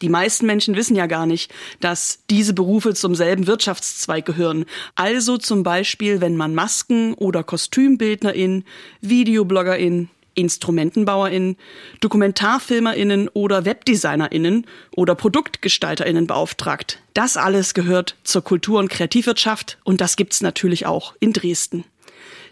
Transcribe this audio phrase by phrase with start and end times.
[0.00, 4.64] Die meisten Menschen wissen ja gar nicht, dass diese Berufe zum selben Wirtschaftszweig gehören.
[4.94, 8.64] Also zum Beispiel, wenn man Masken- oder Kostümbildnerin,
[9.00, 10.08] Videobloggerin,
[10.38, 11.56] InstrumentenbauerInnen,
[12.00, 17.02] DokumentarfilmerInnen oder WebdesignerInnen oder ProduktgestalterInnen beauftragt.
[17.12, 21.84] Das alles gehört zur Kultur- und Kreativwirtschaft und das gibt's natürlich auch in Dresden.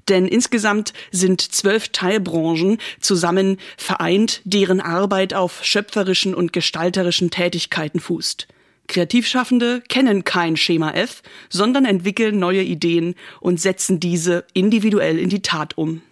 [0.09, 8.46] Denn insgesamt sind zwölf Teilbranchen zusammen vereint, deren Arbeit auf schöpferischen und gestalterischen Tätigkeiten fußt.
[8.87, 15.43] Kreativschaffende kennen kein Schema F, sondern entwickeln neue Ideen und setzen diese individuell in die
[15.43, 16.02] Tat um.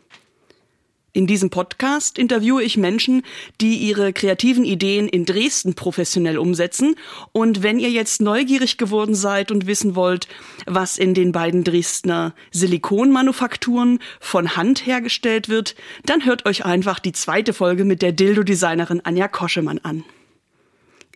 [1.17, 3.23] In diesem Podcast interviewe ich Menschen,
[3.61, 6.97] die ihre kreativen Ideen in Dresden professionell umsetzen.
[7.31, 10.27] Und wenn ihr jetzt neugierig geworden seid und wissen wollt,
[10.67, 17.12] was in den beiden Dresdner Silikonmanufakturen von Hand hergestellt wird, dann hört euch einfach die
[17.12, 20.03] zweite Folge mit der Dildo-Designerin Anja Koschemann an.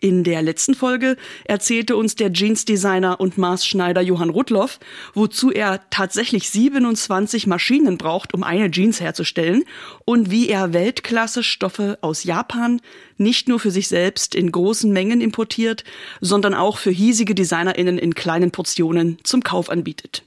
[0.01, 4.79] In der letzten Folge erzählte uns der Jeans-Designer und Maßschneider Johann Rudloff,
[5.13, 9.65] wozu er tatsächlich 27 Maschinen braucht, um eine Jeans herzustellen
[10.05, 12.79] und wie er Weltklasse-Stoffe aus Japan
[13.17, 15.83] nicht nur für sich selbst in großen Mengen importiert,
[16.21, 20.23] sondern auch für hiesige DesignerInnen in kleinen Portionen zum Kauf anbietet.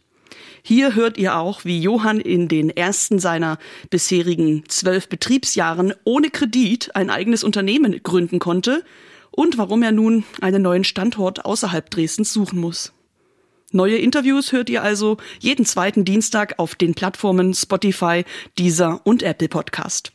[0.63, 6.95] Hier hört ihr auch, wie Johann in den ersten seiner bisherigen zwölf Betriebsjahren ohne Kredit
[6.95, 8.85] ein eigenes Unternehmen gründen konnte–
[9.33, 12.93] und warum er nun einen neuen Standort außerhalb Dresdens suchen muss.
[13.73, 18.25] Neue Interviews hört ihr also jeden zweiten Dienstag auf den Plattformen Spotify,
[18.59, 20.13] Deezer und Apple Podcast.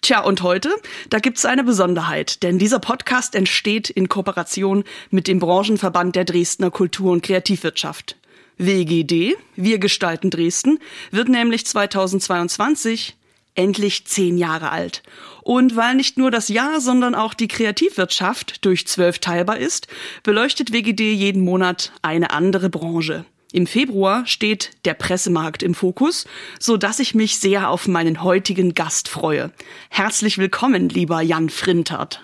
[0.00, 0.70] Tja, und heute,
[1.10, 6.70] da gibt's eine Besonderheit, denn dieser Podcast entsteht in Kooperation mit dem Branchenverband der Dresdner
[6.70, 8.16] Kultur- und Kreativwirtschaft.
[8.56, 10.78] WGD, Wir gestalten Dresden,
[11.10, 13.16] wird nämlich 2022
[13.54, 15.02] endlich zehn Jahre alt.
[15.44, 19.86] Und weil nicht nur das Jahr, sondern auch die Kreativwirtschaft durch zwölf teilbar ist,
[20.22, 23.26] beleuchtet WGD jeden Monat eine andere Branche.
[23.52, 26.26] Im Februar steht der Pressemarkt im Fokus,
[26.58, 29.52] so dass ich mich sehr auf meinen heutigen Gast freue.
[29.90, 32.22] Herzlich willkommen, lieber Jan Frintert.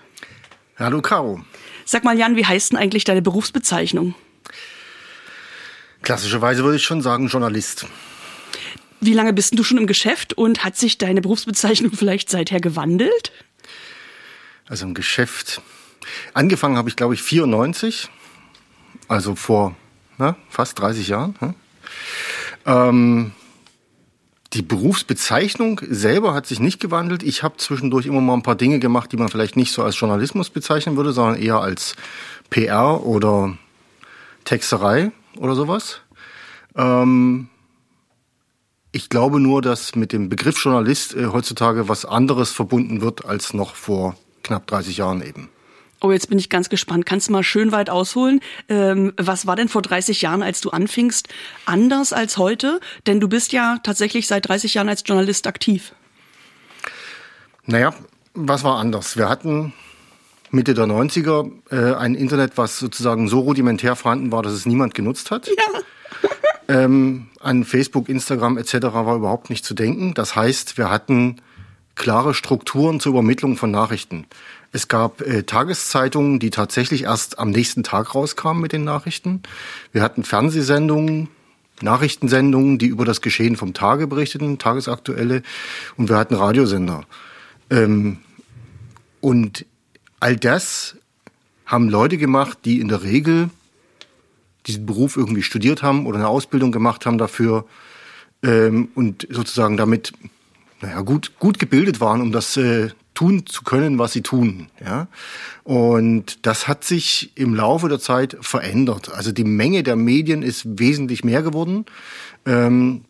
[0.79, 1.45] Hallo, Caro.
[1.85, 4.15] Sag mal, Jan, wie heißt denn eigentlich deine Berufsbezeichnung?
[6.03, 7.87] Klassischerweise würde ich schon sagen Journalist.
[9.01, 13.33] Wie lange bist du schon im Geschäft und hat sich deine Berufsbezeichnung vielleicht seither gewandelt?
[14.69, 15.63] Also im Geschäft.
[16.35, 18.09] Angefangen habe ich, glaube ich, 94.
[19.09, 19.75] Also vor
[20.19, 21.35] na, fast 30 Jahren.
[21.41, 21.55] Hm?
[22.67, 23.33] Ähm,
[24.53, 27.23] die Berufsbezeichnung selber hat sich nicht gewandelt.
[27.23, 29.99] Ich habe zwischendurch immer mal ein paar Dinge gemacht, die man vielleicht nicht so als
[29.99, 31.97] Journalismus bezeichnen würde, sondern eher als
[32.51, 33.57] PR oder
[34.45, 36.01] Texterei oder sowas.
[36.77, 37.49] Ähm,
[38.93, 43.55] ich glaube nur, dass mit dem Begriff Journalist äh, heutzutage was anderes verbunden wird als
[43.55, 45.49] noch vor knapp 30 Jahren eben.
[46.03, 47.05] Oh, jetzt bin ich ganz gespannt.
[47.05, 48.41] Kannst du mal schön weit ausholen?
[48.69, 51.29] Ähm, was war denn vor 30 Jahren, als du anfingst,
[51.67, 52.81] anders als heute?
[53.07, 55.93] Denn du bist ja tatsächlich seit 30 Jahren als Journalist aktiv.
[57.67, 57.95] Naja,
[58.33, 59.19] was war anders?
[59.19, 59.75] Wir hatten
[60.51, 64.95] Mitte der 90er äh, ein Internet, was sozusagen so rudimentär vorhanden war, dass es niemand
[64.95, 65.49] genutzt hat.
[65.49, 65.81] Ja.
[66.71, 68.75] Ähm, an Facebook, Instagram etc.
[68.93, 70.15] war überhaupt nicht zu denken.
[70.15, 71.41] Das heißt, wir hatten
[71.97, 74.27] klare Strukturen zur Übermittlung von Nachrichten.
[74.71, 79.43] Es gab äh, Tageszeitungen, die tatsächlich erst am nächsten Tag rauskamen mit den Nachrichten.
[79.91, 81.29] Wir hatten Fernsehsendungen,
[81.83, 85.43] Nachrichtensendungen, die über das Geschehen vom Tage berichteten, tagesaktuelle.
[85.97, 87.05] Und wir hatten Radiosender.
[87.69, 88.19] Ähm,
[89.21, 89.67] und
[90.21, 90.97] all das
[91.67, 93.51] haben Leute gemacht, die in der Regel
[94.67, 97.65] diesen Beruf irgendwie studiert haben oder eine Ausbildung gemacht haben dafür
[98.43, 100.13] ähm, und sozusagen damit
[100.81, 104.69] naja, gut, gut gebildet waren, um das äh, tun zu können, was sie tun.
[104.85, 105.09] Ja?
[105.65, 109.13] Und das hat sich im Laufe der Zeit verändert.
[109.13, 111.85] Also die Menge der Medien ist wesentlich mehr geworden.
[112.47, 113.03] Ähm,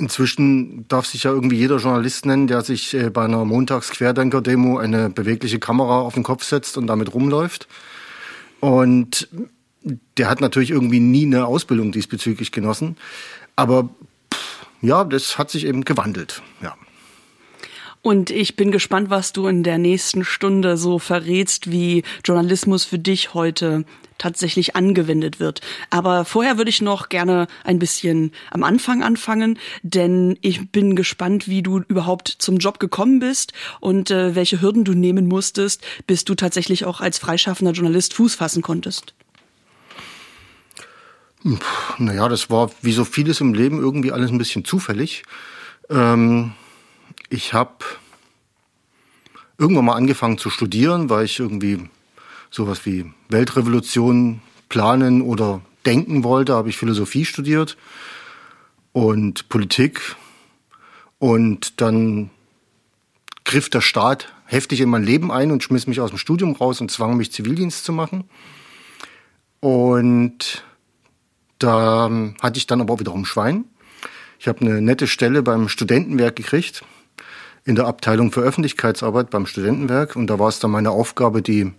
[0.00, 5.10] Inzwischen darf sich ja irgendwie jeder Journalist nennen, der sich äh, bei einer Montags-Querdenker-Demo eine
[5.10, 7.66] bewegliche Kamera auf den Kopf setzt und damit rumläuft.
[8.60, 9.28] Und
[10.16, 12.96] der hat natürlich irgendwie nie eine Ausbildung diesbezüglich genossen.
[13.56, 13.88] Aber
[14.32, 16.74] pff, ja, das hat sich eben gewandelt, ja.
[18.00, 22.98] Und ich bin gespannt, was du in der nächsten Stunde so verrätst, wie Journalismus für
[22.98, 23.84] dich heute
[24.18, 25.60] tatsächlich angewendet wird.
[25.90, 31.48] Aber vorher würde ich noch gerne ein bisschen am Anfang anfangen, denn ich bin gespannt,
[31.48, 36.24] wie du überhaupt zum Job gekommen bist und äh, welche Hürden du nehmen musstest, bis
[36.24, 39.14] du tatsächlich auch als freischaffender Journalist Fuß fassen konntest.
[41.98, 45.22] Naja, das war wie so vieles im Leben irgendwie alles ein bisschen zufällig.
[45.88, 46.52] Ähm,
[47.30, 47.84] ich habe
[49.56, 51.88] irgendwann mal angefangen zu studieren, weil ich irgendwie
[52.50, 57.76] sowas wie Weltrevolution planen oder denken wollte, habe ich Philosophie studiert
[58.92, 60.16] und Politik.
[61.18, 62.30] Und dann
[63.44, 66.80] griff der Staat heftig in mein Leben ein und schmiss mich aus dem Studium raus
[66.80, 68.24] und zwang mich Zivildienst zu machen.
[69.60, 70.64] Und
[71.58, 72.10] da
[72.40, 73.64] hatte ich dann aber auch wiederum Schwein.
[74.38, 76.84] Ich habe eine nette Stelle beim Studentenwerk gekriegt,
[77.64, 80.14] in der Abteilung für Öffentlichkeitsarbeit beim Studentenwerk.
[80.14, 81.72] Und da war es dann meine Aufgabe, die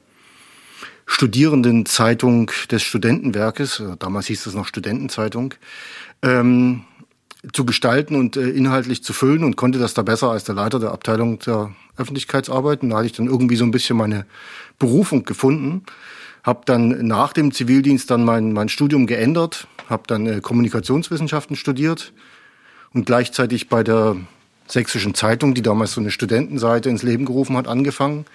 [1.12, 5.56] Studierendenzeitung des Studentenwerkes, äh, damals hieß es noch Studentenzeitung,
[6.22, 6.84] ähm,
[7.52, 10.80] zu gestalten und äh, inhaltlich zu füllen und konnte das da besser als der Leiter
[10.80, 12.84] der Abteilung der Öffentlichkeitsarbeit.
[12.84, 14.28] Und da hatte ich dann irgendwie so ein bisschen meine
[14.78, 15.84] Berufung gefunden.
[16.44, 22.14] Habe dann nach dem Zivildienst dann mein, mein Studium geändert, habe dann äh, Kommunikationswissenschaften studiert
[22.94, 24.16] und gleichzeitig bei der
[24.68, 28.26] Sächsischen Zeitung, die damals so eine Studentenseite ins Leben gerufen hat, angefangen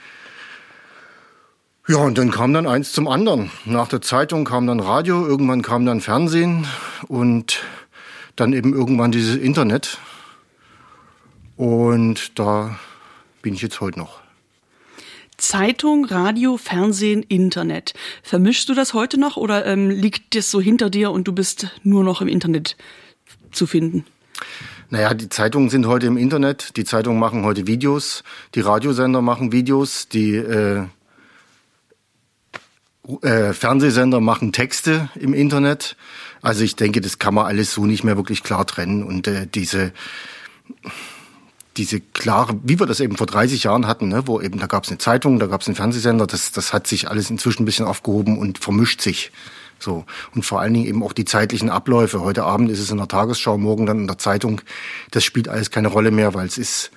[1.87, 3.51] ja, und dann kam dann eins zum anderen.
[3.65, 6.67] Nach der Zeitung kam dann Radio, irgendwann kam dann Fernsehen
[7.09, 7.63] und
[8.37, 9.99] dann eben irgendwann dieses Internet.
[11.57, 12.79] Und da
[13.43, 14.21] bin ich jetzt heute noch.
[15.37, 17.93] Zeitung, Radio, Fernsehen, Internet.
[18.23, 21.69] Vermischst du das heute noch oder ähm, liegt das so hinter dir und du bist
[21.83, 22.77] nur noch im Internet
[23.51, 24.07] zu finden?
[24.91, 28.23] Naja, die Zeitungen sind heute im Internet, die Zeitungen machen heute Videos,
[28.55, 30.85] die Radiosender machen Videos, die äh,
[33.23, 35.97] äh, Fernsehsender machen Texte im Internet.
[36.43, 39.03] Also ich denke, das kann man alles so nicht mehr wirklich klar trennen.
[39.03, 39.93] Und äh, diese
[41.77, 44.85] diese klare, wie wir das eben vor 30 Jahren hatten, ne, wo eben da gab
[44.85, 47.67] es eine Zeitung, da gab es einen Fernsehsender, das, das hat sich alles inzwischen ein
[47.67, 49.33] bisschen aufgehoben und vermischt sich.
[49.79, 50.05] So.
[50.35, 52.21] Und vor allen Dingen eben auch die zeitlichen Abläufe.
[52.21, 54.61] Heute Abend ist es in der Tagesschau, morgen dann in der Zeitung.
[55.11, 56.91] Das spielt alles keine Rolle mehr, weil es ist,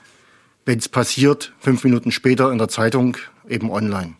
[0.66, 3.18] wenn es passiert, fünf Minuten später in der Zeitung
[3.50, 4.14] eben online.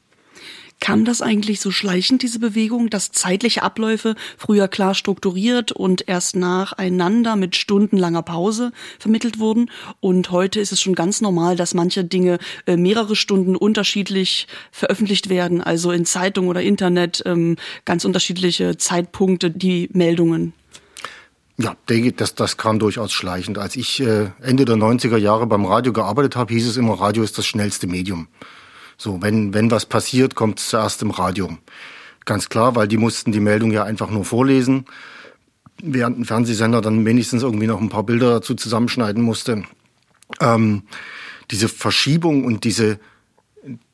[0.80, 6.36] Kam das eigentlich so schleichend, diese Bewegung, dass zeitliche Abläufe früher klar strukturiert und erst
[6.36, 9.72] nacheinander mit stundenlanger Pause vermittelt wurden?
[10.00, 12.38] Und heute ist es schon ganz normal, dass manche Dinge
[12.68, 19.50] äh, mehrere Stunden unterschiedlich veröffentlicht werden, also in Zeitung oder Internet ähm, ganz unterschiedliche Zeitpunkte,
[19.50, 20.54] die Meldungen.
[21.60, 23.58] Ja, denke, das, das kam durchaus schleichend.
[23.58, 27.24] Als ich äh, Ende der 90er Jahre beim Radio gearbeitet habe, hieß es immer, Radio
[27.24, 28.28] ist das schnellste Medium.
[28.98, 31.58] So, wenn, wenn was passiert, kommt es zuerst im Radio.
[32.26, 34.86] Ganz klar, weil die mussten die Meldung ja einfach nur vorlesen,
[35.82, 39.64] während ein Fernsehsender dann wenigstens irgendwie noch ein paar Bilder dazu zusammenschneiden musste.
[40.42, 40.84] Ähm,
[41.52, 43.00] diese Verschiebung und diese,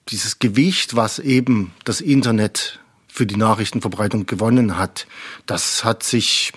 [0.10, 5.06] dieses Gewicht, was eben das Internet für die Nachrichtenverbreitung gewonnen hat,
[5.46, 6.54] das hat sich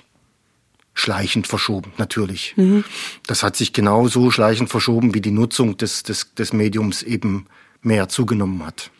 [0.95, 2.55] schleichend verschoben, natürlich.
[2.57, 2.85] Mhm.
[3.27, 7.47] Das hat sich genauso schleichend verschoben, wie die Nutzung des, des, des Mediums eben
[7.87, 8.91] mehr zugenommen hat.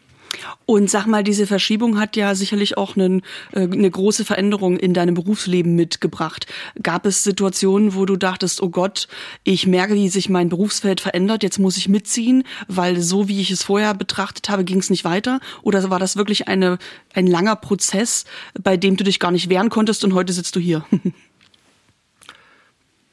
[0.65, 4.95] Und sag mal, diese Verschiebung hat ja sicherlich auch einen, äh, eine große Veränderung in
[4.95, 6.47] deinem Berufsleben mitgebracht.
[6.83, 9.09] Gab es Situationen, wo du dachtest, oh Gott,
[9.45, 13.51] ich merke, wie sich mein Berufsfeld verändert, jetzt muss ich mitziehen, weil so wie ich
[13.51, 15.41] es vorher betrachtet habe, ging es nicht weiter?
[15.63, 16.79] Oder war das wirklich eine,
[17.15, 18.25] ein langer Prozess,
[18.61, 20.85] bei dem du dich gar nicht wehren konntest und heute sitzt du hier?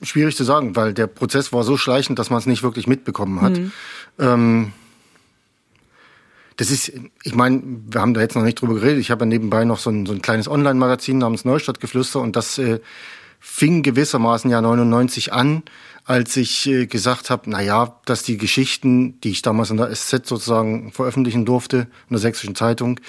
[0.01, 3.39] Schwierig zu sagen, weil der Prozess war so schleichend, dass man es nicht wirklich mitbekommen
[3.39, 3.57] hat.
[3.57, 3.71] Mhm.
[4.19, 4.73] Ähm
[6.63, 6.93] das ist,
[7.23, 8.99] ich meine, wir haben da jetzt noch nicht drüber geredet.
[8.99, 12.57] Ich habe ja nebenbei noch so ein, so ein kleines Online-Magazin namens Neustadtgeflüster und das
[12.57, 12.79] äh,
[13.41, 15.63] fing gewissermaßen ja 99 an,
[16.05, 19.93] als ich äh, gesagt habe, na ja, dass die Geschichten, die ich damals in der
[19.93, 23.01] SZ sozusagen veröffentlichen durfte, in der Sächsischen Zeitung,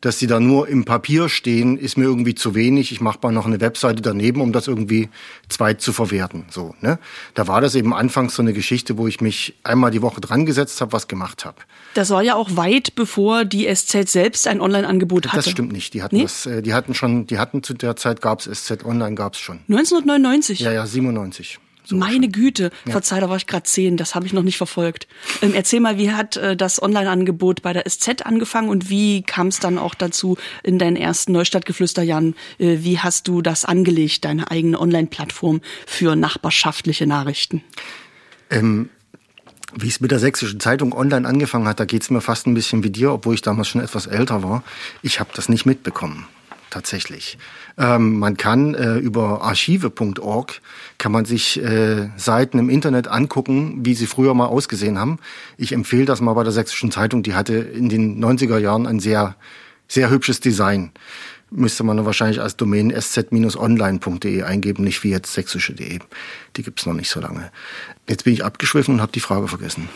[0.00, 2.92] dass die da nur im Papier stehen, ist mir irgendwie zu wenig.
[2.92, 5.08] Ich mache mal noch eine Webseite daneben, um das irgendwie
[5.48, 6.44] zweit zu verwerten.
[6.50, 6.98] So, ne?
[7.34, 10.46] Da war das eben anfangs so eine Geschichte, wo ich mich einmal die Woche dran
[10.46, 11.56] gesetzt habe, was gemacht habe.
[11.94, 15.36] Das war ja auch weit bevor die SZ selbst ein Online-Angebot hatte.
[15.36, 15.94] Das stimmt nicht.
[15.94, 16.22] Die hatten nee?
[16.22, 19.34] das, äh, die hatten schon, die hatten zu der Zeit gab es SZ Online, gab
[19.34, 19.60] es schon.
[19.68, 20.60] 1999?
[20.60, 21.58] Ja, ja, 97.
[21.86, 22.32] So Meine schon.
[22.32, 22.92] Güte, ja.
[22.92, 25.06] verzeih, da war ich gerade zehn, das habe ich noch nicht verfolgt.
[25.40, 29.46] Ähm, erzähl mal, wie hat äh, das Online-Angebot bei der SZ angefangen und wie kam
[29.48, 32.34] es dann auch dazu in deinen ersten Neustadtgeflüsterjahren?
[32.58, 37.62] Äh, wie hast du das angelegt, deine eigene Online-Plattform für nachbarschaftliche Nachrichten?
[38.50, 38.90] Ähm,
[39.74, 42.54] wie es mit der Sächsischen Zeitung online angefangen hat, da geht es mir fast ein
[42.54, 44.62] bisschen wie dir, obwohl ich damals schon etwas älter war.
[45.02, 46.26] Ich habe das nicht mitbekommen,
[46.70, 47.38] tatsächlich.
[47.78, 50.60] Ähm, man kann äh, über archive.org
[50.98, 55.18] kann man sich äh, Seiten im Internet angucken, wie sie früher mal ausgesehen haben.
[55.56, 57.22] Ich empfehle das mal bei der Sächsischen Zeitung.
[57.22, 59.36] Die hatte in den 90er Jahren ein sehr,
[59.88, 60.92] sehr hübsches Design
[61.50, 66.00] müsste man wahrscheinlich als Domain sz-online.de eingeben, nicht wie jetzt sächsische.de.
[66.56, 67.50] Die gibt's noch nicht so lange.
[68.08, 69.88] Jetzt bin ich abgeschwiffen und habe die Frage vergessen.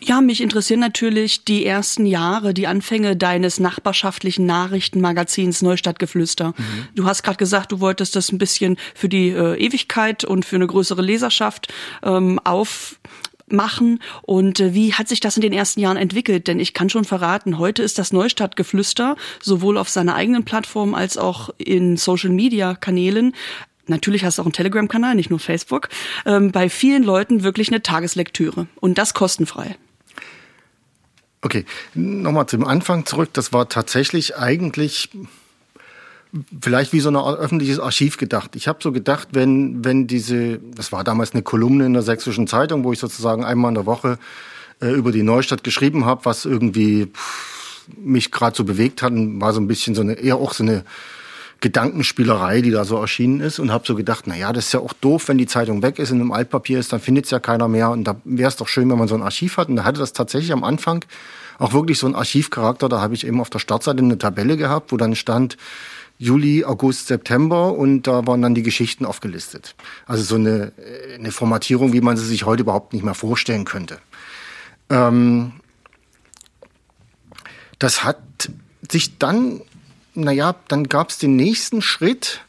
[0.00, 6.48] Ja, mich interessieren natürlich die ersten Jahre, die Anfänge deines nachbarschaftlichen Nachrichtenmagazins Neustadtgeflüster.
[6.48, 6.88] Mhm.
[6.94, 10.56] Du hast gerade gesagt, du wolltest das ein bisschen für die äh, Ewigkeit und für
[10.56, 12.98] eine größere Leserschaft ähm, auf
[13.48, 16.48] machen und äh, wie hat sich das in den ersten Jahren entwickelt?
[16.48, 21.18] Denn ich kann schon verraten, heute ist das Neustadtgeflüster sowohl auf seiner eigenen Plattform als
[21.18, 23.34] auch in Social-Media-Kanälen
[23.86, 25.88] Natürlich hast du auch einen Telegram-Kanal, nicht nur Facebook.
[26.24, 29.76] Ähm, bei vielen Leuten wirklich eine Tageslektüre und das kostenfrei.
[31.42, 33.28] Okay, nochmal zum Anfang zurück.
[33.34, 35.10] Das war tatsächlich eigentlich
[36.60, 38.56] vielleicht wie so ein öffentliches Archiv gedacht.
[38.56, 42.46] Ich habe so gedacht, wenn, wenn diese, das war damals eine Kolumne in der Sächsischen
[42.46, 44.18] Zeitung, wo ich sozusagen einmal in der Woche
[44.80, 49.52] äh, über die Neustadt geschrieben habe, was irgendwie pff, mich gerade so bewegt hat, war
[49.52, 50.84] so ein bisschen so eine, eher auch so eine
[51.60, 54.80] Gedankenspielerei, die da so erschienen ist und habe so gedacht, na ja, das ist ja
[54.80, 57.38] auch doof, wenn die Zeitung weg ist und im Altpapier ist, dann findet es ja
[57.38, 59.76] keiner mehr und da wäre es doch schön, wenn man so ein Archiv hat und
[59.76, 61.04] da hatte das tatsächlich am Anfang
[61.58, 64.92] auch wirklich so ein Archivcharakter, da habe ich eben auf der Startseite eine Tabelle gehabt,
[64.92, 65.56] wo dann stand,
[66.18, 69.74] Juli, August, September und da waren dann die Geschichten aufgelistet.
[70.06, 73.64] Also so eine, äh, eine Formatierung, wie man sie sich heute überhaupt nicht mehr vorstellen
[73.64, 73.98] könnte.
[74.90, 75.52] Ähm,
[77.78, 78.18] das hat
[78.90, 79.60] sich dann,
[80.14, 82.42] naja, dann gab es den nächsten Schritt,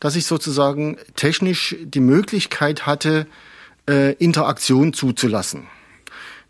[0.00, 3.26] dass ich sozusagen technisch die Möglichkeit hatte,
[3.88, 5.66] äh, Interaktion zuzulassen.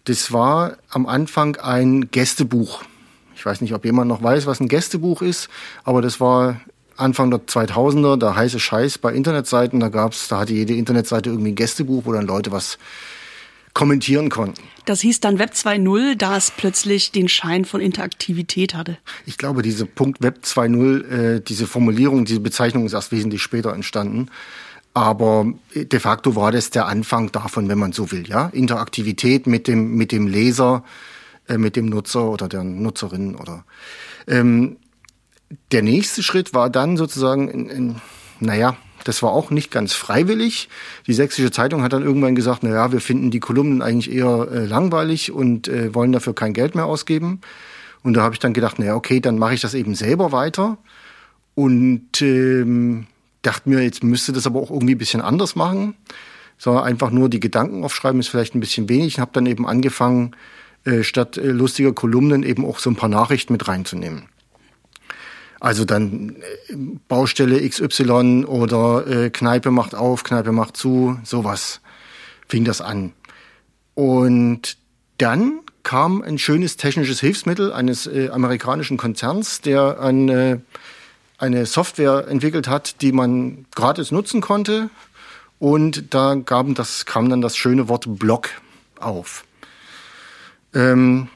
[0.04, 2.82] Das war am Anfang ein Gästebuch.
[3.38, 5.48] Ich weiß nicht, ob jemand noch weiß, was ein Gästebuch ist,
[5.84, 6.60] aber das war
[6.96, 9.78] Anfang der 2000er, der heiße Scheiß bei Internetseiten.
[9.78, 12.78] Da gab's, da hatte jede Internetseite irgendwie ein Gästebuch, wo dann Leute was
[13.74, 14.60] kommentieren konnten.
[14.86, 18.98] Das hieß dann Web 2.0, da es plötzlich den Schein von Interaktivität hatte.
[19.24, 23.72] Ich glaube, diese Punkt Web 2.0, äh, diese Formulierung, diese Bezeichnung ist erst wesentlich später
[23.72, 24.30] entstanden.
[24.94, 28.48] Aber de facto war das der Anfang davon, wenn man so will, ja.
[28.48, 30.88] Interaktivität mit dem, mit dem Leser, äh,
[31.56, 33.64] mit dem Nutzer oder der Nutzerin oder
[34.26, 34.76] ähm,
[35.72, 37.96] der nächste Schritt war dann sozusagen, in, in,
[38.40, 40.68] naja, das war auch nicht ganz freiwillig.
[41.06, 44.66] Die Sächsische Zeitung hat dann irgendwann gesagt, naja, wir finden die Kolumnen eigentlich eher äh,
[44.66, 47.40] langweilig und äh, wollen dafür kein Geld mehr ausgeben.
[48.02, 50.78] Und da habe ich dann gedacht, naja, okay, dann mache ich das eben selber weiter.
[51.54, 53.06] Und ähm,
[53.42, 55.94] dachte mir, jetzt müsste das aber auch irgendwie ein bisschen anders machen.
[56.58, 59.06] So einfach nur die Gedanken aufschreiben ist vielleicht ein bisschen wenig.
[59.06, 60.36] Ich habe dann eben angefangen, äh,
[61.02, 64.28] statt äh, lustiger Kolumnen eben auch so ein paar Nachrichten mit reinzunehmen.
[65.60, 66.36] Also dann
[66.68, 66.74] äh,
[67.08, 71.80] Baustelle XY oder äh, Kneipe macht auf, Kneipe macht zu, sowas
[72.46, 73.12] fing das an.
[73.94, 74.78] Und
[75.18, 80.62] dann kam ein schönes technisches Hilfsmittel eines äh, amerikanischen Konzerns, der eine,
[81.38, 84.90] eine Software entwickelt hat, die man gratis nutzen konnte.
[85.58, 88.50] Und da gaben das, kam dann das schöne Wort Blog
[89.00, 89.44] auf.
[90.74, 91.28] Ähm,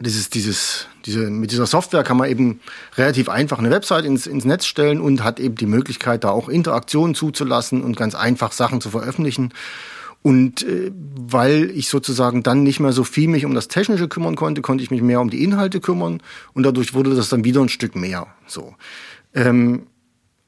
[0.00, 2.60] dieses, dieses, diese, mit dieser Software kann man eben
[2.96, 6.48] relativ einfach eine Website ins, ins Netz stellen und hat eben die Möglichkeit, da auch
[6.48, 9.52] Interaktionen zuzulassen und ganz einfach Sachen zu veröffentlichen.
[10.22, 14.36] Und äh, weil ich sozusagen dann nicht mehr so viel mich um das Technische kümmern
[14.36, 16.22] konnte, konnte ich mich mehr um die Inhalte kümmern
[16.54, 18.26] und dadurch wurde das dann wieder ein Stück mehr.
[18.46, 18.74] So.
[19.34, 19.86] Ähm,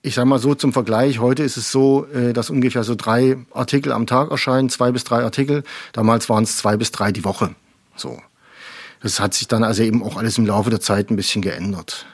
[0.06, 3.38] ich sage mal so zum Vergleich, heute ist es so, äh, dass ungefähr so drei
[3.52, 5.64] Artikel am Tag erscheinen, zwei bis drei Artikel.
[5.92, 7.56] Damals waren es zwei bis drei die Woche.
[7.96, 8.20] So.
[9.02, 12.06] Das hat sich dann also eben auch alles im Laufe der Zeit ein bisschen geändert.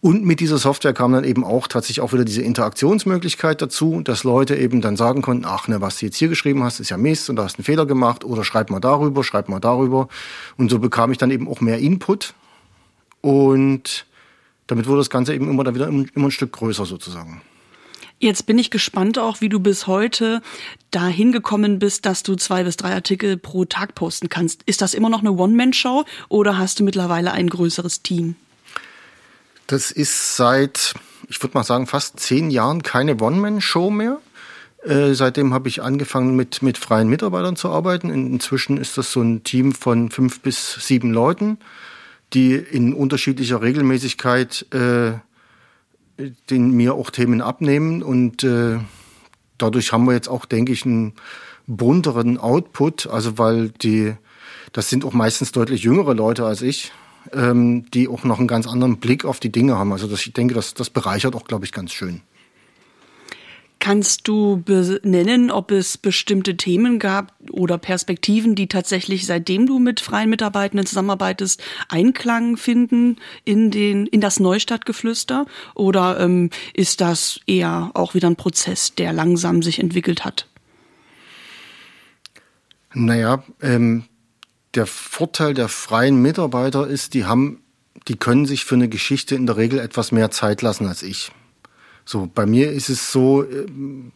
[0.00, 4.22] Und mit dieser Software kam dann eben auch tatsächlich auch wieder diese Interaktionsmöglichkeit dazu, dass
[4.22, 6.98] Leute eben dann sagen konnten, ach ne, was du jetzt hier geschrieben hast, ist ja
[6.98, 10.08] Mist und da hast einen Fehler gemacht oder schreib mal darüber, schreib mal darüber.
[10.58, 12.34] Und so bekam ich dann eben auch mehr Input
[13.22, 14.04] und
[14.68, 17.42] damit wurde das Ganze eben immer dann wieder immer ein Stück größer sozusagen.
[18.20, 20.42] Jetzt bin ich gespannt auch, wie du bis heute
[20.90, 24.62] dahin gekommen bist, dass du zwei bis drei Artikel pro Tag posten kannst.
[24.64, 28.34] Ist das immer noch eine One-Man-Show oder hast du mittlerweile ein größeres Team?
[29.68, 30.94] Das ist seit,
[31.28, 34.18] ich würde mal sagen, fast zehn Jahren keine One-Man-Show mehr.
[34.84, 38.10] Äh, seitdem habe ich angefangen mit, mit freien Mitarbeitern zu arbeiten.
[38.10, 41.58] Inzwischen ist das so ein Team von fünf bis sieben Leuten,
[42.34, 45.12] die in unterschiedlicher Regelmäßigkeit äh,
[46.50, 48.78] den mir auch Themen abnehmen und äh,
[49.56, 51.14] dadurch haben wir jetzt auch, denke ich, ein
[51.66, 54.14] bunteren Output, also weil die,
[54.72, 56.92] das sind auch meistens deutlich jüngere Leute als ich,
[57.32, 59.92] ähm, die auch noch einen ganz anderen Blick auf die Dinge haben.
[59.92, 62.22] Also das, ich denke, das, das bereichert auch, glaube ich, ganz schön.
[63.80, 70.00] Kannst du benennen, ob es bestimmte Themen gab oder Perspektiven, die tatsächlich, seitdem du mit
[70.00, 75.46] freien Mitarbeitenden zusammenarbeitest, Einklang finden in, den, in das Neustadtgeflüster?
[75.74, 80.48] Oder ähm, ist das eher auch wieder ein Prozess, der langsam sich entwickelt hat?
[82.94, 84.04] Naja, ähm,
[84.74, 87.62] der Vorteil der freien Mitarbeiter ist, die haben,
[88.08, 91.30] die können sich für eine Geschichte in der Regel etwas mehr Zeit lassen als ich.
[92.10, 94.12] So, bei mir ist es so, ähm,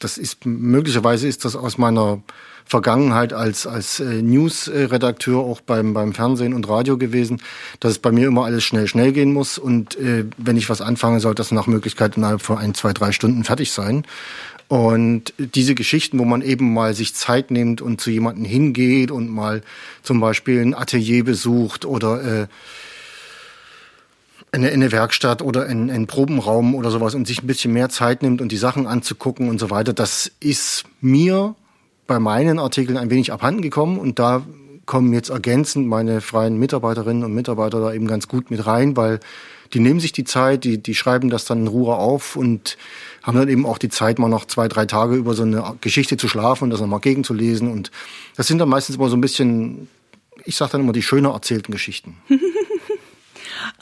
[0.00, 2.22] das ist möglicherweise ist das aus meiner
[2.64, 7.42] Vergangenheit als als äh, News-Redakteur auch beim beim Fernsehen und Radio gewesen,
[7.78, 10.80] dass es bei mir immer alles schnell schnell gehen muss und äh, wenn ich was
[10.80, 14.06] anfange, soll das nach Möglichkeit innerhalb von ein zwei drei Stunden fertig sein.
[14.68, 19.28] Und diese Geschichten, wo man eben mal sich Zeit nimmt und zu jemanden hingeht und
[19.28, 19.60] mal
[20.02, 22.46] zum Beispiel ein Atelier besucht oder äh,
[24.54, 28.22] eine, eine Werkstatt oder ein, ein Probenraum oder sowas und sich ein bisschen mehr Zeit
[28.22, 31.54] nimmt und die Sachen anzugucken und so weiter, das ist mir
[32.06, 34.46] bei meinen Artikeln ein wenig abhanden gekommen und da
[34.86, 39.18] kommen jetzt ergänzend meine freien Mitarbeiterinnen und Mitarbeiter da eben ganz gut mit rein, weil
[39.72, 42.76] die nehmen sich die Zeit, die, die schreiben das dann in Ruhe auf und
[43.22, 46.16] haben dann eben auch die Zeit, mal noch zwei, drei Tage über so eine Geschichte
[46.16, 47.72] zu schlafen und das nochmal gegenzulesen.
[47.72, 47.90] Und
[48.36, 49.88] das sind dann meistens immer so ein bisschen,
[50.44, 52.18] ich sage dann immer, die schöner erzählten Geschichten.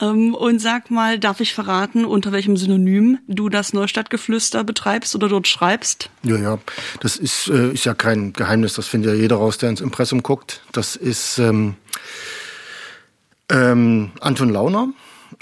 [0.01, 5.29] Ähm, und sag mal, darf ich verraten, unter welchem Synonym du das Neustadtgeflüster betreibst oder
[5.29, 6.09] dort schreibst?
[6.23, 6.59] Ja, ja,
[6.99, 10.23] das ist, äh, ist ja kein Geheimnis, das findet ja jeder raus, der ins Impressum
[10.23, 10.61] guckt.
[10.71, 11.75] Das ist ähm,
[13.49, 14.89] ähm, Anton Launer.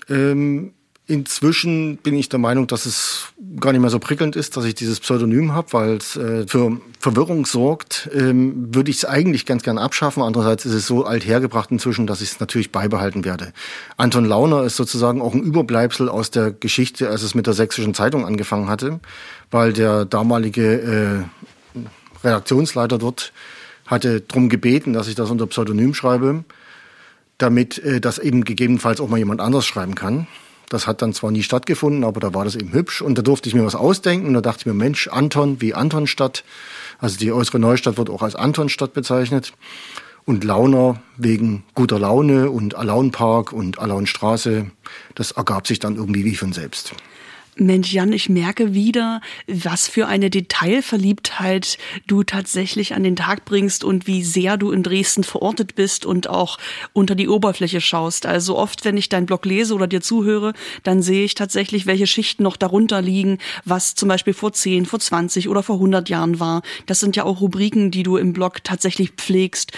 [0.09, 0.73] Ähm,
[1.07, 4.75] Inzwischen bin ich der Meinung, dass es gar nicht mehr so prickelnd ist, dass ich
[4.75, 8.09] dieses Pseudonym habe, weil es äh, für Verwirrung sorgt.
[8.13, 10.23] Ähm, würde ich es eigentlich ganz gern abschaffen.
[10.23, 13.51] Andererseits ist es so althergebracht inzwischen, dass ich es natürlich beibehalten werde.
[13.97, 17.93] Anton Launer ist sozusagen auch ein Überbleibsel aus der Geschichte, als es mit der Sächsischen
[17.93, 18.99] Zeitung angefangen hatte,
[19.49, 21.25] weil der damalige
[21.75, 21.83] äh,
[22.23, 23.33] Redaktionsleiter dort
[23.87, 26.45] hatte drum gebeten, dass ich das unter Pseudonym schreibe,
[27.37, 30.27] damit äh, das eben gegebenenfalls auch mal jemand anders schreiben kann.
[30.71, 33.49] Das hat dann zwar nie stattgefunden, aber da war das eben hübsch und da durfte
[33.49, 36.45] ich mir was ausdenken und da dachte ich mir, Mensch, Anton wie Antonstadt.
[36.97, 39.51] Also die äußere Neustadt wird auch als Antonstadt bezeichnet.
[40.23, 44.71] Und Launer wegen guter Laune und Alaunpark und Alaunstraße,
[45.13, 46.93] das ergab sich dann irgendwie wie von selbst.
[47.55, 53.83] Mensch, Jan, ich merke wieder, was für eine Detailverliebtheit du tatsächlich an den Tag bringst
[53.83, 56.57] und wie sehr du in Dresden verortet bist und auch
[56.93, 58.25] unter die Oberfläche schaust.
[58.25, 62.07] Also oft, wenn ich deinen Blog lese oder dir zuhöre, dann sehe ich tatsächlich, welche
[62.07, 66.39] Schichten noch darunter liegen, was zum Beispiel vor 10, vor 20 oder vor 100 Jahren
[66.39, 66.61] war.
[66.85, 69.73] Das sind ja auch Rubriken, die du im Blog tatsächlich pflegst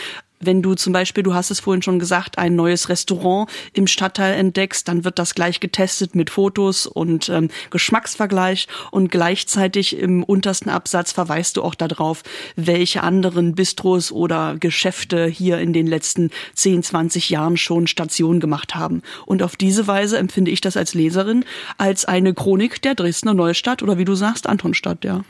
[0.45, 4.36] wenn du zum Beispiel, du hast es vorhin schon gesagt, ein neues Restaurant im Stadtteil
[4.36, 10.69] entdeckst, dann wird das gleich getestet mit Fotos und ähm, Geschmacksvergleich und gleichzeitig im untersten
[10.69, 12.23] Absatz verweist du auch darauf,
[12.56, 18.75] welche anderen Bistros oder Geschäfte hier in den letzten 10, 20 Jahren schon Station gemacht
[18.75, 19.01] haben.
[19.25, 21.45] Und auf diese Weise empfinde ich das als Leserin
[21.77, 25.23] als eine Chronik der Dresdner Neustadt oder wie du sagst, Antonstadt, ja.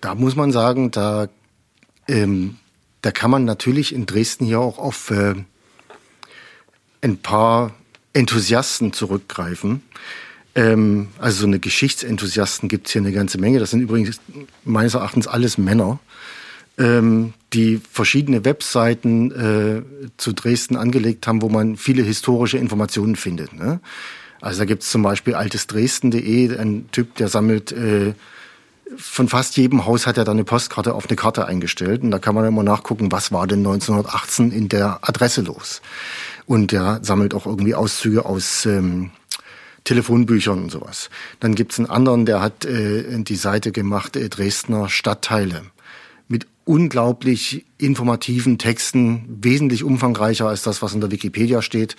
[0.00, 1.28] Da muss man sagen, da
[2.08, 2.56] ähm,
[3.06, 5.36] da kann man natürlich in Dresden hier auch auf äh,
[7.02, 7.72] ein paar
[8.14, 9.82] Enthusiasten zurückgreifen.
[10.56, 13.60] Ähm, also so eine Geschichtsenthusiasten gibt es hier eine ganze Menge.
[13.60, 14.20] Das sind übrigens
[14.64, 16.00] meines Erachtens alles Männer,
[16.78, 19.82] ähm, die verschiedene Webseiten äh,
[20.16, 23.52] zu Dresden angelegt haben, wo man viele historische Informationen findet.
[23.52, 23.78] Ne?
[24.40, 28.14] Also da gibt es zum Beispiel altesdresden.de, ein Typ, der sammelt äh,
[28.96, 32.02] von fast jedem Haus hat er dann eine Postkarte auf eine Karte eingestellt.
[32.02, 35.82] Und da kann man immer nachgucken, was war denn 1918 in der Adresse los.
[36.46, 39.10] Und er sammelt auch irgendwie Auszüge aus ähm,
[39.84, 41.10] Telefonbüchern und sowas.
[41.40, 45.62] Dann gibt's einen anderen, der hat äh, die Seite gemacht, äh, Dresdner Stadtteile.
[46.28, 51.96] Mit unglaublich informativen Texten, wesentlich umfangreicher als das, was in der Wikipedia steht.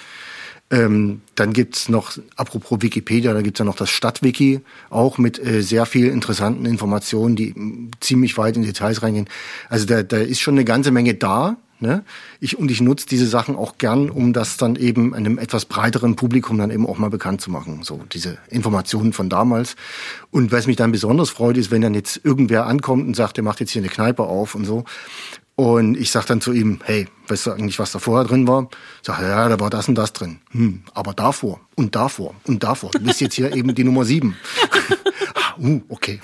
[0.70, 5.62] Ähm, dann gibt's noch, apropos Wikipedia, da gibt's ja noch das Stadtwiki, auch mit äh,
[5.62, 7.56] sehr viel interessanten Informationen, die
[8.02, 9.30] ziemlich weit in Details reingehen.
[9.70, 11.56] Also da, da ist schon eine ganze Menge da.
[11.80, 12.04] Ne?
[12.40, 16.16] Ich, und ich nutze diese Sachen auch gern, um das dann eben einem etwas breiteren
[16.16, 17.84] Publikum dann eben auch mal bekannt zu machen.
[17.84, 19.76] So diese Informationen von damals.
[20.32, 23.44] Und was mich dann besonders freut, ist, wenn dann jetzt irgendwer ankommt und sagt, der
[23.44, 24.86] macht jetzt hier eine Kneipe auf und so.
[25.60, 28.70] Und ich sag dann zu ihm, hey, weißt du eigentlich, was da vorher drin war?
[29.02, 30.40] Sag, ja, da war das und das drin.
[30.52, 32.92] Hm, aber davor und davor und davor.
[32.92, 34.38] Du bist jetzt hier eben die Nummer sieben.
[35.34, 36.22] ah, uh, okay.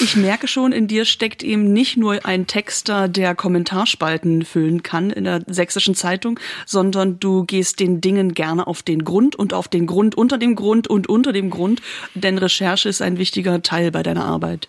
[0.00, 5.10] Ich merke schon, in dir steckt eben nicht nur ein Texter, der Kommentarspalten füllen kann
[5.10, 9.68] in der sächsischen Zeitung, sondern du gehst den Dingen gerne auf den Grund und auf
[9.68, 11.82] den Grund unter dem Grund und unter dem Grund,
[12.14, 14.68] denn Recherche ist ein wichtiger Teil bei deiner Arbeit.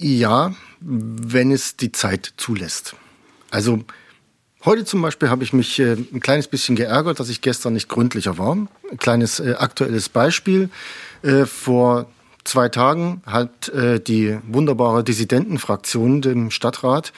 [0.00, 2.94] Ja, wenn es die Zeit zulässt.
[3.50, 3.84] Also
[4.64, 7.88] Heute zum Beispiel habe ich mich äh, ein kleines bisschen geärgert, dass ich gestern nicht
[7.88, 8.56] gründlicher war.
[8.90, 10.68] Ein kleines äh, aktuelles Beispiel.
[11.22, 12.06] Äh, vor
[12.48, 17.12] zwei Tagen hat äh, die wunderbare Dissidentenfraktion dem Stadtrat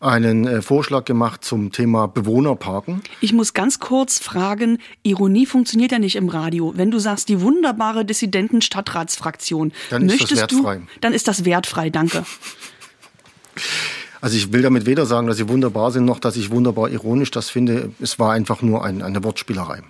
[0.00, 3.02] einen äh, Vorschlag gemacht zum Thema Bewohnerparken.
[3.20, 6.74] Ich muss ganz kurz fragen, Ironie funktioniert ja nicht im Radio.
[6.76, 10.76] Wenn du sagst, die wunderbare Dissidenten-Stadtratsfraktion, dann ist das wertfrei.
[10.76, 12.24] Du, dann ist das wertfrei, danke.
[14.20, 17.30] Also ich will damit weder sagen, dass sie wunderbar sind, noch dass ich wunderbar ironisch
[17.30, 17.90] das finde.
[18.00, 19.82] Es war einfach nur ein, eine Wortspielerei.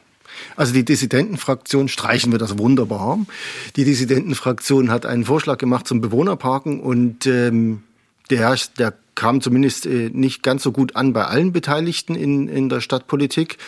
[0.56, 3.18] Also die Dissidentenfraktion, streichen wir das wunderbar.
[3.76, 7.82] Die Dissidentenfraktion hat einen Vorschlag gemacht zum Bewohnerparken und ähm,
[8.30, 12.68] der, der kam zumindest äh, nicht ganz so gut an bei allen Beteiligten in, in
[12.68, 13.58] der Stadtpolitik.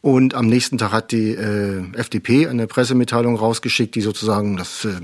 [0.00, 5.00] Und am nächsten Tag hat die äh, FDP eine Pressemitteilung rausgeschickt, die sozusagen das, äh,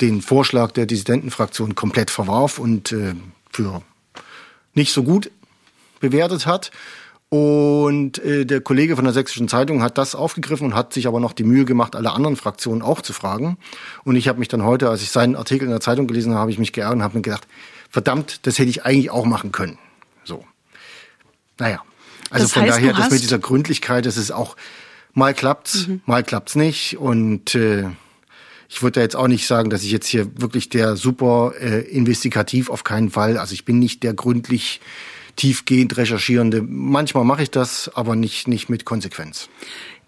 [0.00, 3.14] den Vorschlag der Dissidentenfraktion komplett verwarf und äh,
[3.50, 3.82] für
[4.74, 5.30] nicht so gut
[6.00, 6.70] bewertet hat.
[7.30, 11.20] Und äh, der Kollege von der Sächsischen Zeitung hat das aufgegriffen und hat sich aber
[11.20, 13.56] noch die Mühe gemacht, alle anderen Fraktionen auch zu fragen.
[14.02, 16.40] Und ich habe mich dann heute, als ich seinen Artikel in der Zeitung gelesen habe,
[16.40, 17.46] habe ich mich geärgert und habe mir gedacht,
[17.88, 19.78] verdammt, das hätte ich eigentlich auch machen können.
[20.24, 20.44] So.
[21.58, 21.82] Naja.
[22.30, 24.56] Also das von heißt, daher, das mit dieser Gründlichkeit, das ist auch,
[25.14, 26.00] mal klappt's, mhm.
[26.06, 26.98] mal klappt's nicht.
[26.98, 27.90] Und äh,
[28.68, 31.82] ich würde da jetzt auch nicht sagen, dass ich jetzt hier wirklich der super äh,
[31.82, 33.36] investigativ auf keinen Fall.
[33.36, 34.80] Also ich bin nicht der gründlich
[35.36, 36.62] tiefgehend recherchierende.
[36.62, 39.48] Manchmal mache ich das, aber nicht, nicht mit Konsequenz.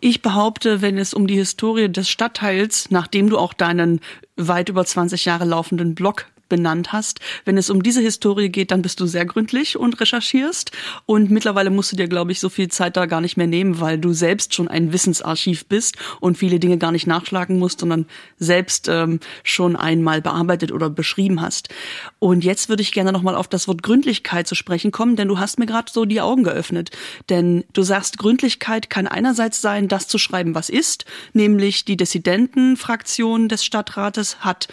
[0.00, 4.00] Ich behaupte, wenn es um die Historie des Stadtteils, nachdem du auch deinen
[4.36, 7.20] weit über 20 Jahre laufenden Blog benannt hast.
[7.46, 10.70] Wenn es um diese Historie geht, dann bist du sehr gründlich und recherchierst.
[11.06, 13.80] Und mittlerweile musst du dir, glaube ich, so viel Zeit da gar nicht mehr nehmen,
[13.80, 18.04] weil du selbst schon ein Wissensarchiv bist und viele Dinge gar nicht nachschlagen musst, sondern
[18.38, 21.70] selbst ähm, schon einmal bearbeitet oder beschrieben hast.
[22.18, 25.38] Und jetzt würde ich gerne nochmal auf das Wort Gründlichkeit zu sprechen kommen, denn du
[25.38, 26.90] hast mir gerade so die Augen geöffnet.
[27.30, 33.48] Denn du sagst, Gründlichkeit kann einerseits sein, das zu schreiben, was ist, nämlich die Dissidentenfraktion
[33.48, 34.68] des Stadtrates hat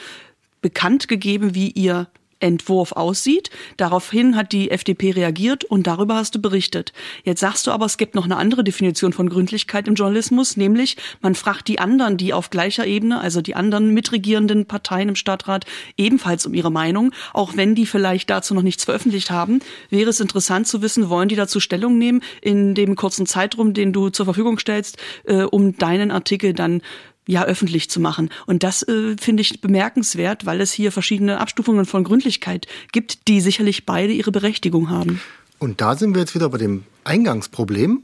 [0.61, 2.07] bekannt gegeben, wie ihr
[2.39, 3.49] Entwurf aussieht.
[3.77, 6.93] Daraufhin hat die FDP reagiert und darüber hast du berichtet.
[7.23, 10.97] Jetzt sagst du aber, es gibt noch eine andere Definition von Gründlichkeit im Journalismus, nämlich
[11.21, 15.65] man fragt die anderen, die auf gleicher Ebene, also die anderen mitregierenden Parteien im Stadtrat,
[15.97, 19.59] ebenfalls um ihre Meinung, auch wenn die vielleicht dazu noch nichts veröffentlicht haben.
[19.89, 23.93] Wäre es interessant zu wissen, wollen die dazu Stellung nehmen in dem kurzen Zeitraum, den
[23.93, 26.81] du zur Verfügung stellst, äh, um deinen Artikel dann
[27.29, 28.29] ja öffentlich zu machen.
[28.47, 33.39] Und das äh, finde ich bemerkenswert, weil es hier verschiedene Abstufungen von Gründlichkeit gibt, die
[33.39, 35.21] sicherlich beide ihre Berechtigung haben.
[35.59, 38.01] Und da sind wir jetzt wieder bei dem Eingangsproblem,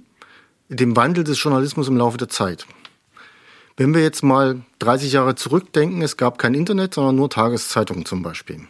[0.69, 2.67] dem Wandel des Journalismus im Laufe der Zeit.
[3.77, 8.21] Wenn wir jetzt mal 30 Jahre zurückdenken, es gab kein Internet, sondern nur Tageszeitungen zum
[8.21, 8.67] Beispiel.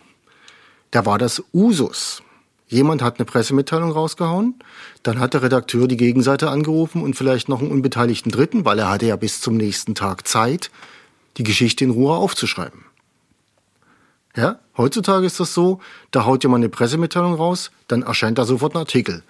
[0.91, 2.23] Da war das Usus.
[2.67, 4.55] Jemand hat eine Pressemitteilung rausgehauen,
[5.03, 8.89] dann hat der Redakteur die Gegenseite angerufen und vielleicht noch einen unbeteiligten Dritten, weil er
[8.89, 10.71] hatte ja bis zum nächsten Tag Zeit,
[11.37, 12.85] die Geschichte in Ruhe aufzuschreiben.
[14.35, 15.79] Ja, heutzutage ist das so,
[16.11, 19.23] da haut jemand eine Pressemitteilung raus, dann erscheint da sofort ein Artikel.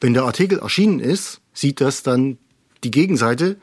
[0.00, 2.38] Wenn der Artikel erschienen ist, sieht das dann
[2.84, 3.56] die Gegenseite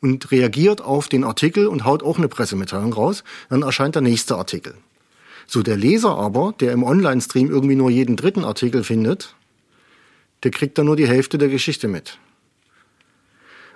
[0.00, 4.36] und reagiert auf den Artikel und haut auch eine Pressemitteilung raus, dann erscheint der nächste
[4.36, 4.74] Artikel.
[5.52, 9.34] So, der Leser aber, der im Online-Stream irgendwie nur jeden dritten Artikel findet,
[10.44, 12.16] der kriegt dann nur die Hälfte der Geschichte mit.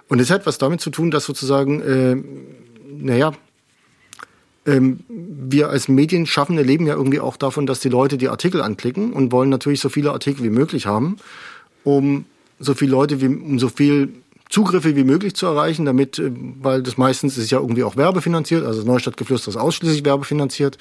[0.09, 2.17] Und es hat was damit zu tun, dass sozusagen, äh,
[2.97, 3.33] naja,
[4.65, 9.13] ähm, wir als Medienschaffende leben ja irgendwie auch davon, dass die Leute die Artikel anklicken
[9.13, 11.19] und wollen natürlich so viele Artikel wie möglich haben,
[11.85, 12.25] um
[12.59, 14.15] so viele Leute wie, um so viel
[14.49, 18.65] Zugriffe wie möglich zu erreichen, damit, äh, weil das meistens ist ja irgendwie auch werbefinanziert,
[18.65, 20.79] also Neustadtgeflüster ist ausschließlich werbefinanziert.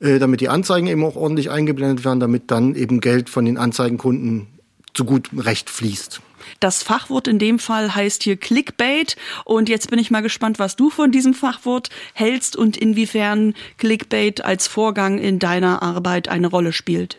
[0.00, 3.58] Äh, damit die Anzeigen eben auch ordentlich eingeblendet werden, damit dann eben Geld von den
[3.58, 4.46] Anzeigenkunden
[4.94, 6.20] zu gutem Recht fließt.
[6.60, 9.16] Das Fachwort in dem Fall heißt hier Clickbait.
[9.44, 14.44] Und jetzt bin ich mal gespannt, was du von diesem Fachwort hältst und inwiefern Clickbait
[14.44, 17.18] als Vorgang in deiner Arbeit eine Rolle spielt.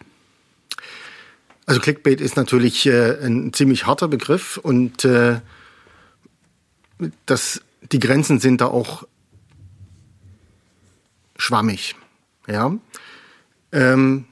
[1.65, 5.41] Also Clickbait ist natürlich äh, ein ziemlich harter Begriff und äh,
[7.25, 7.61] das,
[7.91, 9.05] die Grenzen sind da auch
[11.37, 11.95] schwammig.
[12.49, 12.77] Ja.
[13.71, 14.25] Ähm,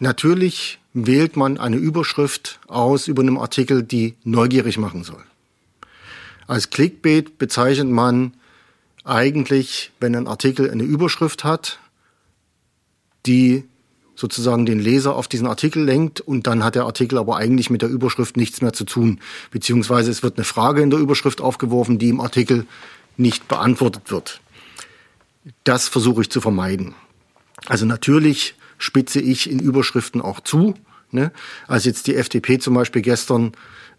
[0.00, 5.22] natürlich wählt man eine Überschrift aus über einem Artikel, die neugierig machen soll.
[6.46, 8.32] Als Clickbait bezeichnet man
[9.04, 11.78] eigentlich, wenn ein Artikel eine Überschrift hat,
[13.26, 13.64] die
[14.14, 17.82] sozusagen den Leser auf diesen Artikel lenkt und dann hat der Artikel aber eigentlich mit
[17.82, 19.20] der Überschrift nichts mehr zu tun.
[19.50, 22.66] Beziehungsweise es wird eine Frage in der Überschrift aufgeworfen, die im Artikel
[23.18, 24.40] nicht beantwortet wird.
[25.64, 26.94] Das versuche ich zu vermeiden.
[27.66, 30.74] Also natürlich spitze ich in Überschriften auch zu.
[31.10, 31.32] Ne?
[31.66, 33.52] Als jetzt die FDP zum Beispiel gestern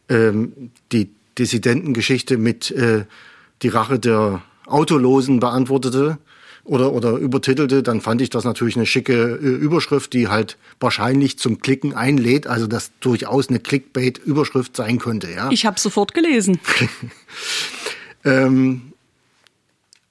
[0.10, 3.06] ähm, die Dissidentengeschichte mit äh,
[3.62, 6.18] die Rache der Autolosen beantwortete
[6.64, 11.40] oder, oder übertitelte, dann fand ich das natürlich eine schicke äh, Überschrift, die halt wahrscheinlich
[11.40, 15.32] zum Klicken einlädt, also das durchaus eine Clickbait-Überschrift sein könnte.
[15.32, 15.50] Ja?
[15.50, 16.60] Ich habe sofort gelesen.
[18.26, 18.94] ähm,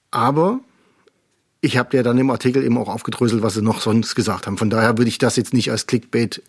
[0.09, 0.59] aber
[1.67, 4.57] ich habe ja dann im Artikel eben auch aufgedröselt, was sie noch sonst gesagt haben.
[4.57, 6.41] Von daher würde ich das jetzt nicht als Clickbait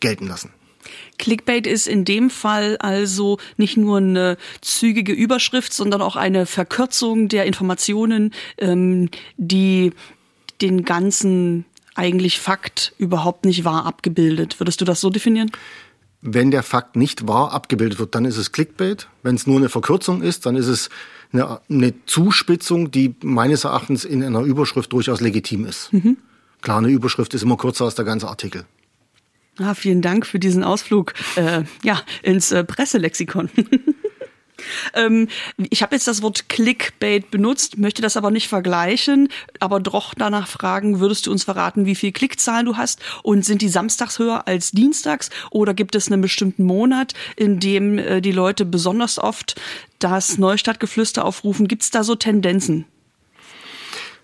[0.00, 0.50] gelten lassen.
[1.18, 7.28] Clickbait ist in dem Fall also nicht nur eine zügige Überschrift, sondern auch eine Verkürzung
[7.28, 9.92] der Informationen, ähm, die
[10.60, 11.64] den ganzen
[11.94, 14.58] eigentlich Fakt überhaupt nicht wahr abgebildet.
[14.58, 15.52] Würdest du das so definieren?
[16.20, 19.08] Wenn der Fakt nicht wahr abgebildet wird, dann ist es Clickbait.
[19.22, 20.90] Wenn es nur eine Verkürzung ist, dann ist es
[21.32, 25.92] eine, eine Zuspitzung, die meines Erachtens in einer Überschrift durchaus legitim ist.
[25.92, 26.16] Mhm.
[26.60, 28.64] Klar, eine Überschrift ist immer kürzer als der ganze Artikel.
[29.58, 33.50] Ah, vielen Dank für diesen Ausflug äh, ja, ins äh, Presselexikon.
[34.94, 35.28] ähm,
[35.70, 39.28] ich habe jetzt das Wort Clickbait benutzt, möchte das aber nicht vergleichen,
[39.60, 43.62] aber doch danach fragen, würdest du uns verraten, wie viel Klickzahlen du hast und sind
[43.62, 48.32] die samstags höher als dienstags oder gibt es einen bestimmten Monat, in dem äh, die
[48.32, 49.60] Leute besonders oft
[49.98, 51.68] das Neustadtgeflüster aufrufen?
[51.68, 52.84] Gibt es da so Tendenzen?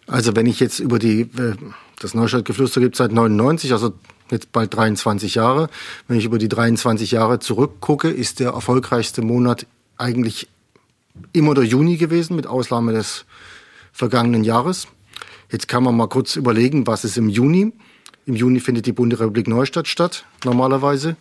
[0.07, 1.57] Also wenn ich jetzt über die, äh,
[2.01, 3.95] das Neustadtgeflüster gibt seit 99, also
[4.31, 5.69] jetzt bald 23 Jahre.
[6.09, 10.49] Wenn ich über die 23 Jahre zurückgucke, ist der erfolgreichste Monat eigentlich
[11.33, 13.25] immer der Juni gewesen, mit Ausnahme des
[13.93, 14.89] vergangenen Jahres.
[15.51, 17.73] Jetzt kann man mal kurz überlegen, was ist im Juni.
[18.27, 21.17] Im Juni findet die Bundesrepublik Neustadt statt, normalerweise.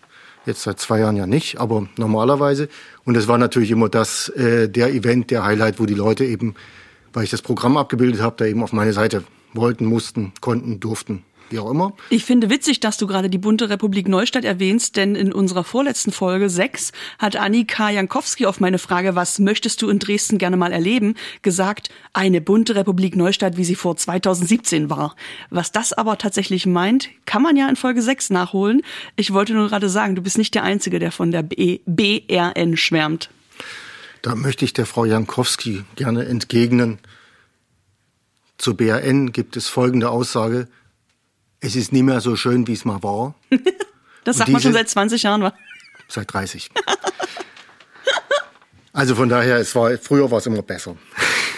[0.45, 2.67] Jetzt seit zwei Jahren ja nicht, aber normalerweise.
[3.05, 6.55] Und es war natürlich immer das, äh, der Event, der Highlight, wo die Leute eben,
[7.13, 11.23] weil ich das Programm abgebildet habe, da eben auf meine Seite wollten, mussten, konnten, durften
[11.53, 11.93] wie auch immer.
[12.09, 16.11] Ich finde witzig, dass du gerade die bunte Republik Neustadt erwähnst, denn in unserer vorletzten
[16.11, 20.73] Folge 6 hat Annika Jankowski auf meine Frage, was möchtest du in Dresden gerne mal
[20.73, 25.15] erleben, gesagt, eine bunte Republik Neustadt, wie sie vor 2017 war.
[25.49, 28.81] Was das aber tatsächlich meint, kann man ja in Folge 6 nachholen.
[29.15, 32.75] Ich wollte nur gerade sagen, du bist nicht der Einzige, der von der B BRN
[32.75, 33.29] schwärmt.
[34.23, 36.99] Da möchte ich der Frau Jankowski gerne entgegnen.
[38.57, 40.67] Zur BRN gibt es folgende Aussage
[41.63, 43.35] es ist nicht mehr so schön, wie es mal war.
[44.25, 45.53] das sagt man schon seit 20 Jahren, war?
[46.09, 46.69] Seit 30.
[48.93, 50.97] also von daher, es war, früher war es immer besser.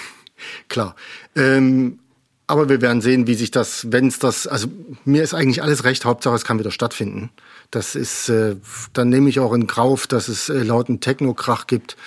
[0.69, 0.95] Klar.
[1.35, 1.99] Ähm,
[2.47, 4.67] aber wir werden sehen, wie sich das, wenn es das, also
[5.03, 7.31] mir ist eigentlich alles recht, Hauptsache es kann wieder stattfinden.
[7.71, 8.57] Das ist, äh,
[8.93, 11.97] dann nehme ich auch in Kauf, dass es äh, lauten Techno-Krach gibt,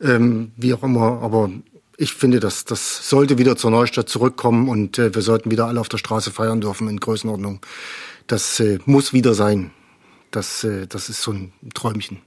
[0.00, 1.20] ähm, wie auch immer.
[1.20, 1.50] Aber
[2.02, 5.80] ich finde, dass das sollte wieder zur Neustadt zurückkommen und äh, wir sollten wieder alle
[5.80, 7.60] auf der Straße feiern dürfen in Größenordnung.
[8.26, 9.70] Das äh, muss wieder sein.
[10.32, 12.18] Das, äh, das ist so ein Träumchen.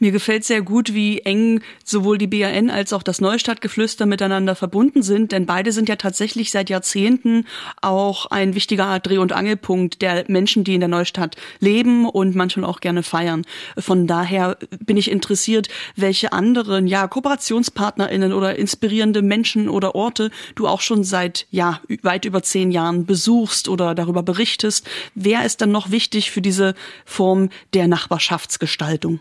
[0.00, 5.02] Mir gefällt sehr gut, wie eng sowohl die BAN als auch das Neustadtgeflüster miteinander verbunden
[5.02, 7.46] sind, denn beide sind ja tatsächlich seit Jahrzehnten
[7.82, 12.68] auch ein wichtiger Dreh- und Angelpunkt der Menschen, die in der Neustadt leben und manchmal
[12.68, 13.44] auch gerne feiern.
[13.76, 20.68] Von daher bin ich interessiert, welche anderen, ja, KooperationspartnerInnen oder inspirierende Menschen oder Orte du
[20.68, 24.88] auch schon seit, ja, weit über zehn Jahren besuchst oder darüber berichtest.
[25.14, 29.20] Wer ist dann noch wichtig für diese Form der Nachbarschaftsgestaltung?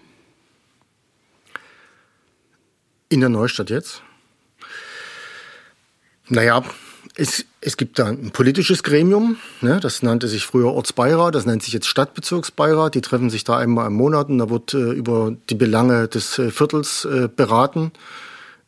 [3.09, 4.01] In der Neustadt jetzt?
[6.29, 6.63] Naja,
[7.15, 11.63] es, es gibt da ein politisches Gremium, ne, das nannte sich früher Ortsbeirat, das nennt
[11.63, 12.95] sich jetzt Stadtbezirksbeirat.
[12.95, 16.37] Die treffen sich da einmal im Monat und da wird äh, über die Belange des
[16.37, 17.91] äh, Viertels äh, beraten.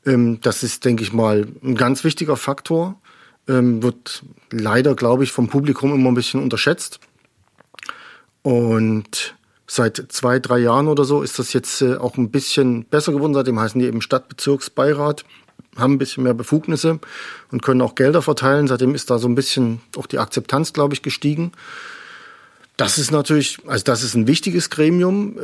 [0.05, 2.99] Ähm, das ist, denke ich mal, ein ganz wichtiger Faktor.
[3.47, 6.99] Ähm, wird leider, glaube ich, vom Publikum immer ein bisschen unterschätzt.
[8.41, 9.35] Und
[9.71, 13.35] Seit zwei, drei Jahren oder so ist das jetzt äh, auch ein bisschen besser geworden.
[13.35, 15.25] Seitdem heißen die eben Stadtbezirksbeirat,
[15.77, 16.99] haben ein bisschen mehr Befugnisse
[17.51, 18.65] und können auch Gelder verteilen.
[18.65, 21.51] Seitdem ist da so ein bisschen auch die Akzeptanz, glaube ich, gestiegen.
[22.77, 25.37] Das ist natürlich, also das ist ein wichtiges Gremium.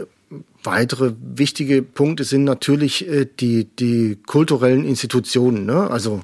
[0.64, 5.68] Weitere wichtige Punkte sind natürlich äh, die, die kulturellen Institutionen.
[5.68, 5.88] Ne?
[5.92, 6.22] Also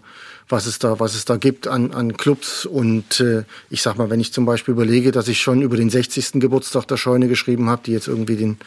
[0.52, 2.66] was es da, was es da gibt an, an Clubs.
[2.66, 5.90] Und äh, ich sag mal, wenn ich zum Beispiel überlege, dass ich schon über den
[5.90, 6.34] 60.
[6.34, 8.58] Geburtstag der Scheune geschrieben habe, die jetzt irgendwie den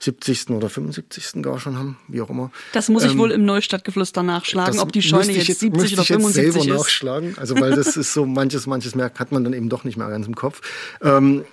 [0.00, 0.50] 70.
[0.50, 1.42] oder 75.
[1.42, 2.50] gar schon haben, wie auch immer.
[2.72, 6.04] Das muss ich ähm, wohl im Neustadtgeflüster nachschlagen, ob die Scheune jetzt, jetzt 70 oder
[6.04, 6.80] 75 jetzt selber ist.
[6.80, 9.96] nachschlagen, also weil das ist so manches, manches merkt, hat man dann eben doch nicht
[9.96, 10.60] mehr ganz im Kopf.
[11.02, 11.44] Ähm,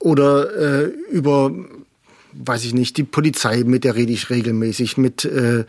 [0.00, 1.54] oder äh, über,
[2.32, 5.64] weiß ich nicht, die Polizei, mit der rede ich regelmäßig, mit äh,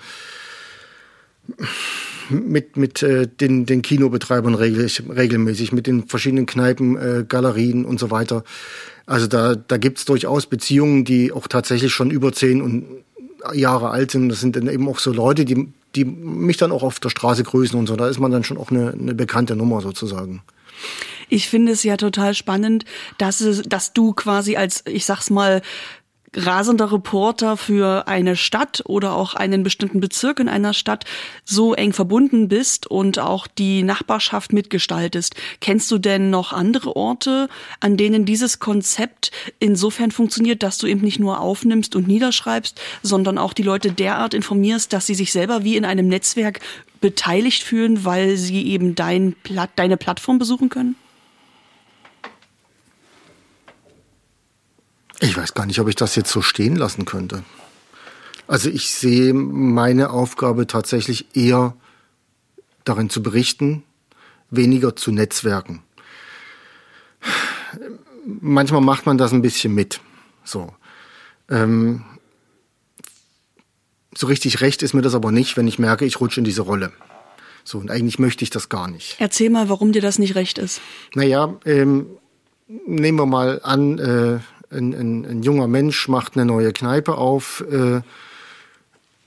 [2.29, 7.99] mit, mit äh, den, den Kinobetreibern regel, regelmäßig, mit den verschiedenen Kneipen, äh, Galerien und
[7.99, 8.43] so weiter.
[9.05, 12.85] Also da, da gibt's durchaus Beziehungen, die auch tatsächlich schon über zehn und
[13.53, 14.29] Jahre alt sind.
[14.29, 17.43] Das sind dann eben auch so Leute, die, die mich dann auch auf der Straße
[17.43, 17.95] grüßen und so.
[17.95, 20.41] Da ist man dann schon auch eine, eine bekannte Nummer sozusagen.
[21.29, 22.85] Ich finde es ja total spannend,
[23.17, 25.61] dass, es, dass du quasi als, ich sag's mal,
[26.35, 31.05] rasender Reporter für eine Stadt oder auch einen bestimmten Bezirk in einer Stadt
[31.45, 35.35] so eng verbunden bist und auch die Nachbarschaft mitgestaltest.
[35.59, 41.01] Kennst du denn noch andere Orte, an denen dieses Konzept insofern funktioniert, dass du eben
[41.01, 45.63] nicht nur aufnimmst und niederschreibst, sondern auch die Leute derart informierst, dass sie sich selber
[45.63, 46.59] wie in einem Netzwerk
[47.01, 49.35] beteiligt fühlen, weil sie eben dein,
[49.75, 50.95] deine Plattform besuchen können?
[55.23, 57.43] Ich weiß gar nicht, ob ich das jetzt so stehen lassen könnte.
[58.45, 61.77] Also ich sehe meine Aufgabe tatsächlich eher
[62.83, 63.83] darin zu berichten,
[64.49, 65.81] weniger zu netzwerken.
[68.25, 70.01] Manchmal macht man das ein bisschen mit.
[70.43, 70.73] So.
[71.49, 72.03] Ähm,
[74.13, 76.63] so richtig recht ist mir das aber nicht, wenn ich merke, ich rutsche in diese
[76.63, 76.91] Rolle.
[77.63, 79.15] So, und eigentlich möchte ich das gar nicht.
[79.19, 80.81] Erzähl mal, warum dir das nicht recht ist.
[81.15, 82.07] Naja, ähm,
[82.67, 84.39] nehmen wir mal an, äh,
[84.73, 88.01] ein, ein, ein junger Mensch macht eine neue Kneipe auf äh,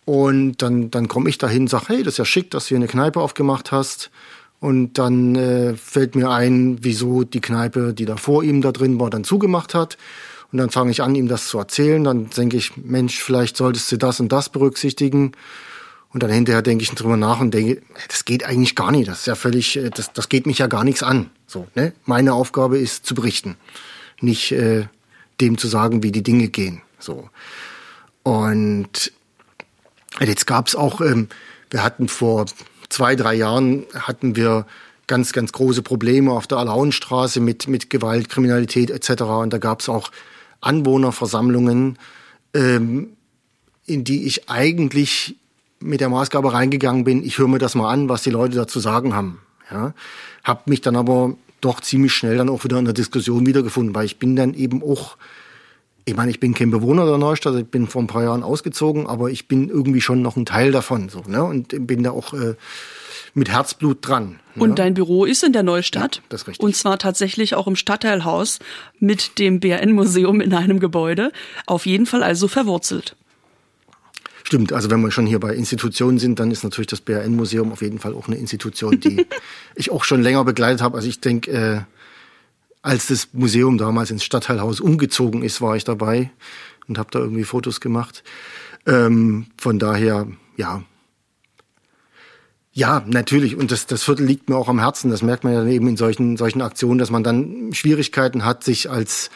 [0.06, 2.68] und dann, dann komme ich dahin und sage, hey, das ist ja schick, dass du
[2.68, 4.10] hier eine Kneipe aufgemacht hast.
[4.60, 8.98] Und dann äh, fällt mir ein, wieso die Kneipe, die da vor ihm da drin
[9.00, 9.98] war, dann zugemacht hat.
[10.52, 12.04] Und dann fange ich an, ihm das zu erzählen.
[12.04, 15.32] Dann denke ich, Mensch, vielleicht solltest du das und das berücksichtigen.
[16.12, 19.08] Und dann hinterher denke ich drüber nach und denke, das geht eigentlich gar nicht.
[19.08, 21.30] Das ist ja völlig, äh, das, das geht mich ja gar nichts an.
[21.48, 21.92] So, ne?
[22.04, 23.56] Meine Aufgabe ist zu berichten,
[24.20, 24.86] nicht äh,
[25.40, 26.82] dem zu sagen, wie die Dinge gehen.
[26.98, 27.28] So.
[28.22, 29.12] Und
[30.20, 31.28] jetzt gab es auch, ähm,
[31.70, 32.46] wir hatten vor
[32.88, 34.66] zwei, drei Jahren hatten wir
[35.06, 39.22] ganz, ganz große Probleme auf der Alauenstraße mit, mit Gewalt, Kriminalität etc.
[39.22, 40.10] Und da gab es auch
[40.60, 41.98] Anwohnerversammlungen,
[42.54, 43.12] ähm,
[43.84, 45.36] in die ich eigentlich
[45.78, 48.80] mit der Maßgabe reingegangen bin, ich höre mir das mal an, was die Leute dazu
[48.80, 49.40] sagen haben.
[49.70, 49.94] Ja,
[50.42, 54.06] habe mich dann aber doch ziemlich schnell dann auch wieder in der Diskussion wiedergefunden, weil
[54.06, 55.16] ich bin dann eben auch,
[56.04, 59.06] ich meine, ich bin kein Bewohner der Neustadt, ich bin vor ein paar Jahren ausgezogen,
[59.06, 62.32] aber ich bin irgendwie schon noch ein Teil davon, so, ne, und bin da auch
[62.32, 62.54] äh,
[63.34, 64.40] mit Herzblut dran.
[64.54, 64.64] Ne?
[64.64, 66.16] Und dein Büro ist in der Neustadt.
[66.16, 66.64] Ja, das ist richtig.
[66.64, 68.58] Und zwar tatsächlich auch im Stadtteilhaus
[68.98, 71.32] mit dem BRN-Museum in einem Gebäude.
[71.66, 73.14] Auf jeden Fall also verwurzelt.
[74.46, 77.82] Stimmt, also wenn wir schon hier bei Institutionen sind, dann ist natürlich das BRN-Museum auf
[77.82, 79.26] jeden Fall auch eine Institution, die
[79.74, 80.96] ich auch schon länger begleitet habe.
[80.96, 81.80] Also ich denke, äh,
[82.80, 86.30] als das Museum damals ins Stadtteilhaus umgezogen ist, war ich dabei
[86.86, 88.22] und habe da irgendwie Fotos gemacht.
[88.86, 90.84] Ähm, von daher, ja.
[92.72, 93.56] Ja, natürlich.
[93.56, 95.10] Und das, das Viertel liegt mir auch am Herzen.
[95.10, 98.88] Das merkt man ja eben in solchen, solchen Aktionen, dass man dann Schwierigkeiten hat, sich
[98.90, 99.28] als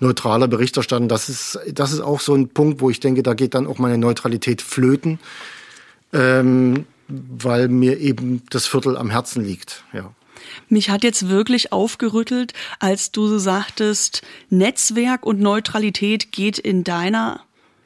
[0.00, 1.06] neutraler Berichterstatter.
[1.06, 3.78] Das ist, das ist auch so ein Punkt, wo ich denke, da geht dann auch
[3.78, 5.18] meine Neutralität flöten,
[6.12, 9.84] ähm, weil mir eben das Viertel am Herzen liegt.
[9.92, 10.12] Ja.
[10.68, 17.40] Mich hat jetzt wirklich aufgerüttelt, als du sagtest, Netzwerk und Neutralität geht in deiner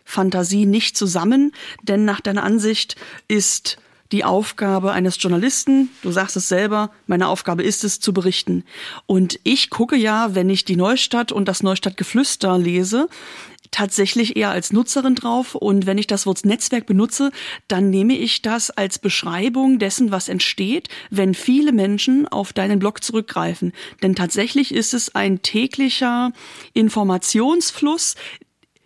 [0.05, 2.96] Fantasie nicht zusammen, denn nach deiner Ansicht
[3.27, 3.79] ist
[4.12, 5.90] die Aufgabe eines Journalisten.
[6.03, 8.64] Du sagst es selber, meine Aufgabe ist es zu berichten.
[9.07, 13.09] Und ich gucke ja, wenn ich die Neustadt und das Neustadtgeflüster lese,
[13.75, 17.33] tatsächlich eher als Nutzerin drauf und wenn ich das Wort Netzwerk benutze,
[17.67, 23.03] dann nehme ich das als Beschreibung dessen, was entsteht, wenn viele Menschen auf deinen Blog
[23.03, 23.73] zurückgreifen.
[24.03, 26.33] Denn tatsächlich ist es ein täglicher
[26.73, 28.14] Informationsfluss,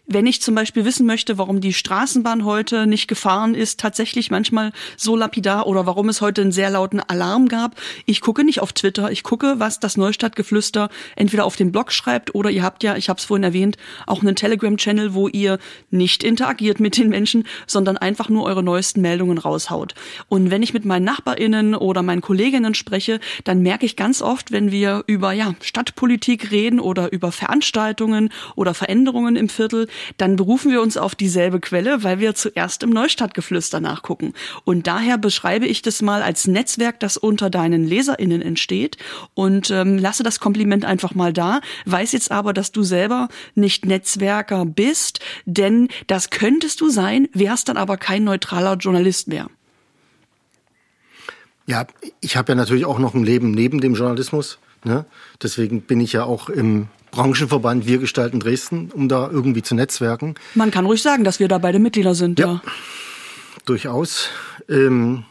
[0.08, 4.72] wenn ich zum Beispiel wissen möchte, warum die Straßenbahn heute nicht gefahren ist, tatsächlich manchmal
[4.96, 8.72] so lapidar oder warum es heute einen sehr lauten Alarm gab, ich gucke nicht auf
[8.72, 12.96] Twitter, ich gucke, was das Neustadtgeflüster entweder auf dem Blog schreibt oder ihr habt ja,
[12.96, 15.58] ich habe es vorhin erwähnt, auch einen Telegram-Channel, wo ihr
[15.90, 19.94] nicht interagiert mit den Menschen, sondern einfach nur eure neuesten Meldungen raushaut.
[20.30, 24.52] Und wenn ich mit meinen NachbarInnen oder meinen Kolleginnen spreche, dann merke ich ganz oft,
[24.52, 29.86] wenn wir über ja, Stadtpolitik reden oder über Veranstaltungen oder Veränderungen im Viertel,
[30.16, 34.34] dann berufen wir uns auf dieselbe Quelle, weil wir zuerst im Neustadtgeflüster nachgucken.
[34.64, 38.96] Und daher beschreibe ich das mal als Netzwerk, das unter deinen LeserInnen entsteht
[39.34, 43.86] und ähm, lasse das Kompliment einfach mal da, weiß jetzt aber, dass du selber nicht
[43.86, 49.48] Netzwerker bist, denn das könntest du sein, wärst dann aber kein neutraler Journalist mehr.
[51.66, 51.86] Ja,
[52.22, 54.58] ich habe ja natürlich auch noch ein Leben neben dem Journalismus.
[54.84, 55.04] Ne?
[55.42, 60.34] Deswegen bin ich ja auch im Branchenverband Wir gestalten Dresden, um da irgendwie zu netzwerken.
[60.54, 62.46] Man kann ruhig sagen, dass wir da beide Mitglieder sind, ja.
[62.46, 62.62] ja.
[63.64, 64.28] Durchaus.
[64.68, 65.24] Ähm,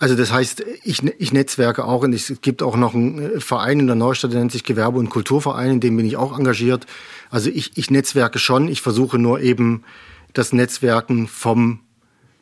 [0.00, 3.80] also das heißt, ich, ich netzwerke auch und es gibt auch noch einen äh, Verein
[3.80, 6.86] in der Neustadt, der nennt sich Gewerbe- und Kulturverein, in dem bin ich auch engagiert.
[7.30, 9.84] Also ich, ich netzwerke schon, ich versuche nur eben
[10.32, 11.80] das Netzwerken vom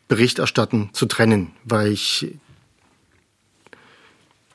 [0.07, 2.33] Berichterstatten zu trennen, weil ich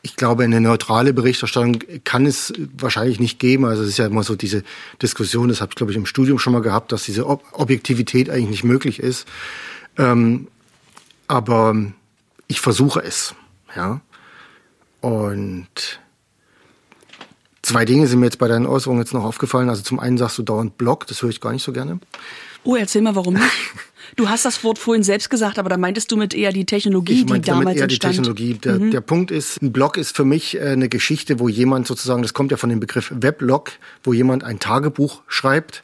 [0.04, 3.64] ich glaube, eine neutrale Berichterstattung kann es wahrscheinlich nicht geben.
[3.64, 4.62] Also es ist ja immer so diese
[5.00, 8.50] Diskussion, das habe ich, glaube ich, im Studium schon mal gehabt, dass diese Objektivität eigentlich
[8.50, 9.26] nicht möglich ist.
[9.96, 10.48] Ähm,
[11.26, 11.74] aber
[12.48, 13.34] ich versuche es.
[13.74, 14.02] Ja.
[15.00, 16.00] Und
[17.62, 19.70] zwei Dinge sind mir jetzt bei deinen Äußerungen jetzt noch aufgefallen.
[19.70, 21.98] Also zum einen sagst du dauernd Blog, das höre ich gar nicht so gerne.
[22.62, 23.46] Oh, erzähl mal, warum nicht?
[24.16, 27.20] Du hast das Wort vorhin selbst gesagt, aber da meintest du mit eher die Technologie,
[27.20, 28.14] ich die damals damit eher entstand.
[28.14, 28.54] die Technologie.
[28.54, 28.90] Der, mhm.
[28.90, 32.34] der Punkt ist, ein Blog ist für mich äh, eine Geschichte, wo jemand sozusagen, das
[32.34, 35.82] kommt ja von dem Begriff Weblog, wo jemand ein Tagebuch schreibt,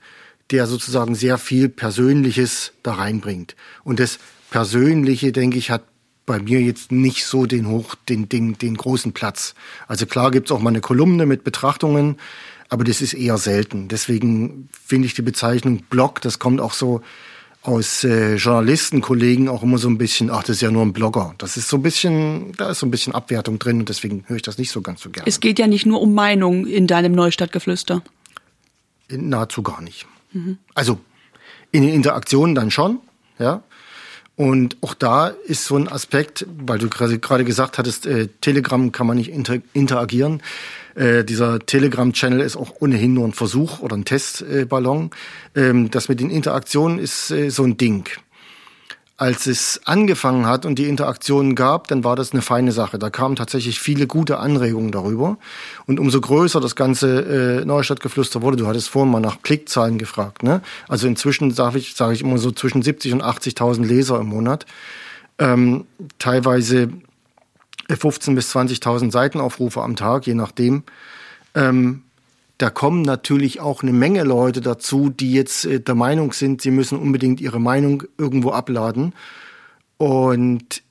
[0.51, 3.57] der sozusagen sehr viel Persönliches da reinbringt.
[3.85, 4.19] Und das
[4.51, 5.83] Persönliche, denke ich, hat
[6.27, 9.55] bei mir jetzt nicht so den hoch, den, den, den großen Platz.
[9.89, 12.17] Also klar gibt's auch mal eine Kolumne mit Betrachtungen,
[12.69, 13.89] aber das ist eher selten.
[13.89, 17.03] Deswegen finde ich die Bezeichnung Blog, das kommt auch so
[17.63, 21.35] aus äh, Journalistenkollegen auch immer so ein bisschen, ach, das ist ja nur ein Blogger.
[21.39, 24.37] Das ist so ein bisschen, da ist so ein bisschen Abwertung drin und deswegen höre
[24.37, 25.29] ich das nicht so ganz so gerne.
[25.29, 28.03] Es geht ja nicht nur um Meinung in deinem Neustadtgeflüster.
[29.09, 30.07] In, nahezu gar nicht.
[30.33, 30.59] Mhm.
[30.75, 30.99] Also
[31.71, 33.01] in den Interaktionen dann schon,
[33.39, 33.63] ja.
[34.37, 39.07] Und auch da ist so ein Aspekt, weil du gerade gesagt hattest, äh, Telegram kann
[39.07, 40.43] man nicht inter interagieren.
[41.01, 45.11] Äh, dieser Telegram-Channel ist auch ohnehin nur ein Versuch oder ein Testballon.
[45.57, 48.07] Ähm, das mit den Interaktionen ist äh, so ein Ding.
[49.17, 52.99] Als es angefangen hat und die Interaktionen gab, dann war das eine feine Sache.
[52.99, 55.39] Da kamen tatsächlich viele gute Anregungen darüber.
[55.87, 60.43] Und umso größer das ganze äh, Neustadtgeflüster wurde, du hattest vorhin mal nach Klickzahlen gefragt.
[60.43, 60.61] Ne?
[60.87, 64.67] Also inzwischen sage ich, sag ich immer so zwischen 70 und 80.000 Leser im Monat.
[65.39, 65.87] Ähm,
[66.19, 66.91] teilweise
[67.97, 70.85] 15.000 bis 20.000 Seitenaufrufe am Tag, je nachdem.
[71.55, 72.03] Ähm,
[72.59, 76.71] da kommen natürlich auch eine Menge Leute dazu, die jetzt äh, der Meinung sind, sie
[76.71, 79.15] müssen unbedingt ihre Meinung irgendwo abladen.
[79.97, 80.83] Und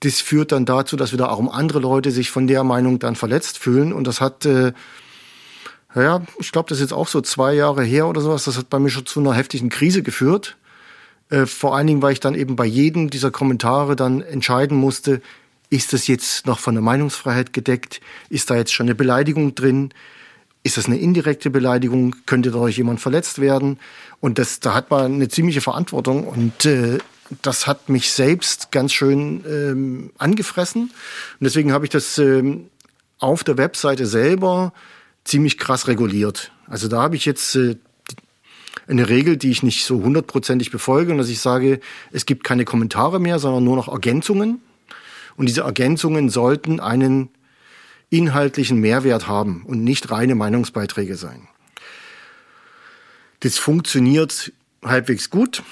[0.00, 3.58] das führt dann dazu, dass wieder auch andere Leute sich von der Meinung dann verletzt
[3.58, 3.92] fühlen.
[3.92, 4.72] Und das hat, äh,
[5.94, 8.44] ja, ich glaube, das ist jetzt auch so zwei Jahre her oder sowas.
[8.44, 10.56] Das hat bei mir schon zu einer heftigen Krise geführt.
[11.30, 15.20] Äh, vor allen Dingen, weil ich dann eben bei jedem dieser Kommentare dann entscheiden musste,
[15.70, 18.00] ist das jetzt noch von der Meinungsfreiheit gedeckt?
[18.30, 19.92] Ist da jetzt schon eine Beleidigung drin?
[20.62, 22.16] Ist das eine indirekte Beleidigung?
[22.26, 23.78] Könnte dadurch jemand verletzt werden?
[24.20, 26.98] Und das, da hat man eine ziemliche Verantwortung und äh,
[27.42, 30.82] das hat mich selbst ganz schön ähm, angefressen.
[30.84, 30.92] Und
[31.40, 32.68] deswegen habe ich das ähm,
[33.18, 34.72] auf der Webseite selber
[35.24, 36.52] ziemlich krass reguliert.
[36.66, 37.76] Also da habe ich jetzt äh,
[38.86, 42.64] eine Regel, die ich nicht so hundertprozentig befolge, und dass ich sage, es gibt keine
[42.64, 44.62] Kommentare mehr, sondern nur noch Ergänzungen.
[45.38, 47.30] Und diese Ergänzungen sollten einen
[48.10, 51.46] inhaltlichen Mehrwert haben und nicht reine Meinungsbeiträge sein.
[53.40, 54.52] Das funktioniert
[54.84, 55.62] halbwegs gut.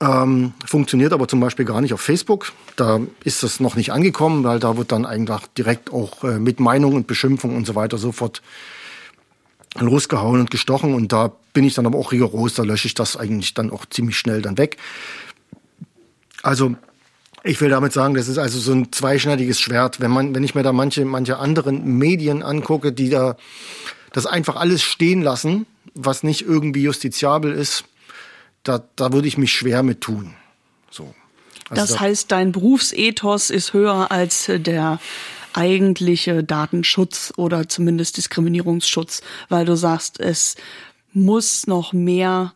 [0.00, 2.52] Ähm, funktioniert aber zum Beispiel gar nicht auf Facebook.
[2.74, 6.58] Da ist das noch nicht angekommen, weil da wird dann eigentlich direkt auch äh, mit
[6.58, 8.42] Meinung und Beschimpfung und so weiter sofort
[9.78, 10.94] losgehauen und gestochen.
[10.94, 13.86] Und da bin ich dann aber auch rigoros, da lösche ich das eigentlich dann auch
[13.86, 14.78] ziemlich schnell dann weg.
[16.42, 16.74] Also
[17.42, 20.00] ich will damit sagen, das ist also so ein zweischneidiges Schwert.
[20.00, 23.36] Wenn man, wenn ich mir da manche, manche anderen Medien angucke, die da
[24.12, 27.84] das einfach alles stehen lassen, was nicht irgendwie justiziabel ist,
[28.62, 30.34] da, da würde ich mich schwer mit tun.
[30.90, 31.14] So.
[31.68, 34.98] Also das da heißt, dein Berufsethos ist höher als der
[35.52, 40.56] eigentliche Datenschutz oder zumindest Diskriminierungsschutz, weil du sagst, es
[41.12, 42.52] muss noch mehr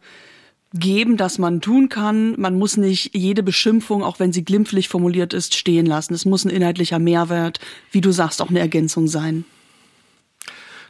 [0.74, 2.34] geben, dass man tun kann.
[2.38, 6.14] Man muss nicht jede Beschimpfung, auch wenn sie glimpflich formuliert ist, stehen lassen.
[6.14, 7.60] Es muss ein inhaltlicher Mehrwert,
[7.92, 9.44] wie du sagst, auch eine Ergänzung sein.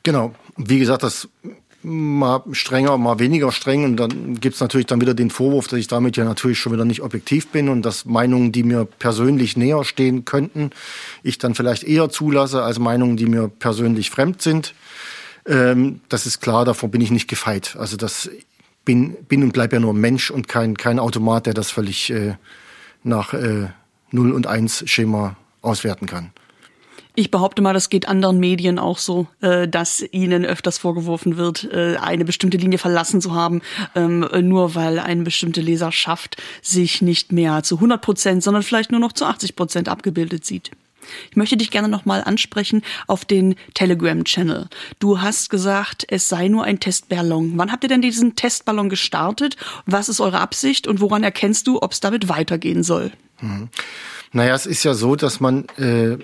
[0.02, 0.34] Genau.
[0.56, 1.28] Wie gesagt, das
[1.84, 3.84] mal strenger, mal weniger streng.
[3.84, 6.86] Und dann gibt's natürlich dann wieder den Vorwurf, dass ich damit ja natürlich schon wieder
[6.86, 10.70] nicht objektiv bin und dass Meinungen, die mir persönlich näher stehen könnten,
[11.22, 14.74] ich dann vielleicht eher zulasse als Meinungen, die mir persönlich fremd sind.
[15.46, 17.76] Ähm, das ist klar, davor bin ich nicht gefeit.
[17.78, 18.30] Also das
[18.84, 22.34] bin, bin und bleib ja nur Mensch und kein, kein Automat, der das völlig äh,
[23.02, 23.68] nach äh,
[24.10, 26.30] 0 und 1 Schema auswerten kann.
[27.16, 31.64] Ich behaupte mal, das geht anderen Medien auch so, äh, dass ihnen öfters vorgeworfen wird,
[31.72, 33.62] äh, eine bestimmte Linie verlassen zu haben,
[33.94, 39.00] ähm, nur weil eine bestimmte Leserschaft sich nicht mehr zu 100 Prozent, sondern vielleicht nur
[39.00, 40.72] noch zu 80 Prozent abgebildet sieht.
[41.30, 44.68] Ich möchte dich gerne nochmal ansprechen auf den Telegram-Channel.
[44.98, 47.52] Du hast gesagt, es sei nur ein Testballon.
[47.56, 49.56] Wann habt ihr denn diesen Testballon gestartet?
[49.86, 53.12] Was ist eure Absicht und woran erkennst du, ob es damit weitergehen soll?
[53.40, 53.68] Mhm.
[54.32, 56.18] Naja, es ist ja so, dass man äh,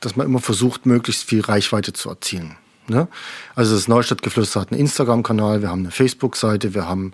[0.00, 2.56] dass man immer versucht, möglichst viel Reichweite zu erzielen.
[2.88, 3.06] Ne?
[3.54, 7.12] Also das Neustadtgeflüster hat einen Instagram-Kanal, wir haben eine Facebook-Seite, wir haben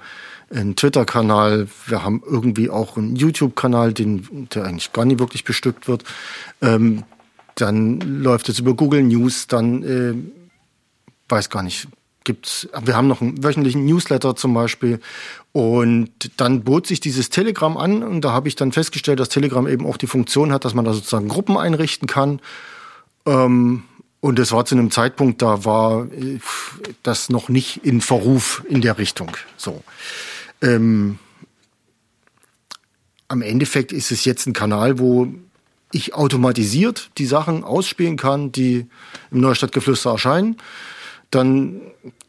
[0.50, 5.88] einen Twitter-Kanal, wir haben irgendwie auch einen YouTube-Kanal, den, der eigentlich gar nicht wirklich bestückt
[5.88, 6.04] wird.
[6.62, 7.04] Ähm,
[7.56, 10.14] dann läuft es über Google News, dann äh,
[11.28, 11.88] weiß gar nicht,
[12.24, 12.68] gibt's.
[12.82, 15.00] Wir haben noch einen wöchentlichen Newsletter zum Beispiel.
[15.52, 19.66] Und dann bot sich dieses Telegram an und da habe ich dann festgestellt, dass Telegram
[19.66, 22.40] eben auch die Funktion hat, dass man da sozusagen Gruppen einrichten kann
[23.26, 23.82] ähm,
[24.20, 26.38] und es war zu einem Zeitpunkt, da war äh,
[27.02, 29.36] das noch nicht in Verruf in der Richtung.
[29.56, 29.82] So.
[30.62, 31.18] Ähm,
[33.28, 35.28] am Endeffekt ist es jetzt ein Kanal, wo
[35.92, 38.86] ich automatisiert die Sachen ausspielen kann, die
[39.30, 40.56] im Neustadtgeflüster erscheinen.
[41.30, 41.80] Dann,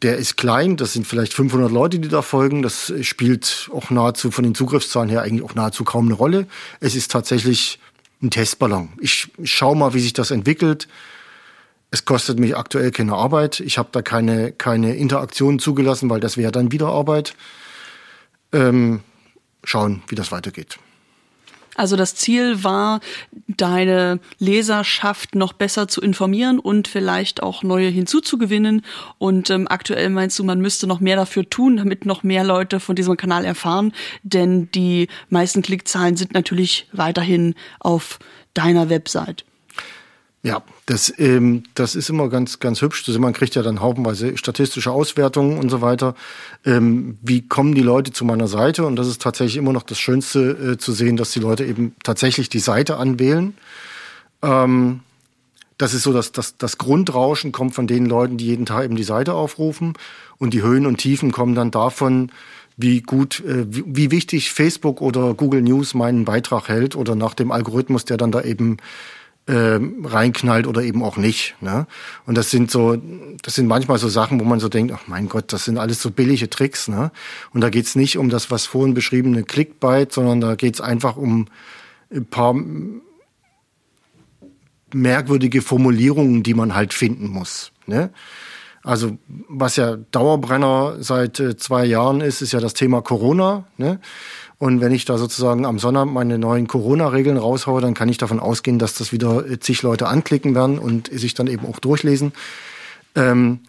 [0.02, 2.62] der ist klein, das sind vielleicht 500 Leute, die da folgen.
[2.62, 6.46] Das spielt auch nahezu von den Zugriffszahlen her eigentlich auch nahezu kaum eine Rolle.
[6.80, 7.78] Es ist tatsächlich
[8.20, 8.88] ein Testballon.
[9.00, 10.88] Ich schaue mal, wie sich das entwickelt.
[11.90, 13.60] Es kostet mich aktuell keine Arbeit.
[13.60, 17.34] Ich habe da keine, keine Interaktion zugelassen, weil das wäre dann wieder Arbeit.
[18.52, 19.00] Ähm,
[19.64, 20.78] schauen, wie das weitergeht.
[21.78, 22.98] Also das Ziel war,
[23.46, 28.82] deine Leserschaft noch besser zu informieren und vielleicht auch neue hinzuzugewinnen.
[29.18, 32.80] Und ähm, aktuell meinst du, man müsste noch mehr dafür tun, damit noch mehr Leute
[32.80, 33.92] von diesem Kanal erfahren.
[34.24, 38.18] Denn die meisten Klickzahlen sind natürlich weiterhin auf
[38.54, 39.44] deiner Website.
[40.42, 43.04] Ja, das, ähm, das ist immer ganz, ganz hübsch.
[43.08, 46.14] Also man kriegt ja dann haufenweise statistische Auswertungen und so weiter.
[46.64, 48.86] Ähm, wie kommen die Leute zu meiner Seite?
[48.86, 51.94] Und das ist tatsächlich immer noch das Schönste äh, zu sehen, dass die Leute eben
[52.04, 53.54] tatsächlich die Seite anwählen.
[54.42, 55.00] Ähm,
[55.76, 58.96] das ist so, dass das, das Grundrauschen kommt von den Leuten, die jeden Tag eben
[58.96, 59.94] die Seite aufrufen.
[60.38, 62.30] Und die Höhen und Tiefen kommen dann davon,
[62.76, 67.34] wie gut, äh, wie, wie wichtig Facebook oder Google News meinen Beitrag hält oder nach
[67.34, 68.76] dem Algorithmus, der dann da eben
[69.48, 71.56] äh, reinknallt oder eben auch nicht.
[71.60, 71.86] Ne?
[72.26, 72.96] Und das sind so,
[73.42, 76.02] das sind manchmal so Sachen, wo man so denkt, ach mein Gott, das sind alles
[76.02, 76.86] so billige Tricks.
[76.86, 77.10] Ne?
[77.54, 81.46] Und da geht's nicht um das, was vorhin beschriebene Clickbait, sondern da geht's einfach um
[82.12, 82.54] ein paar
[84.92, 87.72] merkwürdige Formulierungen, die man halt finden muss.
[87.86, 88.10] Ne?
[88.82, 89.16] Also
[89.48, 93.64] was ja Dauerbrenner seit äh, zwei Jahren ist, ist ja das Thema Corona.
[93.78, 93.98] Ne?
[94.58, 98.40] Und wenn ich da sozusagen am Sonntag meine neuen Corona-Regeln raushaue, dann kann ich davon
[98.40, 102.32] ausgehen, dass das wieder zig Leute anklicken werden und sich dann eben auch durchlesen.
[103.14, 103.60] Ähm,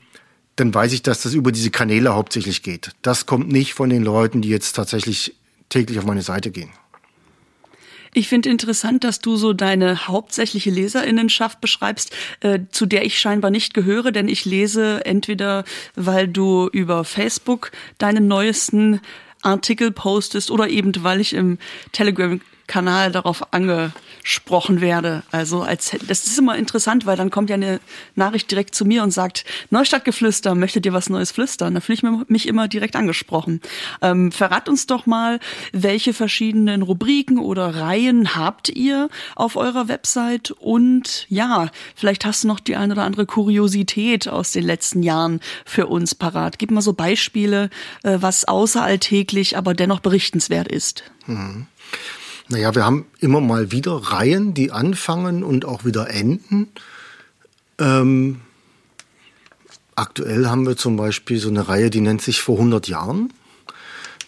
[0.56, 2.92] dann weiß ich, dass das über diese Kanäle hauptsächlich geht.
[3.02, 5.36] Das kommt nicht von den Leuten, die jetzt tatsächlich
[5.70, 6.72] täglich auf meine Seite gehen.
[8.14, 13.52] Ich finde interessant, dass du so deine hauptsächliche Leserinnenschaft beschreibst, äh, zu der ich scheinbar
[13.52, 15.64] nicht gehöre, denn ich lese entweder,
[15.96, 19.00] weil du über Facebook deine neuesten
[19.42, 21.58] Artikel postest oder eben weil ich im
[21.92, 22.40] Telegram
[22.70, 25.24] Kanal darauf angesprochen werde.
[25.32, 27.82] Also als das ist immer interessant, weil dann kommt ja eine
[28.16, 31.74] Nachricht direkt zu mir und sagt Neustadtgeflüster, möchtet ihr was Neues flüstern?
[31.74, 33.60] Da fühle ich mich immer direkt angesprochen.
[34.02, 35.40] Ähm, verrat uns doch mal,
[35.74, 42.48] welche verschiedenen Rubriken oder Reihen habt ihr auf eurer Website und ja, vielleicht hast du
[42.48, 46.60] noch die ein oder andere Kuriosität aus den letzten Jahren für uns parat.
[46.60, 47.72] Gib mal so Beispiele,
[48.04, 51.04] äh, was außeralltäglich, aber dennoch berichtenswert ist.
[51.26, 51.66] Mhm.
[52.52, 56.68] Naja, wir haben immer mal wieder Reihen, die anfangen und auch wieder enden.
[57.78, 58.42] Ähm,
[59.96, 63.32] aktuell haben wir zum Beispiel so eine Reihe, die nennt sich Vor 100 Jahren.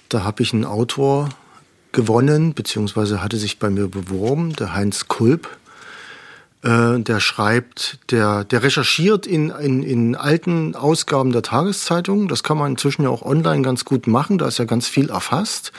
[0.07, 1.29] Da habe ich einen Autor
[1.93, 5.49] gewonnen, beziehungsweise hatte sich bei mir beworben, der Heinz Kulp.
[6.61, 12.27] Äh, der schreibt, der, der recherchiert in, in, in alten Ausgaben der Tageszeitung.
[12.27, 15.09] Das kann man inzwischen ja auch online ganz gut machen, da ist ja ganz viel
[15.09, 15.71] erfasst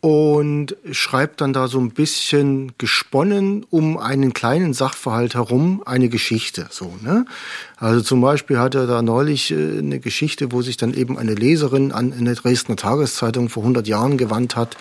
[0.00, 6.68] und schreibt dann da so ein bisschen gesponnen um einen kleinen Sachverhalt herum eine Geschichte.
[6.70, 7.26] So, ne?
[7.76, 11.34] Also zum Beispiel hat er da neulich äh, eine Geschichte, wo sich dann eben eine
[11.34, 14.76] Leserin an eine Dresdner Tageszeitung vor 100 Jahren gewandt hat,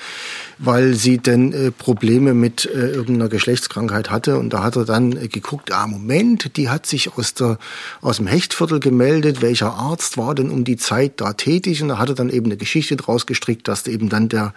[0.57, 4.37] weil sie denn äh, Probleme mit äh, irgendeiner Geschlechtskrankheit hatte.
[4.37, 7.57] Und da hat er dann geguckt, ah Moment, die hat sich aus, der,
[8.01, 11.81] aus dem Hechtviertel gemeldet, welcher Arzt war denn um die Zeit da tätig?
[11.81, 14.53] Und da hat er dann eben eine Geschichte draus gestrickt, dass eben dann der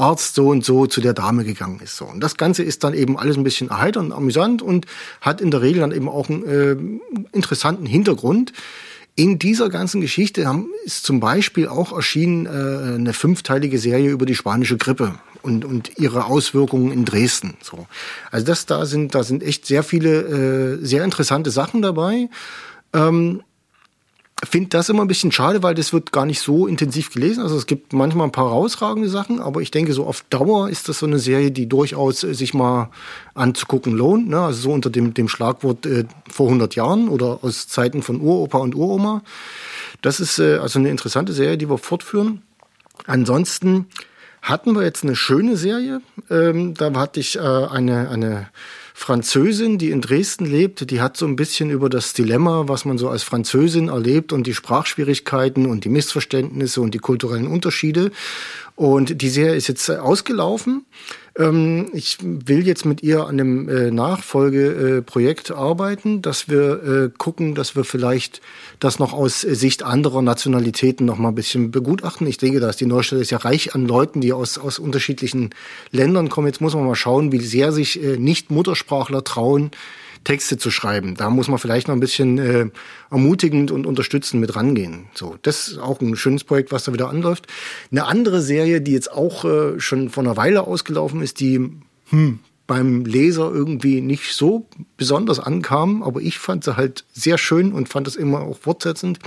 [0.00, 1.96] Arzt so und so zu der Dame gegangen ist.
[1.96, 2.06] So.
[2.06, 4.86] Und das Ganze ist dann eben alles ein bisschen erheiternd, amüsant und
[5.20, 6.76] hat in der Regel dann eben auch einen äh,
[7.36, 8.52] interessanten Hintergrund.
[9.16, 14.24] In dieser ganzen Geschichte haben, ist zum Beispiel auch erschienen äh, eine fünfteilige Serie über
[14.24, 17.56] die spanische Grippe und, und ihre Auswirkungen in Dresden.
[17.62, 17.86] So.
[18.30, 22.28] Also das da sind, da sind echt sehr viele äh, sehr interessante Sachen dabei.
[22.92, 23.42] Ähm,
[24.48, 27.42] finde das immer ein bisschen schade, weil das wird gar nicht so intensiv gelesen.
[27.42, 30.88] Also es gibt manchmal ein paar herausragende Sachen, aber ich denke, so auf Dauer ist
[30.88, 32.90] das so eine Serie, die durchaus äh, sich mal
[33.34, 34.28] anzugucken lohnt.
[34.28, 34.40] Ne?
[34.40, 38.58] Also so unter dem, dem Schlagwort äh, vor 100 Jahren oder aus Zeiten von Uropa
[38.58, 39.22] und Uroma.
[40.00, 42.42] Das ist äh, also eine interessante Serie, die wir fortführen.
[43.06, 43.86] Ansonsten
[44.42, 46.00] hatten wir jetzt eine schöne Serie.
[46.30, 48.48] Ähm, da hatte ich äh, eine, eine
[49.00, 52.98] Französin, die in Dresden lebt, die hat so ein bisschen über das Dilemma, was man
[52.98, 58.12] so als Französin erlebt und die Sprachschwierigkeiten und die Missverständnisse und die kulturellen Unterschiede.
[58.80, 60.86] Und die Serie ist jetzt ausgelaufen.
[61.36, 67.54] Ähm, ich will jetzt mit ihr an dem äh, Nachfolgeprojekt arbeiten, dass wir äh, gucken,
[67.54, 68.40] dass wir vielleicht
[68.78, 72.26] das noch aus Sicht anderer Nationalitäten noch mal ein bisschen begutachten.
[72.26, 75.50] Ich denke, dass die Neustelle ist ja reich an Leuten, die aus, aus unterschiedlichen
[75.90, 76.46] Ländern kommen.
[76.46, 79.72] Jetzt muss man mal schauen, wie sehr sich äh, Nicht-Muttersprachler trauen,
[80.24, 81.14] Texte zu schreiben.
[81.14, 82.66] Da muss man vielleicht noch ein bisschen äh,
[83.10, 85.06] ermutigend und unterstützend mit rangehen.
[85.14, 87.46] So, das ist auch ein schönes Projekt, was da wieder anläuft.
[87.90, 91.70] Eine andere Serie, die jetzt auch äh, schon vor einer Weile ausgelaufen ist, die
[92.10, 94.66] hm, beim Leser irgendwie nicht so
[94.96, 99.18] besonders ankam, aber ich fand sie halt sehr schön und fand es immer auch fortsetzend.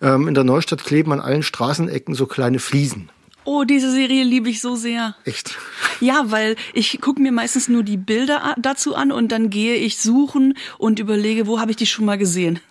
[0.00, 3.10] Ähm, in der Neustadt kleben an allen Straßenecken so kleine Fliesen.
[3.52, 5.16] Oh, diese Serie liebe ich so sehr.
[5.24, 5.58] Echt?
[5.98, 9.98] Ja, weil ich gucke mir meistens nur die Bilder dazu an und dann gehe ich
[9.98, 12.60] suchen und überlege, wo habe ich die schon mal gesehen.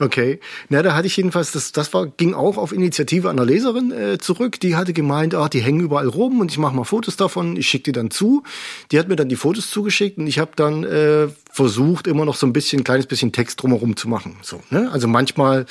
[0.00, 0.38] Okay.
[0.68, 4.18] Na, da hatte ich jedenfalls, das, das war, ging auch auf Initiative einer Leserin äh,
[4.18, 4.60] zurück.
[4.60, 7.68] Die hatte gemeint, ah, die hängen überall rum und ich mache mal Fotos davon, ich
[7.68, 8.44] schicke die dann zu.
[8.92, 12.36] Die hat mir dann die Fotos zugeschickt und ich habe dann äh, versucht, immer noch
[12.36, 14.36] so ein bisschen, ein kleines bisschen Text drumherum zu machen.
[14.42, 14.88] So, ne?
[14.92, 15.66] Also manchmal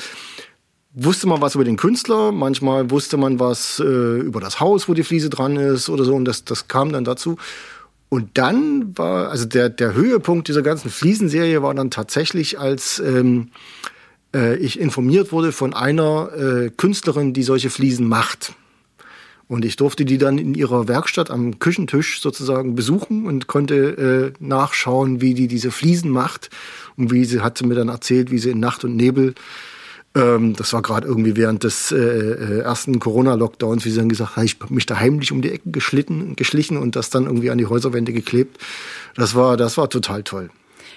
[1.00, 4.93] wusste man was über den Künstler, manchmal wusste man was äh, über das Haus, wo
[4.93, 7.38] die Fliese dran ist oder so und das, das kam dann dazu.
[8.10, 13.50] Und dann war, also der, der Höhepunkt dieser ganzen Fliesenserie war dann tatsächlich, als ähm,
[14.34, 18.54] äh, ich informiert wurde von einer äh, Künstlerin, die solche Fliesen macht.
[19.50, 24.43] Und ich durfte die dann in ihrer Werkstatt am Küchentisch sozusagen besuchen und konnte äh,
[24.43, 26.50] nachschauen, wie die diese Fliesen macht.
[26.98, 29.36] Und wie sie hat sie mir dann erzählt, wie sie in Nacht und Nebel
[30.18, 34.36] ähm, das war gerade irgendwie während des äh, äh, ersten Corona-Lockdowns, wie sie dann gesagt
[34.36, 37.51] hat, ich habe mich da heimlich um die Ecken geschlitten, geschlichen und das dann irgendwie
[37.51, 38.57] an die Häuserwände geklebt.
[39.15, 40.49] Das war, das war total toll.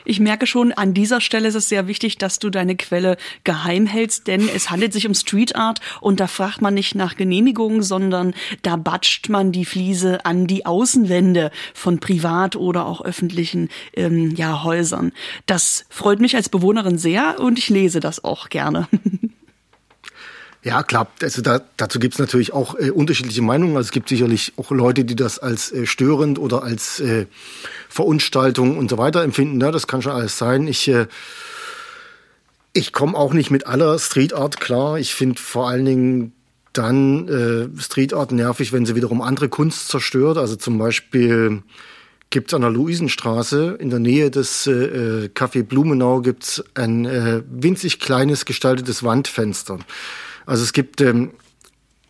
[0.04, 3.86] Ich merke schon, an dieser Stelle ist es sehr wichtig, dass du deine Quelle geheim
[3.86, 7.82] hältst, denn es handelt sich um Street Art und da fragt man nicht nach Genehmigung,
[7.82, 14.34] sondern da batscht man die Fliese an die Außenwände von privat oder auch öffentlichen ähm,
[14.34, 15.12] ja, Häusern.
[15.46, 18.88] Das freut mich als Bewohnerin sehr und ich lese das auch gerne.
[20.62, 21.08] Ja, klar.
[21.22, 23.76] Also da, dazu gibt's natürlich auch äh, unterschiedliche Meinungen.
[23.76, 27.26] Also es gibt sicherlich auch Leute, die das als äh, störend oder als äh,
[27.90, 29.60] Verunstaltung und so weiter empfinden.
[29.60, 30.68] Ja, das kann schon alles sein.
[30.68, 31.08] Ich, äh,
[32.72, 34.98] ich komme auch nicht mit aller Street Art klar.
[34.98, 36.32] Ich finde vor allen Dingen
[36.72, 40.38] dann äh, Street Art nervig, wenn sie wiederum andere Kunst zerstört.
[40.38, 41.64] Also zum Beispiel
[42.30, 47.42] gibt's an der Luisenstraße in der Nähe des äh, äh Café Blumenau gibt's ein äh,
[47.50, 49.80] winzig kleines gestaltetes Wandfenster.
[50.46, 51.32] Also es gibt, ähm,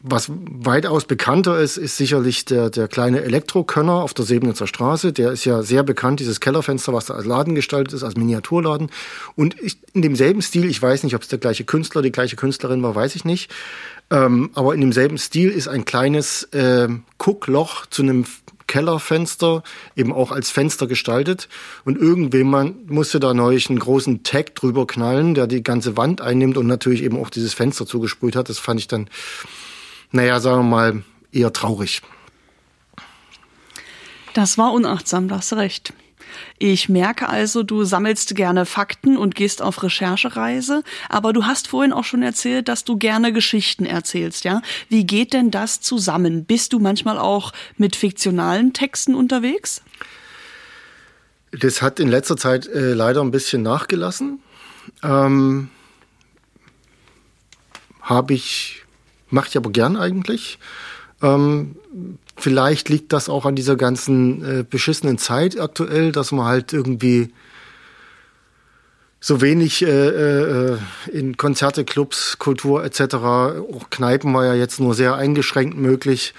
[0.03, 5.12] was weitaus bekannter ist, ist sicherlich der, der kleine Elektrokönner auf der Sebnitzer Straße.
[5.12, 8.90] Der ist ja sehr bekannt, dieses Kellerfenster, was da als Laden gestaltet ist, als Miniaturladen.
[9.36, 12.36] Und ich, in demselben Stil, ich weiß nicht, ob es der gleiche Künstler, die gleiche
[12.36, 13.51] Künstlerin war, weiß ich nicht.
[14.11, 16.88] Ähm, aber in demselben Stil ist ein kleines äh,
[17.18, 18.24] Guckloch zu einem
[18.70, 19.64] Kellerfenster
[19.96, 21.48] eben auch als Fenster gestaltet.
[21.84, 26.57] Und irgendjemand musste da neulich einen großen Tag drüber knallen, der die ganze Wand einnimmt
[26.57, 28.48] und natürlich eben auch dieses Fenster zugesprüht hat.
[28.48, 29.11] Das fand ich dann,
[30.12, 31.02] naja, sagen wir mal,
[31.32, 32.02] eher traurig.
[34.34, 35.92] Das war unachtsam, da hast du recht.
[36.58, 41.92] Ich merke also, du sammelst gerne Fakten und gehst auf Recherchereise, aber du hast vorhin
[41.92, 44.62] auch schon erzählt, dass du gerne Geschichten erzählst, ja?
[44.88, 46.44] Wie geht denn das zusammen?
[46.44, 49.82] Bist du manchmal auch mit fiktionalen Texten unterwegs?
[51.52, 54.40] Das hat in letzter Zeit äh, leider ein bisschen nachgelassen.
[55.02, 55.68] Ähm,
[58.02, 58.80] Habe ich,
[59.31, 60.59] mache ich aber gern eigentlich.
[61.22, 61.76] Ähm,
[62.37, 67.33] vielleicht liegt das auch an dieser ganzen äh, beschissenen Zeit aktuell, dass man halt irgendwie
[69.20, 70.78] so wenig äh, äh,
[71.12, 73.14] in Konzerte, Clubs, Kultur etc.
[73.14, 76.33] Auch Kneipen war ja jetzt nur sehr eingeschränkt möglich,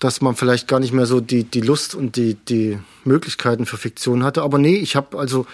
[0.00, 3.76] dass man vielleicht gar nicht mehr so die, die Lust und die, die Möglichkeiten für
[3.76, 4.42] Fiktion hatte.
[4.42, 5.46] Aber nee, ich habe also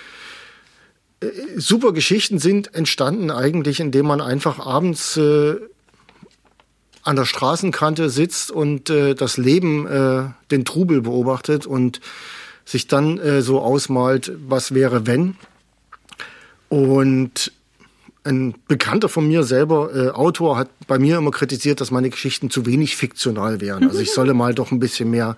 [1.21, 1.27] äh,
[1.57, 5.57] super Geschichten sind entstanden eigentlich, indem man einfach abends äh,
[7.03, 12.01] an der Straßenkante sitzt und äh, das Leben, äh, den Trubel beobachtet und
[12.65, 15.37] sich dann äh, so ausmalt, was wäre, wenn.
[16.69, 17.53] Und
[18.25, 22.51] ein Bekannter von mir selber, äh, Autor, hat bei mir immer kritisiert, dass meine Geschichten
[22.51, 23.85] zu wenig fiktional wären.
[23.89, 25.37] Also ich solle mal doch ein bisschen mehr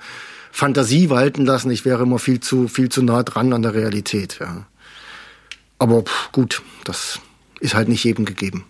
[0.51, 1.71] Fantasie walten lassen.
[1.71, 4.39] Ich wäre immer viel zu, viel zu nah dran an der Realität.
[4.41, 4.67] Ja.
[5.79, 7.21] Aber pff, gut, das
[7.61, 8.65] ist halt nicht jedem gegeben.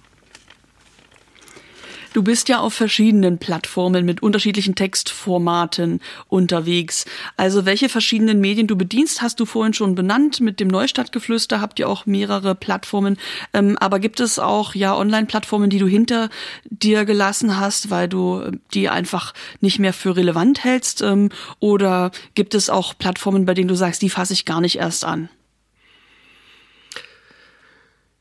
[2.13, 7.07] Du bist ja auf verschiedenen Plattformen mit unterschiedlichen Textformaten unterwegs.
[7.39, 10.41] Also welche verschiedenen Medien du bedienst, hast du vorhin schon benannt.
[10.41, 13.17] Mit dem Neustadtgeflüster habt ihr auch mehrere Plattformen.
[13.55, 16.29] Ähm, aber gibt es auch ja Online-Plattformen, die du hinter
[16.69, 21.01] dir gelassen hast, weil du äh, die einfach nicht mehr für relevant hältst?
[21.01, 24.77] Ähm, oder gibt es auch Plattformen, bei denen du sagst, die fasse ich gar nicht
[24.77, 25.31] erst an?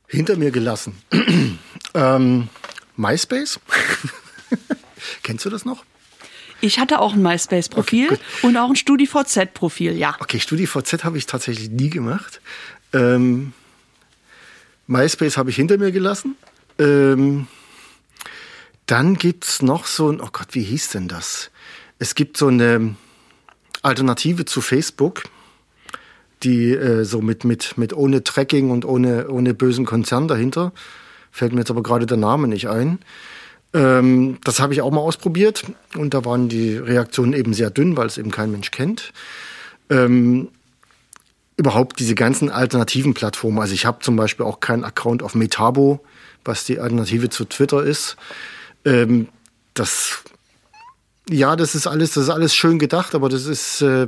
[0.07, 0.95] Hinter mir gelassen.
[1.93, 2.47] ähm
[3.01, 3.59] MySpace.
[5.23, 5.83] Kennst du das noch?
[6.61, 10.15] Ich hatte auch ein MySpace-Profil okay, und auch ein StudiVZ-Profil, ja.
[10.19, 12.39] Okay, StudiVZ habe ich tatsächlich nie gemacht.
[12.93, 13.53] Ähm,
[14.85, 16.35] MySpace habe ich hinter mir gelassen.
[16.77, 17.47] Ähm,
[18.85, 21.49] dann es noch so ein, oh Gott, wie hieß denn das?
[21.97, 22.95] Es gibt so eine
[23.81, 25.23] Alternative zu Facebook,
[26.43, 30.73] die äh, so mit, mit, mit ohne Tracking und ohne, ohne bösen Konzern dahinter
[31.31, 32.99] Fällt mir jetzt aber gerade der Name nicht ein.
[33.73, 35.63] Ähm, das habe ich auch mal ausprobiert
[35.95, 39.13] und da waren die Reaktionen eben sehr dünn, weil es eben kein Mensch kennt.
[39.89, 40.49] Ähm,
[41.55, 43.59] überhaupt diese ganzen alternativen Plattformen.
[43.59, 46.03] Also ich habe zum Beispiel auch keinen Account auf Metabo,
[46.43, 48.17] was die Alternative zu Twitter ist.
[48.83, 49.29] Ähm,
[49.73, 50.23] das
[51.29, 54.07] ja, das ist alles, das ist alles schön gedacht, aber das ist äh,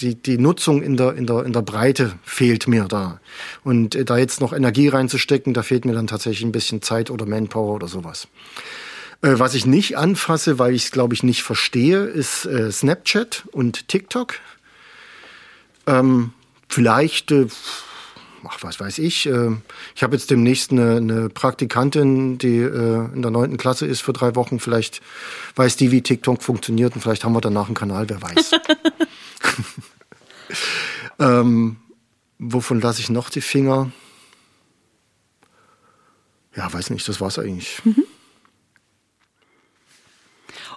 [0.00, 3.20] die, die Nutzung in der, in, der, in der Breite fehlt mir da.
[3.64, 7.10] Und äh, da jetzt noch Energie reinzustecken, da fehlt mir dann tatsächlich ein bisschen Zeit
[7.10, 8.28] oder Manpower oder sowas.
[9.22, 13.44] Äh, was ich nicht anfasse, weil ich es, glaube ich, nicht verstehe, ist äh, Snapchat
[13.52, 14.34] und TikTok.
[15.86, 16.32] Ähm,
[16.68, 17.46] vielleicht, äh,
[18.46, 19.50] ach, was weiß ich, äh,
[19.96, 24.12] ich habe jetzt demnächst eine, eine Praktikantin, die äh, in der neunten Klasse ist für
[24.12, 24.60] drei Wochen.
[24.60, 25.00] Vielleicht
[25.56, 28.52] weiß die, wie TikTok funktioniert und vielleicht haben wir danach einen Kanal, wer weiß.
[31.18, 31.76] ähm,
[32.38, 33.90] wovon lasse ich noch die Finger?
[36.56, 37.80] Ja, weiß nicht, das war's eigentlich.
[37.84, 38.04] Mhm.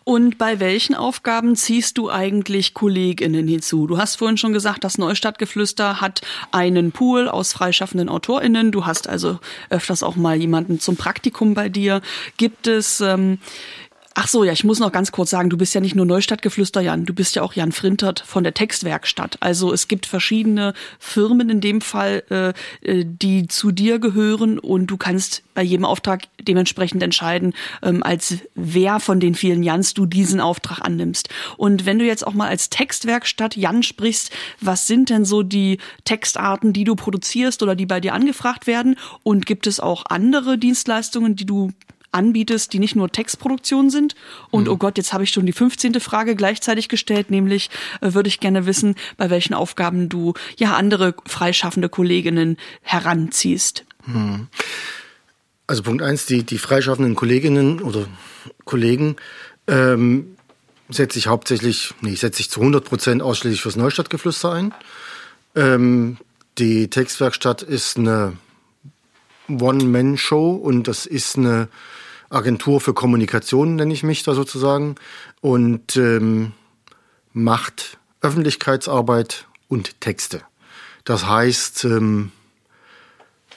[0.03, 3.86] Und bei welchen Aufgaben ziehst du eigentlich KollegInnen hinzu?
[3.86, 8.72] Du hast vorhin schon gesagt, das Neustadtgeflüster hat einen Pool aus freischaffenden AutorInnen.
[8.72, 12.01] Du hast also öfters auch mal jemanden zum Praktikum bei dir.
[12.38, 13.38] Gibt es ähm,
[14.14, 16.82] Ach so, ja, ich muss noch ganz kurz sagen, du bist ja nicht nur Neustadtgeflüster,
[16.82, 19.38] Jan, du bist ja auch Jan Frintert von der Textwerkstatt.
[19.39, 22.49] Also es gibt verschiedene Firmen in dem Fall, äh,
[22.82, 27.53] äh, die zu dir gehören und du kannst bei jedem Auftrag dementsprechend entscheiden,
[27.84, 31.30] ähm, als wer von den vielen Jans du diesen Auftrag annimmst.
[31.55, 35.78] Und wenn du jetzt auch mal als Textwerkstatt Jan sprichst, was sind denn so die
[36.03, 38.97] Textarten, die du produzierst oder die bei dir angefragt werden?
[39.24, 41.72] Und gibt es auch andere Dienstleistungen, die du
[42.12, 44.16] anbietest, die nicht nur Textproduktion sind.
[44.49, 44.74] Und mhm.
[44.74, 45.99] oh Gott, jetzt habe ich schon die 15.
[45.99, 47.70] Frage gleichzeitig gestellt, nämlich
[48.01, 53.86] äh, würde ich gerne wissen, bei welchen Aufgaben du ja andere freischaffende Kolleginnen heranziehst.
[54.05, 54.47] Mhm.
[55.68, 58.05] Also Punkt eins, die, die freischaffenden Kolleginnen oder
[58.66, 59.16] Kollegen
[59.68, 60.36] ähm,
[60.89, 64.74] setze ich hauptsächlich, nee, setze ich zu 100 Prozent ausschließlich fürs Neustadtgeflüster ein.
[65.55, 66.18] Ähm,
[66.57, 68.34] die Textwerkstatt ist eine
[69.47, 71.70] One-Man-Show und das ist eine
[72.32, 74.96] Agentur für Kommunikation, nenne ich mich da sozusagen,
[75.42, 76.54] und ähm,
[77.34, 80.42] macht Öffentlichkeitsarbeit und Texte.
[81.04, 82.32] Das heißt, ähm,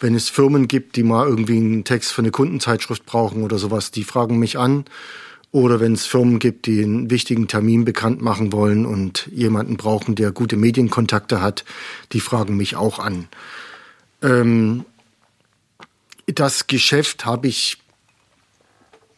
[0.01, 3.91] wenn es Firmen gibt, die mal irgendwie einen Text für eine Kundenzeitschrift brauchen oder sowas,
[3.91, 4.85] die fragen mich an
[5.53, 10.17] oder wenn es Firmen gibt, die einen wichtigen Termin bekannt machen wollen und jemanden brauchen,
[10.17, 11.65] der gute Medienkontakte hat,
[12.13, 13.29] die fragen mich auch an.
[14.21, 14.85] Ähm,
[16.27, 17.79] das Geschäft habe ich,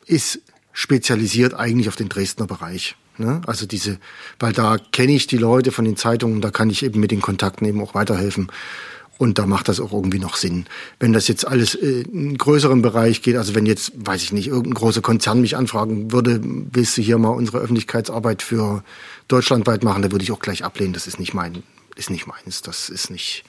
[0.07, 0.41] ist
[0.73, 2.97] spezialisiert eigentlich auf den Dresdner Bereich.
[3.19, 3.41] Ne?
[3.47, 3.99] Also diese,
[4.39, 7.23] weil da kenne ich die Leute von den Zeitungen, da kann ich eben mit den
[7.23, 8.49] Kontakten eben auch weiterhelfen.
[9.19, 10.67] Und da macht das auch irgendwie noch Sinn.
[11.01, 14.33] Wenn das jetzt alles äh, in einen größeren Bereich geht, also wenn jetzt, weiß ich
[14.33, 18.85] nicht, irgendein großer Konzern mich anfragen würde, willst du hier mal unsere Öffentlichkeitsarbeit für
[19.29, 20.93] deutschlandweit machen, da würde ich auch gleich ablehnen.
[20.93, 21.63] Das ist nicht mein,
[21.95, 22.61] ist nicht meins.
[22.61, 23.45] Das ist nicht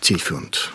[0.00, 0.72] zielführend.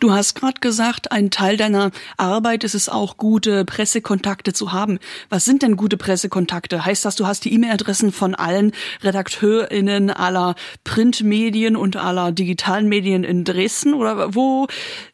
[0.00, 4.98] Du hast gerade gesagt, ein Teil deiner Arbeit ist es auch, gute Pressekontakte zu haben.
[5.28, 6.84] Was sind denn gute Pressekontakte?
[6.84, 8.72] Heißt das, du hast die E-Mail-Adressen von allen
[9.02, 13.94] RedakteurInnen aller Printmedien und aller digitalen Medien in Dresden?
[13.94, 14.68] Oder wo,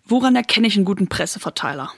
[0.05, 1.93] woran erkenne ich einen guten Presseverteiler?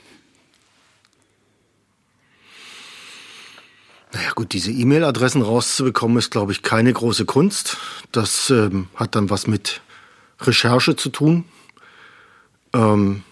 [4.13, 7.77] Naja gut, diese E-Mail-Adressen rauszubekommen, ist, glaube ich, keine große Kunst.
[8.13, 9.83] Das ähm, hat dann was mit
[10.41, 11.45] Recherche zu tun.
[12.77, 13.23] Ähm,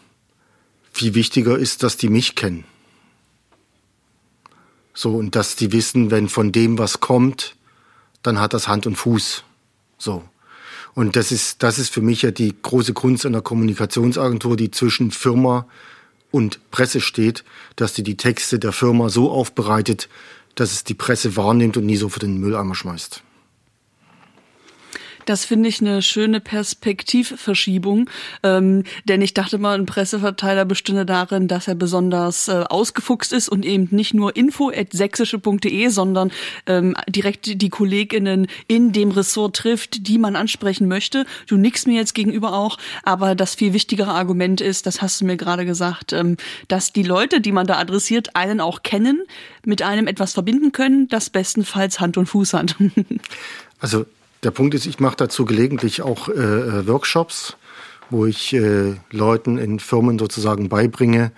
[0.91, 2.65] viel wichtiger ist, dass die mich kennen.
[4.95, 7.57] So, und dass die wissen, wenn von dem was kommt,
[8.23, 9.43] dann hat das Hand und Fuß.
[9.99, 10.23] So.
[10.95, 15.11] Und das ist, das ist für mich ja die große Kunst einer Kommunikationsagentur, die zwischen
[15.11, 15.67] Firma
[16.31, 17.45] und Presse steht,
[17.77, 20.09] dass die die Texte der Firma so aufbereitet,
[20.55, 23.24] dass es die Presse wahrnimmt und nie so für den Mülleimer schmeißt.
[25.27, 28.11] Das finde ich eine schöne Perspektivverschiebung,
[28.43, 33.49] ähm, denn ich dachte mal, ein Presseverteiler bestünde darin, dass er besonders äh, ausgefuchst ist
[33.49, 36.31] und eben nicht nur info@sächsische.de, sondern
[36.67, 41.25] ähm, direkt die Kolleginnen in dem Ressort trifft, die man ansprechen möchte.
[41.47, 45.25] Du nickst mir jetzt gegenüber auch, aber das viel wichtigere Argument ist, das hast du
[45.25, 46.37] mir gerade gesagt, ähm,
[46.69, 49.23] dass die Leute, die man da adressiert, einen auch kennen,
[49.65, 52.77] mit einem etwas verbinden können, das bestenfalls Hand und Fuß hat.
[53.81, 54.07] Also
[54.45, 57.57] der Punkt ist, ich mache dazu gelegentlich auch äh, äh, Workshops,
[58.11, 61.33] wo ich äh, Leuten in Firmen sozusagen beibringe,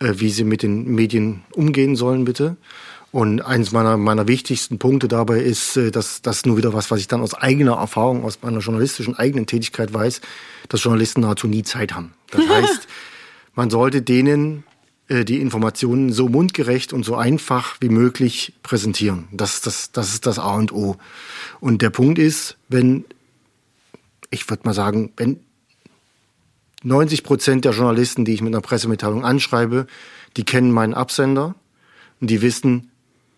[0.00, 2.56] äh, wie sie mit den Medien umgehen sollen, bitte.
[3.12, 6.98] Und eines meiner, meiner wichtigsten Punkte dabei ist, äh, dass das nur wieder was, was
[6.98, 10.20] ich dann aus eigener Erfahrung, aus meiner journalistischen eigenen Tätigkeit weiß,
[10.68, 12.12] dass Journalisten nahezu nie Zeit haben.
[12.30, 12.88] Das heißt,
[13.54, 14.64] man sollte denen
[15.08, 19.28] die Informationen so mundgerecht und so einfach wie möglich präsentieren.
[19.32, 20.96] Das, das, das ist das A und O.
[21.60, 23.04] Und der Punkt ist, wenn,
[24.30, 25.40] ich würde mal sagen, wenn
[26.82, 29.86] 90 Prozent der Journalisten, die ich mit einer Pressemitteilung anschreibe,
[30.36, 31.54] die kennen meinen Absender
[32.20, 32.90] und die wissen,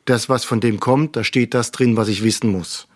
[0.04, 2.86] das, was von dem kommt, da steht das drin, was ich wissen muss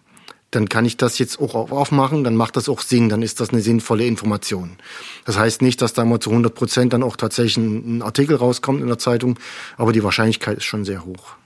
[0.50, 3.50] dann kann ich das jetzt auch aufmachen, dann macht das auch Sinn, dann ist das
[3.50, 4.76] eine sinnvolle Information.
[5.24, 8.80] Das heißt nicht, dass da mal zu 100 Prozent dann auch tatsächlich ein Artikel rauskommt
[8.80, 9.38] in der Zeitung,
[9.76, 11.36] aber die Wahrscheinlichkeit ist schon sehr hoch.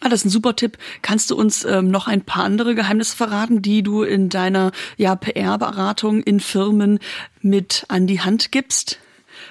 [0.00, 0.78] Ah, das ist ein super Tipp.
[1.02, 5.14] Kannst du uns ähm, noch ein paar andere Geheimnisse verraten, die du in deiner ja,
[5.14, 7.00] PR-Beratung in Firmen
[7.42, 8.98] mit an die Hand gibst?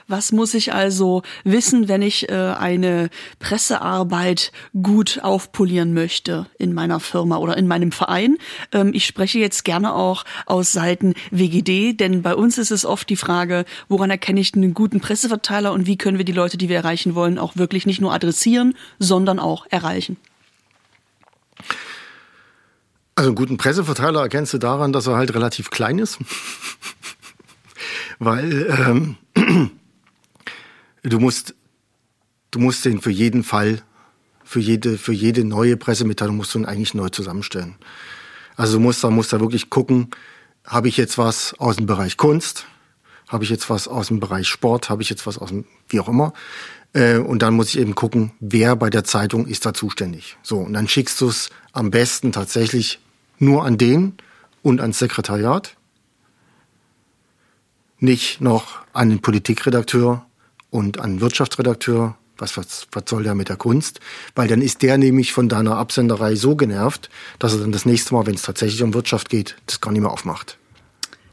[0.10, 4.52] Was muss ich also wissen, wenn ich äh, eine Pressearbeit
[4.82, 8.38] gut aufpolieren möchte in meiner Firma oder in meinem Verein?
[8.72, 13.08] Ähm, ich spreche jetzt gerne auch aus Seiten WGD, denn bei uns ist es oft
[13.08, 16.70] die Frage, woran erkenne ich einen guten Presseverteiler und wie können wir die Leute, die
[16.70, 20.18] wir erreichen wollen, auch wirklich nicht nur adressieren, sondern auch erreichen?
[23.14, 26.18] Also einen guten Presseverteiler erkennst du daran, dass er halt relativ klein ist.
[28.18, 29.18] Weil ähm,
[31.04, 31.56] du musst,
[32.52, 33.82] du musst den für jeden Fall,
[34.44, 37.76] für jede, für jede neue Pressemitteilung musst du ihn eigentlich neu zusammenstellen.
[38.56, 40.10] Also du musst da, musst da wirklich gucken,
[40.66, 42.66] habe ich jetzt was aus dem Bereich Kunst?
[43.28, 44.90] Habe ich jetzt was aus dem Bereich Sport?
[44.90, 46.34] Habe ich jetzt was aus dem, wie auch immer?
[46.94, 50.38] Äh, und dann muss ich eben gucken, wer bei der Zeitung ist da zuständig.
[50.42, 53.00] So, und dann schickst du es am besten tatsächlich
[53.38, 54.14] nur an den
[54.64, 55.76] und ans Sekretariat.
[58.00, 60.26] Nicht noch an den Politikredakteur
[60.70, 64.00] und an Wirtschaftsredakteur, was, was, was soll der mit der Kunst?
[64.36, 68.14] Weil dann ist der nämlich von deiner Absenderei so genervt, dass er dann das nächste
[68.14, 70.58] Mal, wenn es tatsächlich um Wirtschaft geht, das gar nicht mehr aufmacht.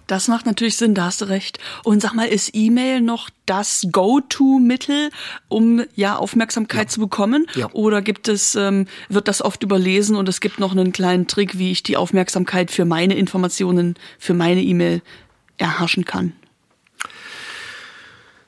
[0.07, 1.59] Das macht natürlich Sinn, da hast du recht.
[1.83, 5.11] Und sag mal, ist E-Mail noch das Go-To-Mittel,
[5.49, 6.89] um ja Aufmerksamkeit ja.
[6.89, 7.47] zu bekommen?
[7.55, 7.69] Ja.
[7.73, 11.59] Oder gibt es, ähm, wird das oft überlesen und es gibt noch einen kleinen Trick,
[11.59, 15.03] wie ich die Aufmerksamkeit für meine Informationen, für meine E-Mail
[15.59, 16.35] erhaschen kann?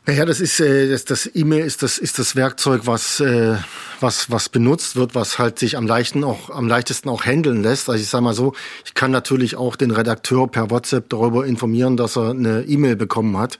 [0.08, 3.58] Naja, das ist äh, das, das E-Mail ist das ist das Werkzeug, was äh,
[4.00, 7.90] was was benutzt wird, was halt sich am leichten auch am leichtesten auch handeln lässt.
[7.90, 8.54] Also ich sage mal so,
[8.86, 13.36] ich kann natürlich auch den Redakteur per WhatsApp darüber informieren, dass er eine E-Mail bekommen
[13.36, 13.58] hat.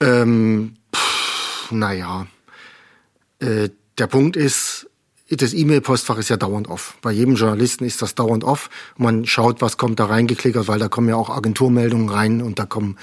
[0.00, 0.74] Ähm,
[1.70, 2.26] naja,
[3.38, 3.68] äh,
[3.98, 4.88] der Punkt ist,
[5.30, 6.98] das E-Mail-Postfach ist ja dauernd off.
[7.02, 8.68] Bei jedem Journalisten ist das dauernd off.
[8.96, 12.66] Man schaut, was kommt da reingeklickert, weil da kommen ja auch Agenturmeldungen rein und da
[12.66, 12.96] kommen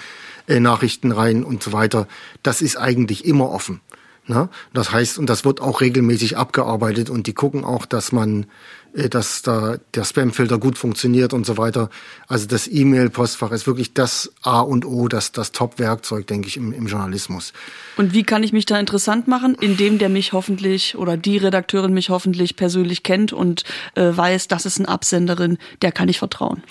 [0.48, 2.08] äh, Nachrichten rein und so weiter.
[2.42, 3.82] Das ist eigentlich immer offen.
[4.26, 4.48] Ne?
[4.74, 8.46] Das heißt, und das wird auch regelmäßig abgearbeitet und die gucken auch, dass man,
[8.94, 11.90] äh, dass da der Spamfilter gut funktioniert und so weiter.
[12.28, 16.72] Also das E-Mail-Postfach ist wirklich das A und O, das, das Top-Werkzeug, denke ich, im,
[16.72, 17.52] im Journalismus.
[17.98, 19.56] Und wie kann ich mich da interessant machen?
[19.60, 23.66] Indem der mich hoffentlich oder die Redakteurin mich hoffentlich persönlich kennt und
[23.96, 26.64] äh, weiß, das ist eine Absenderin, der kann ich vertrauen.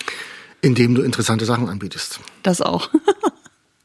[0.61, 2.19] Indem du interessante Sachen anbietest.
[2.41, 2.89] Das auch.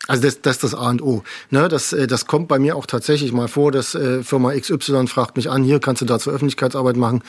[0.09, 1.23] Also das, das ist das A und O.
[1.51, 5.07] Ne, das, äh, das kommt bei mir auch tatsächlich mal vor, dass äh, Firma XY
[5.07, 7.23] fragt mich an, hier kannst du dazu Öffentlichkeitsarbeit machen.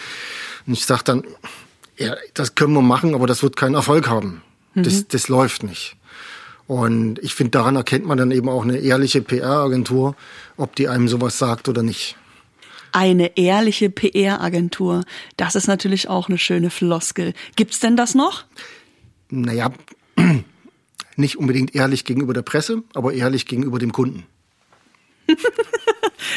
[0.65, 1.23] Und ich sage dann,
[1.97, 4.41] ja, das können wir machen, aber das wird keinen Erfolg haben.
[4.73, 4.83] Mhm.
[4.83, 5.97] Das, das läuft nicht.
[6.67, 10.15] Und ich finde, daran erkennt man dann eben auch eine ehrliche PR-Agentur,
[10.55, 12.15] ob die einem sowas sagt oder nicht.
[12.93, 15.03] Eine ehrliche PR-Agentur.
[15.35, 17.33] Das ist natürlich auch eine schöne Floskel.
[17.57, 18.45] Gibt's denn das noch?
[19.29, 19.71] Naja,
[21.19, 24.25] nicht unbedingt ehrlich gegenüber der Presse, aber ehrlich gegenüber dem Kunden.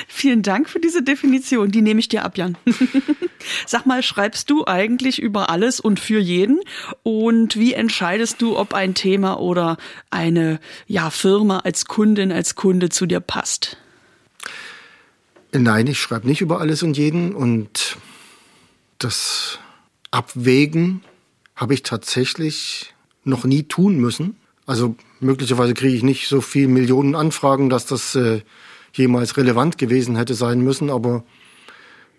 [0.09, 1.71] Vielen Dank für diese Definition.
[1.71, 2.57] Die nehme ich dir ab, Jan.
[3.67, 6.61] Sag mal, schreibst du eigentlich über alles und für jeden?
[7.03, 9.77] Und wie entscheidest du, ob ein Thema oder
[10.11, 13.77] eine ja, Firma als Kundin, als Kunde zu dir passt?
[15.53, 17.35] Nein, ich schreibe nicht über alles und jeden.
[17.35, 17.97] Und
[18.99, 19.59] das
[20.11, 21.03] Abwägen
[21.57, 24.37] habe ich tatsächlich noch nie tun müssen.
[24.67, 28.43] Also möglicherweise kriege ich nicht so viel Millionen Anfragen, dass das äh,
[28.93, 31.25] jemals relevant gewesen hätte sein müssen, aber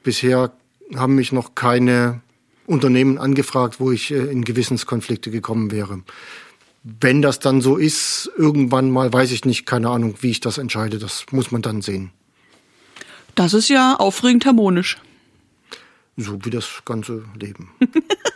[0.03, 0.51] bisher
[0.95, 2.21] haben mich noch keine
[2.65, 6.01] Unternehmen angefragt, wo ich äh, in Gewissenskonflikte gekommen wäre.
[6.83, 10.57] Wenn das dann so ist, irgendwann mal weiß ich nicht, keine Ahnung, wie ich das
[10.57, 10.99] entscheide.
[10.99, 12.11] Das muss man dann sehen.
[13.35, 14.97] Das ist ja aufregend harmonisch.
[16.17, 17.69] So wie das ganze Leben.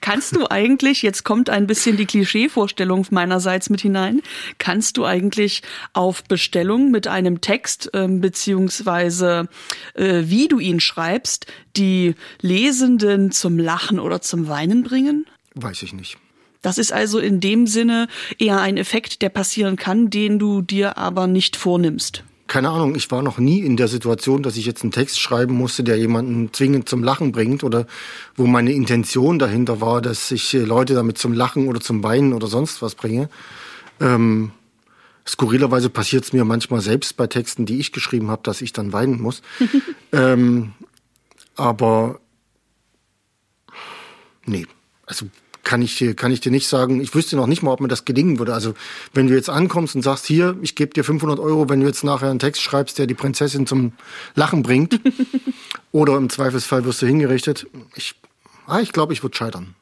[0.00, 4.22] Kannst du eigentlich, jetzt kommt ein bisschen die Klischeevorstellung meinerseits mit hinein,
[4.58, 5.62] kannst du eigentlich
[5.92, 9.48] auf Bestellung mit einem Text ähm, beziehungsweise
[9.94, 11.46] äh, wie du ihn schreibst,
[11.76, 15.26] die Lesenden zum Lachen oder zum Weinen bringen?
[15.54, 16.18] Weiß ich nicht.
[16.62, 18.06] Das ist also in dem Sinne
[18.38, 23.10] eher ein Effekt, der passieren kann, den du dir aber nicht vornimmst keine Ahnung, ich
[23.10, 26.52] war noch nie in der Situation, dass ich jetzt einen Text schreiben musste, der jemanden
[26.52, 27.86] zwingend zum Lachen bringt oder
[28.36, 32.34] wo meine Intention dahinter war, dass ich äh, Leute damit zum Lachen oder zum Weinen
[32.34, 33.30] oder sonst was bringe.
[34.02, 34.50] Ähm,
[35.26, 38.92] skurrilerweise passiert es mir manchmal selbst bei Texten, die ich geschrieben habe, dass ich dann
[38.92, 39.40] weinen muss.
[40.12, 40.74] ähm,
[41.56, 42.20] aber
[44.44, 44.66] nee,
[45.06, 45.24] also
[45.62, 47.00] kann ich dir, kann ich dir nicht sagen.
[47.00, 48.54] Ich wüsste noch nicht mal, ob mir das gelingen würde.
[48.54, 48.74] Also,
[49.14, 52.04] wenn du jetzt ankommst und sagst, hier, ich gebe dir 500 Euro, wenn du jetzt
[52.04, 53.92] nachher einen Text schreibst, der die Prinzessin zum
[54.34, 55.00] Lachen bringt,
[55.92, 57.66] oder im Zweifelsfall wirst du hingerichtet.
[57.94, 58.14] Ich,
[58.66, 59.74] ah, ich glaube, ich würde scheitern.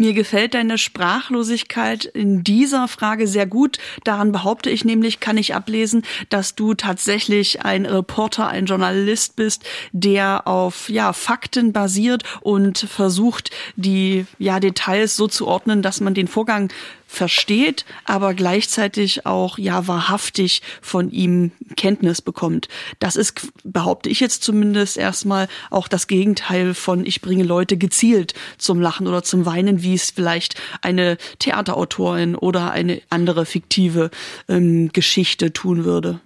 [0.00, 3.78] Mir gefällt deine Sprachlosigkeit in dieser Frage sehr gut.
[4.04, 9.64] Daran behaupte ich nämlich, kann ich ablesen, dass du tatsächlich ein Reporter, ein Journalist bist,
[9.90, 16.14] der auf ja, Fakten basiert und versucht, die ja, Details so zu ordnen, dass man
[16.14, 16.72] den Vorgang
[17.08, 22.68] versteht, aber gleichzeitig auch ja wahrhaftig von ihm Kenntnis bekommt.
[23.00, 28.34] Das ist, behaupte ich jetzt zumindest erstmal, auch das Gegenteil von ich bringe Leute gezielt
[28.58, 34.10] zum Lachen oder zum Weinen, wie es vielleicht eine Theaterautorin oder eine andere fiktive
[34.48, 36.20] ähm, Geschichte tun würde.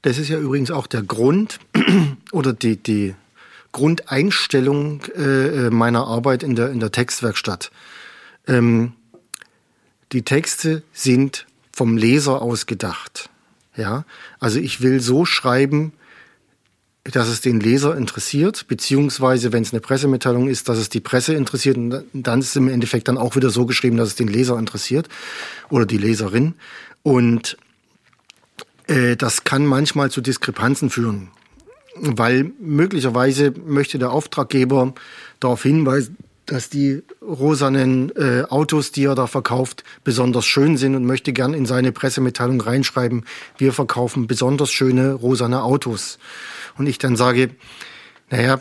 [0.00, 1.60] Das ist ja übrigens auch der Grund
[2.32, 3.14] oder die, die
[3.72, 7.70] Grundeinstellung äh, meiner Arbeit in der, in der Textwerkstatt.
[8.46, 8.92] Ähm,
[10.12, 13.30] die Texte sind vom Leser aus gedacht.
[13.76, 14.04] Ja,
[14.38, 15.92] also ich will so schreiben,
[17.02, 21.34] dass es den Leser interessiert, beziehungsweise wenn es eine Pressemitteilung ist, dass es die Presse
[21.34, 24.28] interessiert und dann ist es im Endeffekt dann auch wieder so geschrieben, dass es den
[24.28, 25.08] Leser interessiert
[25.68, 26.54] oder die Leserin.
[27.02, 27.58] Und
[28.86, 31.28] äh, das kann manchmal zu Diskrepanzen führen,
[31.96, 34.94] weil möglicherweise möchte der Auftraggeber
[35.40, 36.16] darauf hinweisen,
[36.46, 41.54] dass die rosanen äh, Autos, die er da verkauft, besonders schön sind und möchte gern
[41.54, 43.24] in seine Pressemitteilung reinschreiben,
[43.58, 46.18] wir verkaufen besonders schöne rosane Autos.
[46.76, 47.50] Und ich dann sage,
[48.30, 48.60] naja,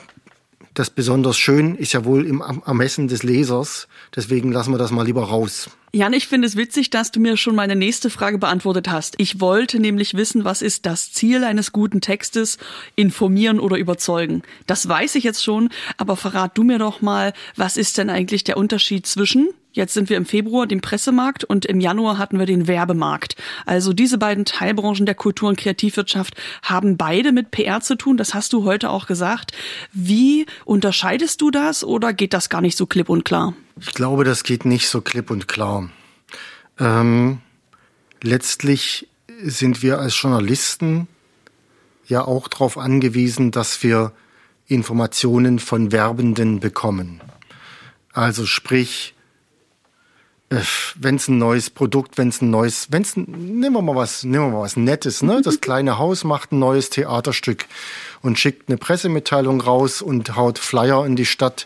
[0.73, 5.05] das besonders schön ist ja wohl im Ermessen des Lesers, deswegen lassen wir das mal
[5.05, 5.69] lieber raus.
[5.95, 9.13] Jan, ich finde es witzig, dass du mir schon meine nächste Frage beantwortet hast.
[9.19, 12.57] Ich wollte nämlich wissen, was ist das Ziel eines guten Textes?
[12.95, 14.41] Informieren oder überzeugen?
[14.65, 18.43] Das weiß ich jetzt schon, aber verrat du mir doch mal, was ist denn eigentlich
[18.43, 22.45] der Unterschied zwischen Jetzt sind wir im Februar, dem Pressemarkt, und im Januar hatten wir
[22.45, 23.35] den Werbemarkt.
[23.65, 28.17] Also diese beiden Teilbranchen der Kultur- und Kreativwirtschaft haben beide mit PR zu tun.
[28.17, 29.51] Das hast du heute auch gesagt.
[29.91, 33.55] Wie unterscheidest du das oder geht das gar nicht so klipp und klar?
[33.80, 35.89] Ich glaube, das geht nicht so klipp und klar.
[36.80, 37.41] Ähm,
[38.21, 39.07] letztlich
[39.41, 41.07] sind wir als Journalisten
[42.07, 44.11] ja auch darauf angewiesen, dass wir
[44.67, 47.21] Informationen von Werbenden bekommen.
[48.13, 49.13] Also sprich,
[50.49, 50.61] äh,
[50.95, 54.24] wenn es ein neues Produkt, wenn es ein neues, wenn es nehmen wir mal was,
[54.24, 55.41] nehmen wir mal was Nettes, ne?
[55.43, 57.65] Das kleine Haus macht ein neues Theaterstück
[58.21, 61.65] und schickt eine Pressemitteilung raus und haut Flyer in die Stadt,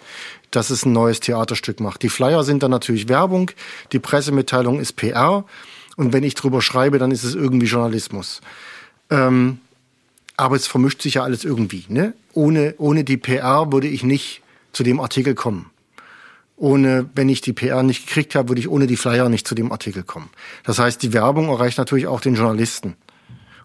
[0.57, 2.01] dass es ein neues Theaterstück macht.
[2.01, 3.51] Die Flyer sind dann natürlich Werbung,
[3.91, 5.45] die Pressemitteilung ist PR
[5.97, 8.41] und wenn ich drüber schreibe, dann ist es irgendwie Journalismus.
[9.11, 9.59] Ähm,
[10.35, 11.85] aber es vermischt sich ja alles irgendwie.
[11.89, 12.13] Ne?
[12.33, 14.41] Ohne, ohne die PR würde ich nicht
[14.73, 15.69] zu dem Artikel kommen
[16.59, 19.53] ohne, wenn ich die PR nicht gekriegt habe, würde ich ohne die Flyer nicht zu
[19.53, 20.29] dem Artikel kommen.
[20.63, 22.95] Das heißt, die Werbung erreicht natürlich auch den Journalisten.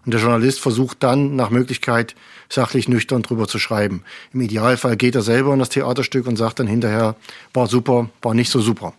[0.05, 2.15] Und der Journalist versucht dann nach Möglichkeit
[2.49, 4.03] sachlich nüchtern drüber zu schreiben.
[4.33, 7.15] Im Idealfall geht er selber in das Theaterstück und sagt dann hinterher,
[7.53, 8.93] war super, war nicht so super.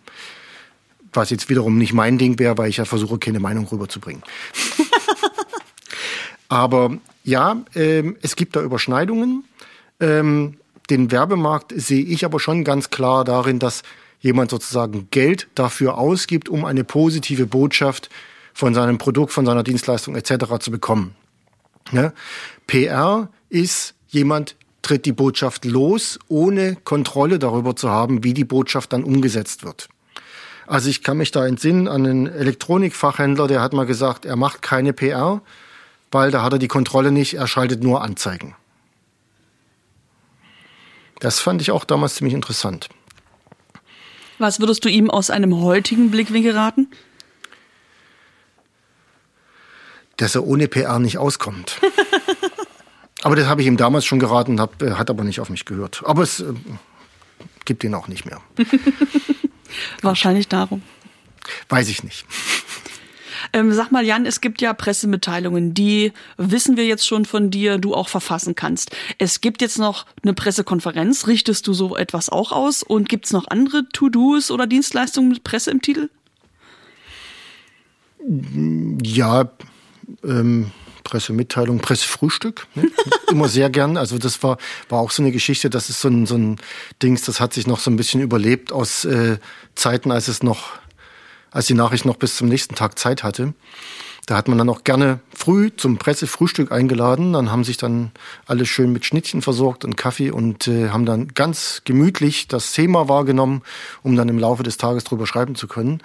[1.13, 4.23] Was jetzt wiederum nicht mein Ding wäre, weil ich ja versuche, keine Meinung rüberzubringen.
[6.49, 9.45] Aber ja, ähm, es gibt da Überschneidungen.
[9.99, 10.57] Ähm,
[10.89, 13.81] den Werbemarkt sehe ich aber schon ganz klar darin, dass
[14.19, 18.09] jemand sozusagen Geld dafür ausgibt, um eine positive Botschaft
[18.55, 20.45] von seinem Produkt, von seiner Dienstleistung etc.
[20.59, 21.13] zu bekommen.
[21.91, 22.13] Ja?
[22.65, 28.93] PR ist jemand tritt die Botschaft los, ohne Kontrolle darüber zu haben, wie die Botschaft
[28.93, 29.89] dann umgesetzt wird.
[30.67, 34.61] Also ich kann mich da entsinnen an einen Elektronikfachhändler, der hat mal gesagt, er macht
[34.61, 35.41] keine PR,
[36.11, 38.55] weil da hat er die Kontrolle nicht, er schaltet nur Anzeigen.
[41.19, 42.87] Das fand ich auch damals ziemlich interessant.
[44.37, 46.89] Was würdest du ihm aus einem heutigen Blickwinkel raten?
[50.17, 51.79] Dass er ohne PR nicht auskommt.
[53.23, 56.03] aber das habe ich ihm damals schon geraten, hab, hat aber nicht auf mich gehört.
[56.05, 56.53] Aber es äh,
[57.65, 58.41] gibt ihn auch nicht mehr.
[60.01, 60.81] Wahrscheinlich darum.
[61.69, 62.25] Weiß ich nicht.
[63.53, 67.77] Ähm, sag mal, Jan, es gibt ja Pressemitteilungen, die wissen wir jetzt schon von dir,
[67.77, 68.95] du auch verfassen kannst.
[69.17, 71.27] Es gibt jetzt noch eine Pressekonferenz.
[71.27, 72.83] Richtest du so etwas auch aus?
[72.83, 76.09] Und gibt es noch andere To-Dos oder Dienstleistungen mit Presse im Titel?
[79.03, 79.51] Ja,
[80.23, 80.71] ähm,
[81.03, 82.67] Pressemitteilung, Pressefrühstück.
[82.75, 82.89] Ne?
[83.29, 83.95] Immer sehr gern.
[83.97, 84.57] Also das war,
[84.89, 86.57] war auch so eine Geschichte, das ist so ein, so ein
[87.01, 89.37] Dings, das hat sich noch so ein bisschen überlebt aus äh,
[89.75, 90.71] Zeiten, als es noch
[91.51, 93.53] als die Nachricht noch bis zum nächsten Tag Zeit hatte.
[94.25, 97.31] Da hat man dann auch gerne früh zum Pressefrühstück eingeladen.
[97.31, 98.11] Dann haben sich dann
[98.45, 103.07] alle schön mit Schnittchen versorgt und Kaffee und äh, haben dann ganz gemütlich das Thema
[103.07, 103.61] wahrgenommen,
[104.01, 106.01] um dann im Laufe des Tages drüber schreiben zu können.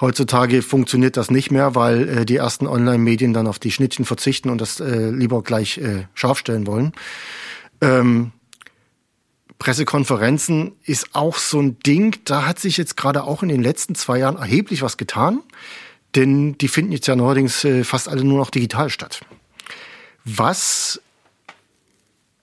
[0.00, 4.48] Heutzutage funktioniert das nicht mehr, weil äh, die ersten Online-Medien dann auf die Schnittchen verzichten
[4.48, 6.92] und das äh, lieber gleich äh, scharf stellen wollen.
[7.80, 8.32] Ähm,
[9.58, 12.16] Pressekonferenzen ist auch so ein Ding.
[12.24, 15.40] Da hat sich jetzt gerade auch in den letzten zwei Jahren erheblich was getan,
[16.14, 19.22] denn die finden jetzt ja neuerdings äh, fast alle nur noch digital statt.
[20.24, 21.00] Was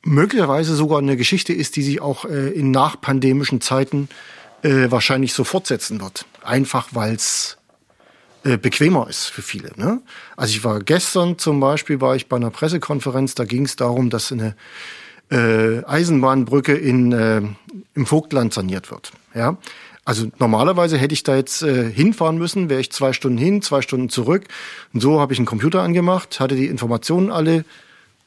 [0.02, 4.10] möglicherweise sogar eine Geschichte ist, die sich auch äh, in nachpandemischen Zeiten
[4.64, 6.26] äh, wahrscheinlich so fortsetzen wird.
[6.44, 7.58] Einfach weil es
[8.62, 9.72] bequemer ist für viele.
[9.76, 10.04] Ne?
[10.38, 14.12] Also ich war gestern zum Beispiel war ich bei einer Pressekonferenz, da ging es darum,
[14.12, 14.56] dass eine
[15.32, 17.42] äh, Eisenbahnbrücke in, äh,
[17.96, 19.12] im Vogtland saniert wird.
[19.34, 19.58] Ja?
[20.04, 23.82] Also normalerweise hätte ich da jetzt äh, hinfahren müssen, wäre ich zwei Stunden hin, zwei
[23.82, 24.46] Stunden zurück.
[24.94, 27.66] Und so habe ich einen Computer angemacht, hatte die Informationen alle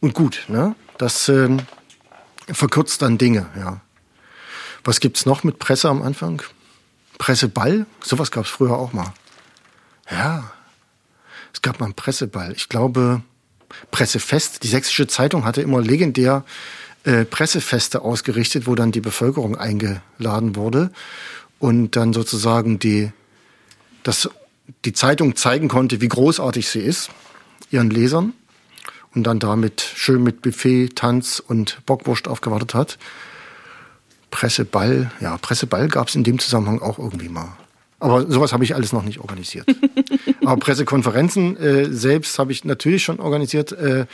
[0.01, 0.45] und gut.
[0.49, 0.75] Ne?
[0.99, 1.49] Das äh,
[2.49, 3.47] verkürzt dann Dinge.
[3.57, 3.81] Ja.
[4.89, 6.41] Was gibt's noch mit Presse am Anfang?
[7.19, 7.85] Presseball?
[8.03, 9.13] Sowas gab's früher auch mal.
[10.11, 10.51] Ja,
[11.53, 12.55] es gab mal einen Presseball.
[12.57, 13.21] Ich glaube,
[13.91, 14.63] Pressefest.
[14.63, 16.43] Die Sächsische Zeitung hatte immer legendär
[17.05, 20.91] äh, Pressefeste ausgerichtet, wo dann die Bevölkerung eingeladen wurde
[21.59, 23.13] und dann sozusagen die,
[24.05, 24.31] das,
[24.87, 27.11] die Zeitung zeigen konnte, wie großartig sie ist,
[27.71, 28.33] ihren Lesern
[29.15, 32.99] und dann damit schön mit Buffet, Tanz und Bockwurst aufgewartet hat.
[34.31, 37.57] Presseball, ja, Presseball gab es in dem Zusammenhang auch irgendwie mal.
[38.01, 39.67] Aber sowas habe ich alles noch nicht organisiert.
[40.45, 43.73] Aber Pressekonferenzen äh, selbst habe ich natürlich schon organisiert.
[43.73, 44.07] Äh,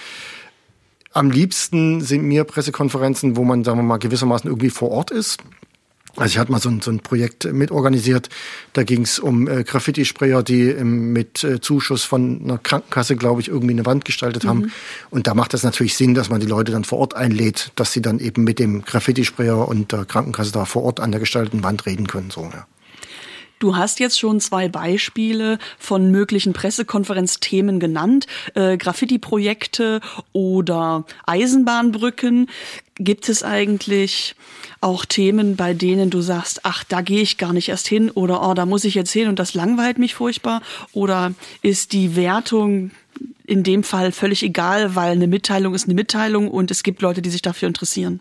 [1.13, 5.39] am liebsten sind mir Pressekonferenzen, wo man, sagen wir mal, gewissermaßen irgendwie vor Ort ist.
[6.17, 8.29] Also ich hatte mal so ein, so ein Projekt mitorganisiert.
[8.73, 13.41] Da ging es um äh, Graffiti-Sprayer, die ähm, mit äh, Zuschuss von einer Krankenkasse, glaube
[13.41, 14.49] ich, irgendwie eine Wand gestaltet mhm.
[14.49, 14.73] haben.
[15.11, 17.93] Und da macht das natürlich Sinn, dass man die Leute dann vor Ort einlädt, dass
[17.93, 21.63] sie dann eben mit dem Graffiti-Sprayer und der Krankenkasse da vor Ort an der gestalteten
[21.63, 22.31] Wand reden können.
[22.31, 22.67] So, ja.
[23.59, 30.01] Du hast jetzt schon zwei Beispiele von möglichen Pressekonferenzthemen genannt, äh, Graffiti-Projekte
[30.33, 32.49] oder Eisenbahnbrücken.
[32.97, 34.35] Gibt es eigentlich
[34.81, 38.47] auch Themen, bei denen du sagst, ach, da gehe ich gar nicht erst hin oder
[38.49, 40.61] oh, da muss ich jetzt hin und das langweilt mich furchtbar?
[40.93, 41.33] Oder
[41.63, 42.91] ist die Wertung
[43.47, 47.23] in dem Fall völlig egal, weil eine Mitteilung ist eine Mitteilung und es gibt Leute,
[47.23, 48.21] die sich dafür interessieren?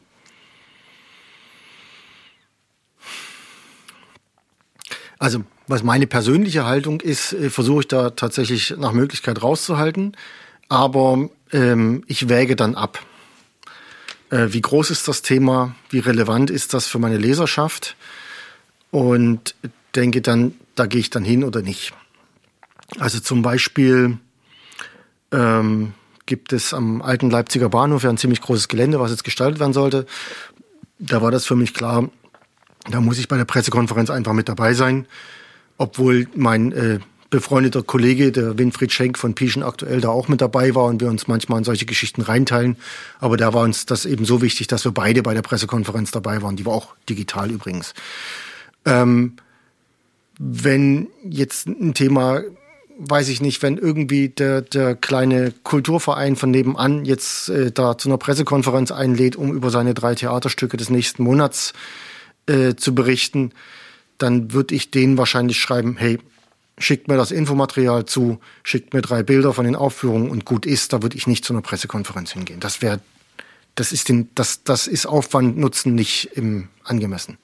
[5.24, 10.18] Also was meine persönliche Haltung ist, äh, versuche ich da tatsächlich nach Möglichkeit rauszuhalten.
[10.68, 13.00] Aber ähm, ich wäge dann ab.
[14.32, 15.76] Äh, wie groß ist das Thema?
[15.90, 17.96] Wie relevant ist das für meine Leserschaft?
[18.92, 19.56] Und
[19.96, 21.94] denke dann, da gehe ich dann hin oder nicht.
[23.00, 24.18] Also zum Beispiel
[25.32, 25.94] ähm,
[26.26, 29.72] gibt es am alten Leipziger Bahnhof ja ein ziemlich großes Gelände, was jetzt gestaltet werden
[29.72, 30.06] sollte.
[31.00, 32.10] Da war das für mich klar,
[32.90, 35.06] da muss ich bei der Pressekonferenz einfach mit dabei sein,
[35.78, 37.00] obwohl mein äh,
[37.34, 41.10] befreundeter Kollege, der Winfried Schenk von Pieschen aktuell, da auch mit dabei war und wir
[41.10, 42.78] uns manchmal in solche Geschichten reinteilen.
[43.20, 46.44] Aber da war uns das eben so wichtig, dass wir beide bei der Pressekonferenz dabei
[46.44, 46.58] waren.
[46.58, 47.96] Die war auch digital übrigens.
[48.86, 49.38] Ähm,
[50.38, 52.42] wenn jetzt ein Thema,
[53.00, 58.10] weiß ich nicht, wenn irgendwie der, der kleine Kulturverein von nebenan jetzt äh, da zu
[58.10, 61.74] einer Pressekonferenz einlädt, um über seine drei Theaterstücke des nächsten Monats
[62.48, 63.52] äh, zu berichten,
[64.18, 66.20] dann würde ich denen wahrscheinlich schreiben, hey,
[66.78, 70.94] schickt mir das Infomaterial zu, schickt mir drei Bilder von den Aufführungen und gut ist,
[70.94, 72.60] da würde ich nicht zu einer Pressekonferenz hingehen.
[72.60, 73.00] Das wäre,
[73.76, 77.38] das ist den, das, das ist Aufwand Nutzen nicht im angemessen.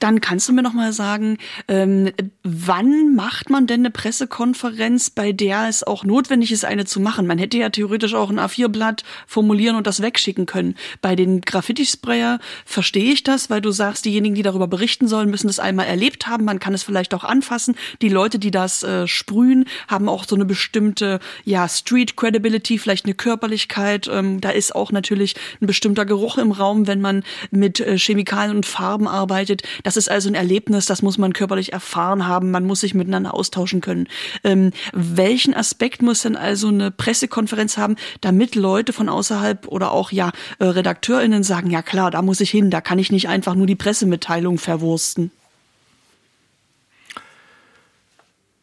[0.00, 2.10] Dann kannst du mir noch mal sagen, ähm,
[2.42, 7.26] wann macht man denn eine Pressekonferenz, bei der es auch notwendig ist, eine zu machen?
[7.26, 10.74] Man hätte ja theoretisch auch ein A4-Blatt formulieren und das wegschicken können.
[11.00, 15.46] Bei den Graffiti-Sprayer verstehe ich das, weil du sagst, diejenigen, die darüber berichten sollen, müssen
[15.46, 16.44] das einmal erlebt haben.
[16.44, 17.74] Man kann es vielleicht auch anfassen.
[18.02, 23.06] Die Leute, die das äh, sprühen, haben auch so eine bestimmte, ja, Street Credibility, vielleicht
[23.06, 24.08] eine Körperlichkeit.
[24.12, 28.56] Ähm, da ist auch natürlich ein bestimmter Geruch im Raum, wenn man mit äh, Chemikalien
[28.56, 29.43] und Farben arbeitet.
[29.82, 33.34] Das ist also ein Erlebnis, das muss man körperlich erfahren haben, man muss sich miteinander
[33.34, 34.08] austauschen können.
[34.42, 40.12] Ähm, welchen Aspekt muss denn also eine Pressekonferenz haben, damit Leute von außerhalb oder auch
[40.12, 43.54] ja äh, RedakteurInnen sagen, ja klar, da muss ich hin, da kann ich nicht einfach
[43.54, 45.30] nur die Pressemitteilung verwursten?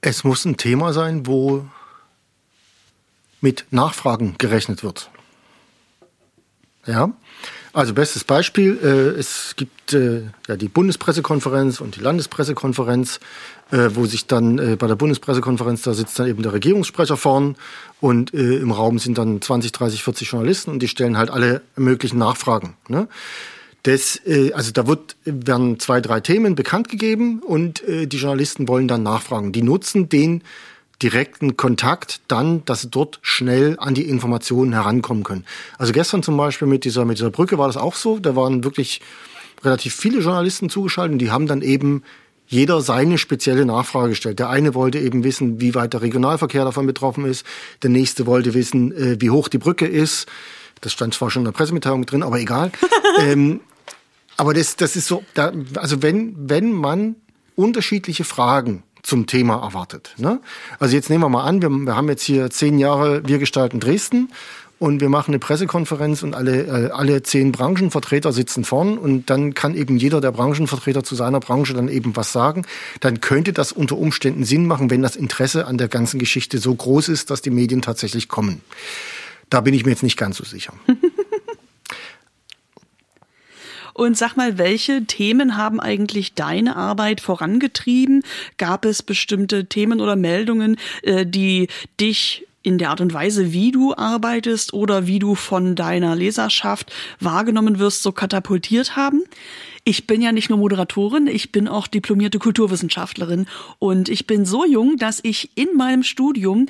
[0.02, 1.66] Es muss ein Thema sein, wo
[3.40, 5.10] mit Nachfragen gerechnet wird.
[6.86, 7.12] Ja,
[7.74, 13.20] also bestes Beispiel, äh, es gibt äh, ja die Bundespressekonferenz und die Landespressekonferenz,
[13.72, 17.56] äh, wo sich dann äh, bei der Bundespressekonferenz, da sitzt dann eben der Regierungssprecher vorn
[18.00, 21.62] und äh, im Raum sind dann 20, 30, 40 Journalisten und die stellen halt alle
[21.76, 22.76] möglichen Nachfragen.
[22.88, 23.08] Ne?
[23.84, 28.68] Das, äh, also da wird, werden zwei, drei Themen bekannt gegeben und äh, die Journalisten
[28.68, 29.52] wollen dann nachfragen.
[29.52, 30.44] Die nutzen den
[31.02, 35.46] direkten Kontakt dann, dass sie dort schnell an die Informationen herankommen können.
[35.78, 38.20] Also gestern zum Beispiel mit dieser, mit dieser Brücke war das auch so.
[38.20, 39.02] Da waren wirklich
[39.64, 42.04] relativ viele Journalisten zugeschaltet und die haben dann eben
[42.48, 44.40] jeder seine spezielle Nachfrage gestellt.
[44.40, 47.46] Der eine wollte eben wissen, wie weit der Regionalverkehr davon betroffen ist.
[47.82, 50.28] Der nächste wollte wissen, äh, wie hoch die Brücke ist.
[50.82, 52.72] Das stand zwar schon in der Pressemitteilung drin, aber egal.
[53.20, 53.62] ähm,
[54.36, 57.16] aber das, das ist so, da, also wenn, wenn man
[57.56, 60.14] unterschiedliche Fragen zum Thema erwartet.
[60.18, 60.40] Ne?
[60.80, 63.80] Also jetzt nehmen wir mal an, wir, wir haben jetzt hier zehn Jahre Wir gestalten
[63.80, 64.30] Dresden
[64.82, 69.54] und wir machen eine Pressekonferenz und alle, äh, alle zehn Branchenvertreter sitzen vorn und dann
[69.54, 72.66] kann eben jeder der Branchenvertreter zu seiner Branche dann eben was sagen.
[73.00, 76.74] Dann könnte das unter Umständen Sinn machen, wenn das Interesse an der ganzen Geschichte so
[76.74, 78.62] groß ist, dass die Medien tatsächlich kommen.
[79.52, 80.74] Da bin ich mir jetzt nicht ganz so sicher.
[83.94, 88.24] Und sag mal, welche Themen haben eigentlich deine Arbeit vorangetrieben?
[88.58, 91.68] Gab es bestimmte Themen oder Meldungen, äh, die
[92.00, 96.92] dich in der Art und Weise, wie du arbeitest oder wie du von deiner Leserschaft
[97.20, 99.24] wahrgenommen wirst, so katapultiert haben?
[99.84, 103.48] Ich bin ja nicht nur Moderatorin, ich bin auch diplomierte Kulturwissenschaftlerin.
[103.80, 106.68] Und ich bin so jung, dass ich in meinem Studium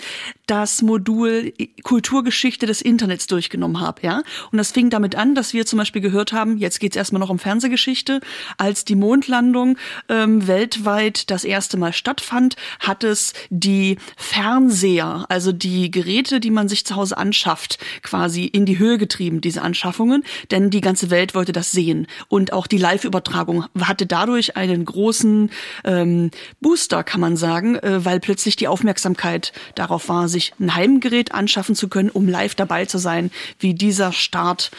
[0.47, 4.23] das Modul Kulturgeschichte des Internets durchgenommen habe, ja.
[4.51, 7.29] Und das fing damit an, dass wir zum Beispiel gehört haben, jetzt geht's erstmal noch
[7.29, 8.21] um Fernsehgeschichte,
[8.57, 9.77] als die Mondlandung
[10.07, 16.69] ähm, weltweit das erste Mal stattfand, hat es die Fernseher, also die Geräte, die man
[16.69, 21.35] sich zu Hause anschafft, quasi in die Höhe getrieben, diese Anschaffungen, denn die ganze Welt
[21.35, 22.07] wollte das sehen.
[22.29, 25.49] Und auch die Live Live-Übertragung hatte dadurch einen großen
[25.83, 31.33] ähm, Booster, kann man sagen, äh, weil plötzlich die Aufmerksamkeit darauf war, sich ein Heimgerät
[31.33, 34.71] anschaffen zu können, um live dabei zu sein, wie dieser Start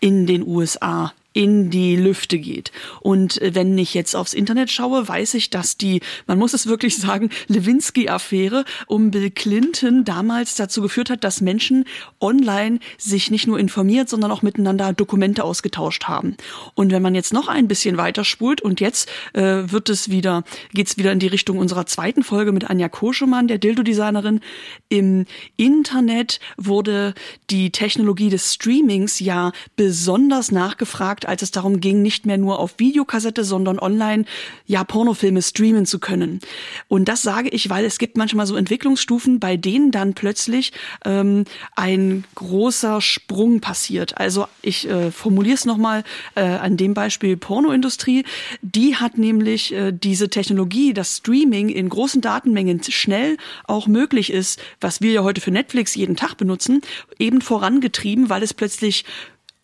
[0.00, 2.72] in den USA in die Lüfte geht.
[3.00, 6.66] Und äh, wenn ich jetzt aufs Internet schaue, weiß ich, dass die, man muss es
[6.66, 11.84] wirklich sagen, Lewinsky-Affäre um Bill Clinton damals dazu geführt hat, dass Menschen
[12.20, 16.38] online sich nicht nur informiert, sondern auch miteinander Dokumente ausgetauscht haben.
[16.74, 20.42] Und wenn man jetzt noch ein bisschen weiter spult und jetzt äh, wird es wieder,
[20.72, 24.40] geht's wieder in die Richtung unserer zweiten Folge mit Anja Koschemann, der Dildo-Designerin.
[24.88, 25.26] Im
[25.58, 27.12] Internet wurde
[27.50, 32.74] die Technologie des Streamings ja besonders nachgefragt, als es darum ging, nicht mehr nur auf
[32.78, 34.24] Videokassette, sondern online
[34.66, 36.40] ja Pornofilme streamen zu können.
[36.88, 40.72] Und das sage ich, weil es gibt manchmal so Entwicklungsstufen, bei denen dann plötzlich
[41.04, 41.44] ähm,
[41.74, 44.18] ein großer Sprung passiert.
[44.18, 46.04] Also ich äh, formuliere es nochmal
[46.34, 48.24] äh, an dem Beispiel Pornoindustrie.
[48.62, 54.60] Die hat nämlich äh, diese Technologie, dass Streaming in großen Datenmengen schnell auch möglich ist,
[54.80, 56.80] was wir ja heute für Netflix jeden Tag benutzen,
[57.18, 59.04] eben vorangetrieben, weil es plötzlich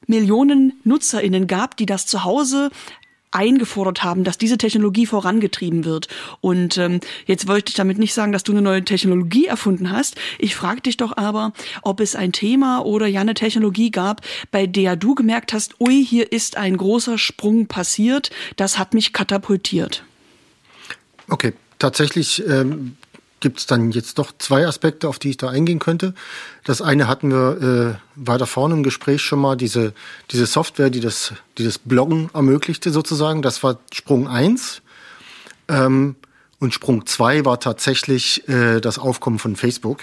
[0.07, 2.71] Millionen NutzerInnen gab, die das zu Hause
[3.33, 6.09] eingefordert haben, dass diese Technologie vorangetrieben wird.
[6.41, 10.17] Und ähm, jetzt wollte ich damit nicht sagen, dass du eine neue Technologie erfunden hast.
[10.39, 11.53] Ich frage dich doch aber,
[11.83, 14.21] ob es ein Thema oder ja eine Technologie gab,
[14.51, 19.13] bei der du gemerkt hast, ui, hier ist ein großer Sprung passiert, das hat mich
[19.13, 20.05] katapultiert.
[21.29, 22.97] Okay, tatsächlich ähm,
[23.43, 26.15] gibt es dann jetzt doch zwei Aspekte, auf die ich da eingehen könnte.
[26.65, 29.93] Das eine hatten wir äh, weiter vorne im Gespräch schon mal, diese,
[30.31, 33.43] diese Software, die das, die das Bloggen ermöglichte sozusagen.
[33.43, 34.81] Das war Sprung eins
[35.69, 36.17] ähm,
[36.61, 40.01] und Sprung zwei war tatsächlich äh, das Aufkommen von Facebook.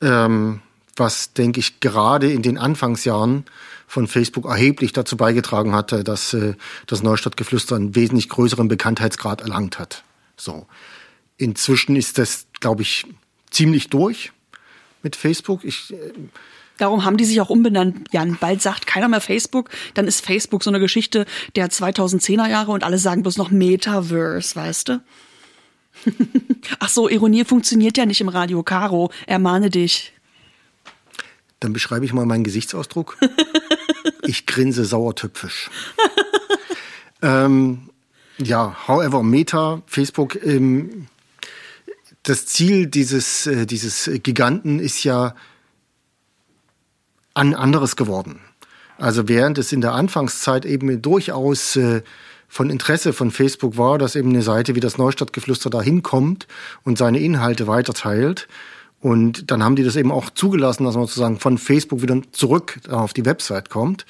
[0.00, 0.60] Ähm,
[0.96, 3.44] was, denke ich, gerade in den Anfangsjahren
[3.88, 6.54] von Facebook erheblich dazu beigetragen hatte, dass äh,
[6.86, 10.04] das Neustadtgeflüster einen wesentlich größeren Bekanntheitsgrad erlangt hat.
[10.36, 10.66] So.
[11.36, 13.06] Inzwischen ist das, glaube ich,
[13.50, 14.32] ziemlich durch
[15.02, 15.64] mit Facebook.
[15.64, 16.12] Ich, äh
[16.76, 18.36] Darum haben die sich auch umbenannt, Jan.
[18.40, 21.24] Bald sagt keiner mehr Facebook, dann ist Facebook so eine Geschichte
[21.54, 25.02] der 2010er Jahre und alle sagen bloß noch Metaverse, weißt du?
[26.80, 28.64] Ach so, Ironie funktioniert ja nicht im Radio.
[28.64, 30.12] Caro, ermahne dich.
[31.60, 33.18] Dann beschreibe ich mal meinen Gesichtsausdruck.
[34.22, 35.70] ich grinse sauertöpfisch.
[37.22, 37.88] ähm,
[38.38, 41.06] ja, however, Meta, Facebook, ähm,
[42.24, 45.34] das Ziel dieses, äh, dieses Giganten ist ja
[47.34, 48.40] ein anderes geworden.
[48.98, 52.02] Also während es in der Anfangszeit eben durchaus äh,
[52.48, 56.46] von Interesse von Facebook war, dass eben eine Seite wie das Neustadtgeflüster da hinkommt
[56.84, 58.48] und seine Inhalte weiterteilt.
[59.00, 62.78] Und dann haben die das eben auch zugelassen, dass man sozusagen von Facebook wieder zurück
[62.88, 64.06] auf die Website kommt.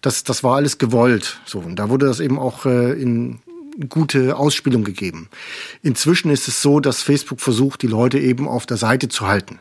[0.00, 1.40] Das, das war alles gewollt.
[1.44, 3.40] So, und da wurde das eben auch äh, in
[3.88, 5.28] gute Ausspielung gegeben.
[5.82, 9.58] Inzwischen ist es so, dass Facebook versucht, die Leute eben auf der Seite zu halten.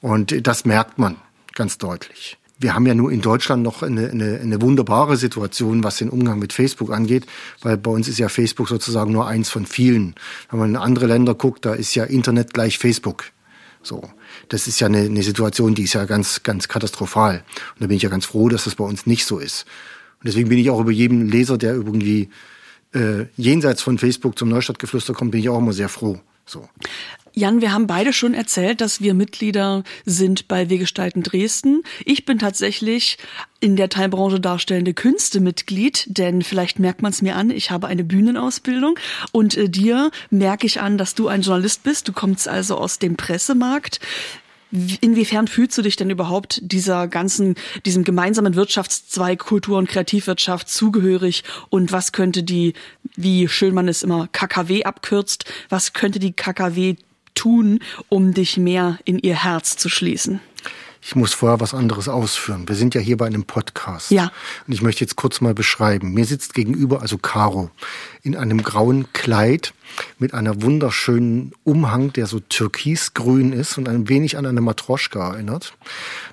[0.00, 1.16] Und das merkt man
[1.54, 2.38] ganz deutlich.
[2.58, 6.38] Wir haben ja nur in Deutschland noch eine, eine, eine wunderbare Situation, was den Umgang
[6.38, 7.26] mit Facebook angeht,
[7.62, 10.14] weil bei uns ist ja Facebook sozusagen nur eins von vielen.
[10.50, 13.24] Wenn man in andere Länder guckt, da ist ja Internet gleich Facebook.
[13.82, 14.02] So.
[14.48, 17.36] Das ist ja eine, eine Situation, die ist ja ganz, ganz katastrophal.
[17.74, 19.64] Und da bin ich ja ganz froh, dass das bei uns nicht so ist.
[20.20, 22.28] Und deswegen bin ich auch über jedem Leser, der irgendwie
[22.92, 26.20] äh, jenseits von Facebook zum Neustadtgeflüster kommt, bin ich auch immer sehr froh.
[26.46, 26.68] So.
[27.32, 31.82] Jan, wir haben beide schon erzählt, dass wir Mitglieder sind bei Wir gestalten Dresden.
[32.04, 33.18] Ich bin tatsächlich
[33.60, 37.86] in der Teilbranche darstellende Künste Mitglied, denn vielleicht merkt man es mir an, ich habe
[37.86, 38.98] eine Bühnenausbildung
[39.30, 42.08] und äh, dir merke ich an, dass du ein Journalist bist.
[42.08, 44.00] Du kommst also aus dem Pressemarkt.
[44.72, 51.42] Inwiefern fühlst du dich denn überhaupt dieser ganzen, diesem gemeinsamen Wirtschaftszweig Kultur- und Kreativwirtschaft zugehörig?
[51.70, 52.74] Und was könnte die,
[53.16, 56.94] wie schön man es immer KKW abkürzt, was könnte die KKW
[57.34, 60.40] tun, um dich mehr in ihr Herz zu schließen?
[61.02, 62.68] Ich muss vorher was anderes ausführen.
[62.68, 64.10] Wir sind ja hier bei einem Podcast.
[64.10, 64.30] Ja.
[64.66, 66.12] Und ich möchte jetzt kurz mal beschreiben.
[66.12, 67.70] Mir sitzt gegenüber also Caro
[68.22, 69.72] in einem grauen Kleid
[70.18, 75.74] mit einer wunderschönen Umhang, der so türkisgrün ist und ein wenig an eine Matroschka erinnert.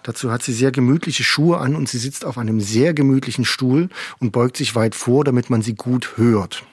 [0.03, 3.89] Dazu hat sie sehr gemütliche Schuhe an und sie sitzt auf einem sehr gemütlichen Stuhl
[4.19, 6.64] und beugt sich weit vor, damit man sie gut hört.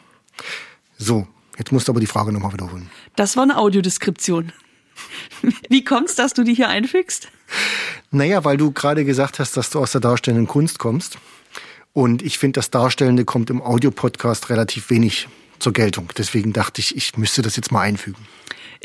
[0.98, 1.26] So,
[1.58, 2.90] jetzt musst du aber die Frage nochmal wiederholen.
[3.14, 4.52] Das war eine Audiodeskription.
[5.68, 7.28] Wie kommt's, dass du die hier einfügst?
[8.10, 11.18] Naja, weil du gerade gesagt hast, dass du aus der darstellenden Kunst kommst.
[11.92, 15.28] Und ich finde, das Darstellende kommt im Audiopodcast relativ wenig
[15.58, 16.08] zur Geltung.
[16.16, 18.26] Deswegen dachte ich, ich müsste das jetzt mal einfügen.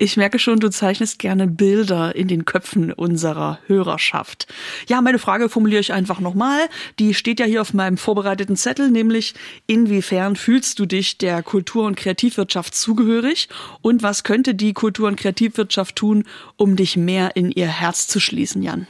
[0.02, 4.48] Ich merke schon, du zeichnest gerne Bilder in den Köpfen unserer Hörerschaft.
[4.88, 6.70] Ja, meine Frage formuliere ich einfach nochmal.
[7.00, 9.34] Die steht ja hier auf meinem vorbereiteten Zettel, nämlich
[9.68, 13.50] inwiefern fühlst du dich der Kultur- und Kreativwirtschaft zugehörig
[13.82, 16.24] und was könnte die Kultur- und Kreativwirtschaft tun,
[16.56, 18.88] um dich mehr in ihr Herz zu schließen, Jan?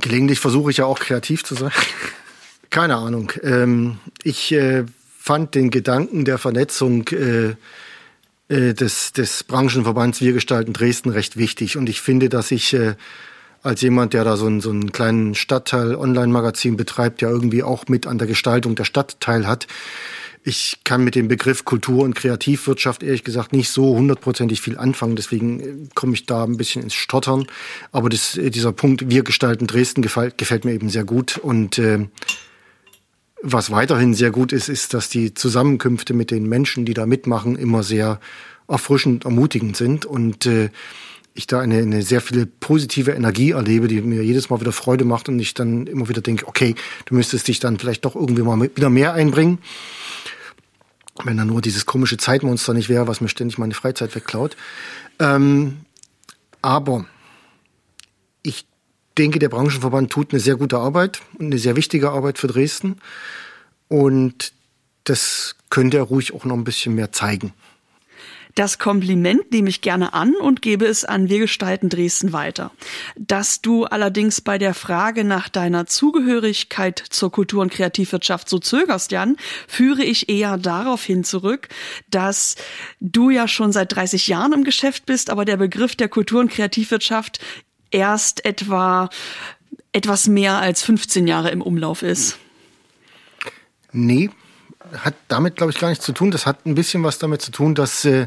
[0.00, 1.72] Gelegentlich versuche ich ja auch kreativ zu sein.
[2.70, 3.30] Keine Ahnung.
[3.42, 4.84] Ähm, ich äh,
[5.18, 7.06] fand den Gedanken der Vernetzung
[8.48, 11.76] äh, des, des Branchenverbands Wir gestalten Dresden recht wichtig.
[11.76, 12.94] Und ich finde, dass ich äh,
[13.62, 18.06] als jemand, der da so einen, so einen kleinen Stadtteil-Online-Magazin betreibt, ja irgendwie auch mit
[18.06, 19.66] an der Gestaltung der Stadt teil hat.
[20.44, 25.14] Ich kann mit dem Begriff Kultur- und Kreativwirtschaft ehrlich gesagt nicht so hundertprozentig viel anfangen.
[25.14, 27.46] Deswegen äh, komme ich da ein bisschen ins Stottern.
[27.92, 31.38] Aber das, dieser Punkt, wir gestalten Dresden, gefällt, gefällt mir eben sehr gut.
[31.38, 32.08] Und äh,
[33.42, 37.56] was weiterhin sehr gut ist, ist, dass die Zusammenkünfte mit den Menschen, die da mitmachen,
[37.56, 38.20] immer sehr
[38.68, 40.06] erfrischend, ermutigend sind.
[40.06, 40.70] Und äh,
[41.34, 45.04] ich da eine, eine sehr viele positive Energie erlebe, die mir jedes Mal wieder Freude
[45.04, 46.74] macht und ich dann immer wieder denke, okay,
[47.06, 49.58] du müsstest dich dann vielleicht doch irgendwie mal wieder mehr einbringen.
[51.24, 54.56] Wenn da nur dieses komische Zeitmonster nicht wäre, was mir ständig meine Freizeit wegklaut.
[55.18, 55.78] Ähm,
[56.62, 57.06] aber
[58.42, 58.66] ich
[59.18, 62.98] denke, der Branchenverband tut eine sehr gute Arbeit und eine sehr wichtige Arbeit für Dresden.
[63.88, 64.52] Und
[65.04, 67.52] das könnte er ruhig auch noch ein bisschen mehr zeigen.
[68.54, 72.70] Das Kompliment nehme ich gerne an und gebe es an Wir gestalten Dresden weiter.
[73.16, 79.10] Dass du allerdings bei der Frage nach deiner Zugehörigkeit zur Kultur- und Kreativwirtschaft so zögerst,
[79.10, 79.36] Jan,
[79.66, 81.68] führe ich eher darauf hin zurück,
[82.10, 82.56] dass
[83.00, 86.50] du ja schon seit 30 Jahren im Geschäft bist, aber der Begriff der Kultur- und
[86.50, 87.40] Kreativwirtschaft
[87.92, 89.08] erst etwa
[89.92, 92.38] etwas mehr als 15 Jahre im Umlauf ist.
[93.92, 94.30] Nee,
[94.98, 96.30] hat damit, glaube ich, gar nichts zu tun.
[96.30, 98.26] Das hat ein bisschen was damit zu tun, dass, äh,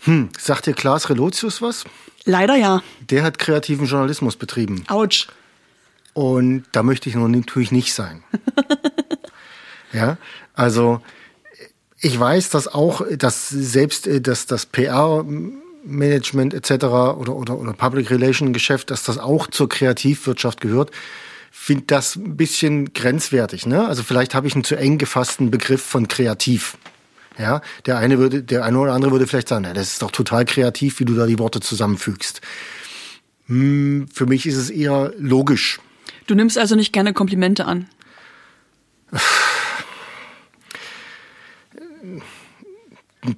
[0.00, 1.84] hm, sagt dir Klaas Relotius was?
[2.24, 2.82] Leider ja.
[3.00, 4.84] Der hat kreativen Journalismus betrieben.
[4.88, 5.28] Autsch.
[6.14, 8.22] Und da möchte ich natürlich nicht sein.
[9.92, 10.18] ja,
[10.54, 11.00] also
[12.00, 15.24] ich weiß, dass auch, dass selbst äh, dass das PR
[15.88, 16.84] Management etc.
[16.84, 20.90] oder, oder, oder Public Relation Geschäft, dass das auch zur Kreativwirtschaft gehört
[21.50, 23.66] finde das ein bisschen grenzwertig.
[23.66, 23.86] Ne?
[23.86, 26.78] Also vielleicht habe ich einen zu eng gefassten Begriff von kreativ.
[27.38, 30.10] Ja, der eine würde, der eine oder andere würde vielleicht sagen, na, das ist doch
[30.10, 32.40] total kreativ, wie du da die Worte zusammenfügst.
[33.46, 35.78] Hm, für mich ist es eher logisch.
[36.26, 37.88] Du nimmst also nicht gerne Komplimente an.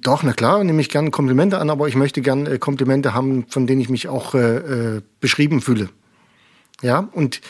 [0.01, 3.45] Doch, na klar, nehme ich gerne Komplimente an, aber ich möchte gerne äh, Komplimente haben,
[3.49, 5.89] von denen ich mich auch äh, äh, beschrieben fühle.
[6.81, 7.41] Ja, und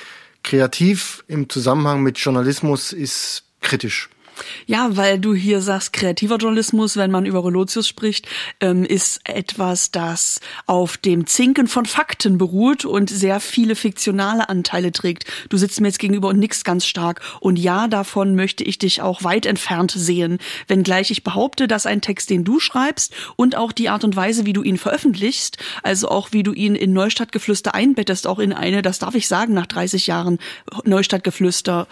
[0.43, 4.09] kreativ im Zusammenhang mit Journalismus ist kritisch.
[4.65, 8.27] Ja, weil du hier sagst, kreativer Journalismus, wenn man über Relotius spricht,
[8.59, 14.91] ähm, ist etwas, das auf dem Zinken von Fakten beruht und sehr viele fiktionale Anteile
[14.91, 15.25] trägt.
[15.49, 17.21] Du sitzt mir jetzt gegenüber und nix ganz stark.
[17.39, 20.39] Und ja, davon möchte ich dich auch weit entfernt sehen.
[20.67, 24.45] Wenngleich ich behaupte, dass ein Text, den du schreibst und auch die Art und Weise,
[24.45, 28.81] wie du ihn veröffentlichst, also auch wie du ihn in Neustadtgeflüster einbettest, auch in eine,
[28.81, 30.39] das darf ich sagen, nach 30 Jahren
[30.85, 31.87] Neustadtgeflüster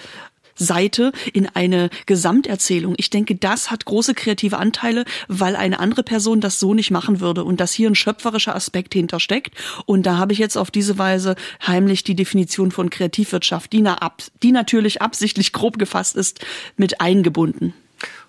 [0.60, 2.94] Seite in eine Gesamterzählung.
[2.98, 7.20] Ich denke, das hat große kreative Anteile, weil eine andere Person das so nicht machen
[7.20, 9.56] würde und dass hier ein schöpferischer Aspekt hintersteckt.
[9.86, 13.96] Und da habe ich jetzt auf diese Weise heimlich die Definition von Kreativwirtschaft, die, na
[13.96, 16.46] ab, die natürlich absichtlich grob gefasst ist,
[16.78, 17.74] mit eingebunden.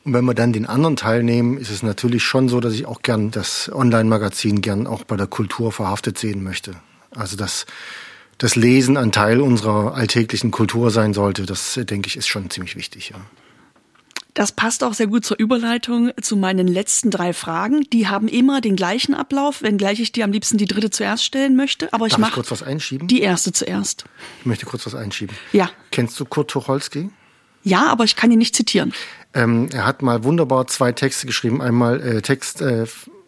[0.05, 2.86] Und wenn wir dann den anderen Teil nehmen, ist es natürlich schon so, dass ich
[2.86, 6.74] auch gern das Online-Magazin gern auch bei der Kultur verhaftet sehen möchte.
[7.15, 7.66] Also das
[8.41, 12.75] das Lesen ein Teil unserer alltäglichen Kultur sein sollte, das denke ich ist schon ziemlich
[12.75, 13.11] wichtig.
[13.11, 13.21] Ja.
[14.33, 17.87] Das passt auch sehr gut zur Überleitung zu meinen letzten drei Fragen.
[17.93, 21.55] Die haben immer den gleichen Ablauf, wenngleich ich dir am liebsten die dritte zuerst stellen
[21.55, 21.93] möchte.
[21.93, 23.09] Aber ich mache kurz was einschieben.
[23.09, 24.05] Die erste zuerst.
[24.41, 25.37] Ich möchte kurz was einschieben.
[25.53, 25.69] Ja.
[25.91, 27.11] Kennst du Kurt Tucholsky?
[27.62, 28.95] Ja, aber ich kann ihn nicht zitieren.
[29.35, 31.61] Ähm, er hat mal wunderbar zwei Texte geschrieben.
[31.61, 32.87] Einmal äh, Text äh,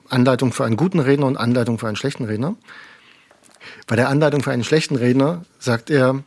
[0.09, 2.57] Anleitung für einen guten Redner und Anleitung für einen schlechten Redner.
[3.87, 6.23] Bei der Anleitung für einen schlechten Redner sagt er,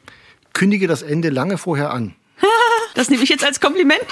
[0.53, 2.16] kündige das Ende lange vorher an.
[2.95, 3.99] Das nehme ich jetzt als Kompliment.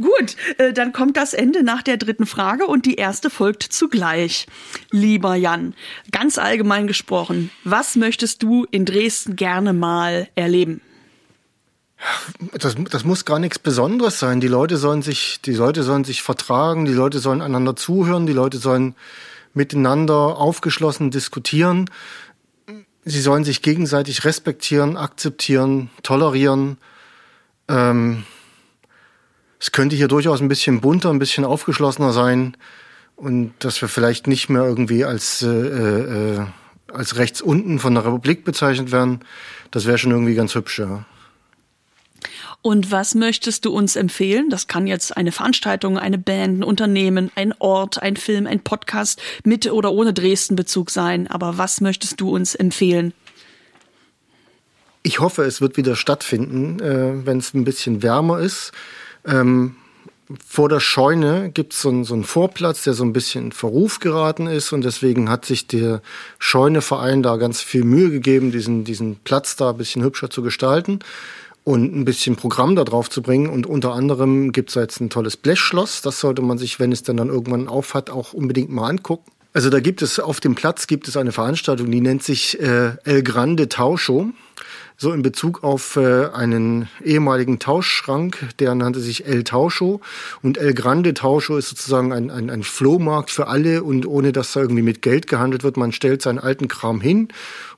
[0.00, 4.46] Gut, äh, dann kommt das Ende nach der dritten Frage und die erste folgt zugleich.
[4.90, 5.74] Lieber Jan,
[6.10, 10.80] ganz allgemein gesprochen, was möchtest du in Dresden gerne mal erleben?
[12.54, 14.40] Das, das muss gar nichts Besonderes sein.
[14.40, 18.32] Die Leute sollen sich, die Leute sollen sich vertragen, die Leute sollen einander zuhören, die
[18.32, 18.94] Leute sollen
[19.52, 21.90] miteinander aufgeschlossen diskutieren.
[23.04, 26.78] Sie sollen sich gegenseitig respektieren, akzeptieren, tolerieren.
[27.68, 28.24] Ähm,
[29.58, 32.56] es könnte hier durchaus ein bisschen bunter, ein bisschen aufgeschlossener sein
[33.16, 36.46] und dass wir vielleicht nicht mehr irgendwie als, äh, äh,
[36.92, 39.20] als rechts unten von der Republik bezeichnet werden.
[39.70, 41.04] Das wäre schon irgendwie ganz hübsch, ja.
[42.62, 44.50] Und was möchtest du uns empfehlen?
[44.50, 49.20] Das kann jetzt eine Veranstaltung, eine Band, ein Unternehmen, ein Ort, ein Film, ein Podcast
[49.44, 51.26] mit oder ohne Dresden-Bezug sein.
[51.26, 53.14] Aber was möchtest du uns empfehlen?
[55.02, 58.72] Ich hoffe, es wird wieder stattfinden, äh, wenn es ein bisschen wärmer ist.
[59.24, 59.76] Ähm,
[60.46, 63.98] vor der Scheune gibt es so, so einen Vorplatz, der so ein bisschen in Verruf
[64.00, 66.02] geraten ist und deswegen hat sich der
[66.38, 71.00] Scheuneverein da ganz viel Mühe gegeben, diesen, diesen Platz da ein bisschen hübscher zu gestalten
[71.64, 73.48] und ein bisschen Programm da drauf zu bringen.
[73.48, 76.02] Und unter anderem gibt es jetzt ein tolles Blechschloss.
[76.02, 79.30] Das sollte man sich, wenn es dann, dann irgendwann aufhat, auch unbedingt mal angucken.
[79.52, 82.92] Also da gibt es auf dem Platz gibt es eine Veranstaltung, die nennt sich äh,
[83.02, 84.30] El Grande Tauscho
[85.00, 90.02] so in Bezug auf äh, einen ehemaligen Tauschschrank, der nannte sich El Tauscho.
[90.42, 94.52] Und El Grande Tauscho ist sozusagen ein, ein, ein Flohmarkt für alle und ohne dass
[94.52, 95.78] da irgendwie mit Geld gehandelt wird.
[95.78, 97.28] Man stellt seinen alten Kram hin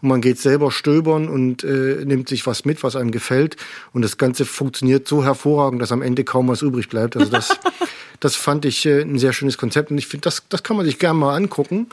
[0.00, 3.54] und man geht selber stöbern und äh, nimmt sich was mit, was einem gefällt.
[3.92, 7.16] Und das Ganze funktioniert so hervorragend, dass am Ende kaum was übrig bleibt.
[7.16, 7.56] Also das,
[8.18, 10.86] das fand ich äh, ein sehr schönes Konzept und ich finde, das, das kann man
[10.86, 11.86] sich gerne mal angucken.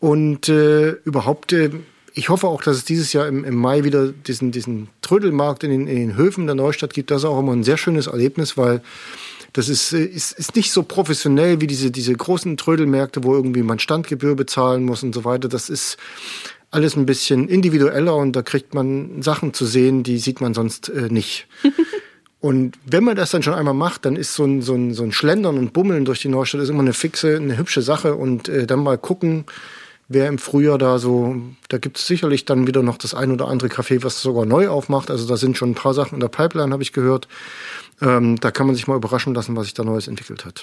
[0.00, 1.70] Und äh, überhaupt äh,
[2.14, 5.70] ich hoffe auch, dass es dieses Jahr im, im Mai wieder diesen, diesen Trödelmarkt in
[5.70, 7.10] den, in den Höfen der Neustadt gibt.
[7.10, 8.82] Das ist auch immer ein sehr schönes Erlebnis, weil
[9.52, 13.62] das ist, äh, ist, ist nicht so professionell wie diese, diese großen Trödelmärkte, wo irgendwie
[13.62, 15.48] man Standgebühr bezahlen muss und so weiter.
[15.48, 15.96] Das ist
[16.70, 20.88] alles ein bisschen individueller und da kriegt man Sachen zu sehen, die sieht man sonst
[20.88, 21.46] äh, nicht.
[22.40, 25.04] Und wenn man das dann schon einmal macht, dann ist so ein, so ein, so
[25.04, 28.48] ein Schlendern und Bummeln durch die Neustadt ist immer eine fixe, eine hübsche Sache und
[28.48, 29.44] äh, dann mal gucken,
[30.08, 31.36] wer im Frühjahr da so,
[31.68, 34.68] da gibt es sicherlich dann wieder noch das ein oder andere Café, was sogar neu
[34.68, 35.10] aufmacht.
[35.10, 37.28] Also da sind schon ein paar Sachen in der Pipeline, habe ich gehört.
[38.00, 40.62] Ähm, da kann man sich mal überraschen lassen, was sich da Neues entwickelt hat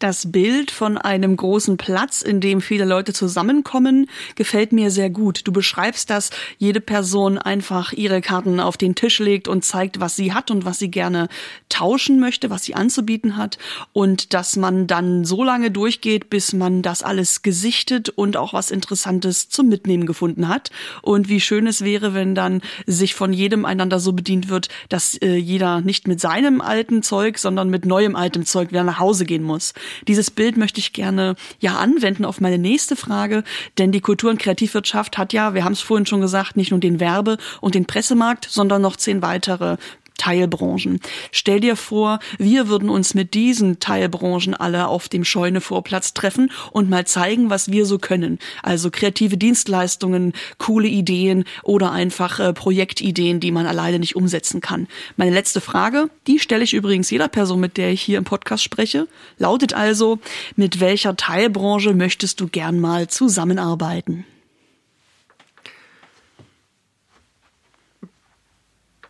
[0.00, 5.42] das Bild von einem großen Platz, in dem viele Leute zusammenkommen, gefällt mir sehr gut.
[5.46, 10.16] Du beschreibst, dass jede Person einfach ihre Karten auf den Tisch legt und zeigt, was
[10.16, 11.28] sie hat und was sie gerne
[11.68, 13.58] tauschen möchte, was sie anzubieten hat
[13.92, 18.70] und dass man dann so lange durchgeht, bis man das alles gesichtet und auch was
[18.70, 20.70] Interessantes zum Mitnehmen gefunden hat.
[21.02, 25.16] Und wie schön es wäre, wenn dann sich von jedem einander so bedient wird, dass
[25.16, 29.26] äh, jeder nicht mit seinem alten Zeug, sondern mit neuem altem Zeug wieder nach Hause
[29.26, 29.74] gehen muss.
[30.08, 33.44] Dieses Bild möchte ich gerne ja anwenden auf meine nächste Frage,
[33.78, 36.80] denn die Kultur- und Kreativwirtschaft hat ja, wir haben es vorhin schon gesagt, nicht nur
[36.80, 39.76] den Werbe- und den Pressemarkt, sondern noch zehn weitere
[40.20, 41.00] Teilbranchen.
[41.32, 46.90] Stell dir vor, wir würden uns mit diesen Teilbranchen alle auf dem Scheunevorplatz treffen und
[46.90, 48.38] mal zeigen, was wir so können.
[48.62, 54.88] Also kreative Dienstleistungen, coole Ideen oder einfach äh, Projektideen, die man alleine nicht umsetzen kann.
[55.16, 58.62] Meine letzte Frage, die stelle ich übrigens jeder Person, mit der ich hier im Podcast
[58.62, 60.18] spreche, lautet also,
[60.54, 64.26] mit welcher Teilbranche möchtest du gern mal zusammenarbeiten?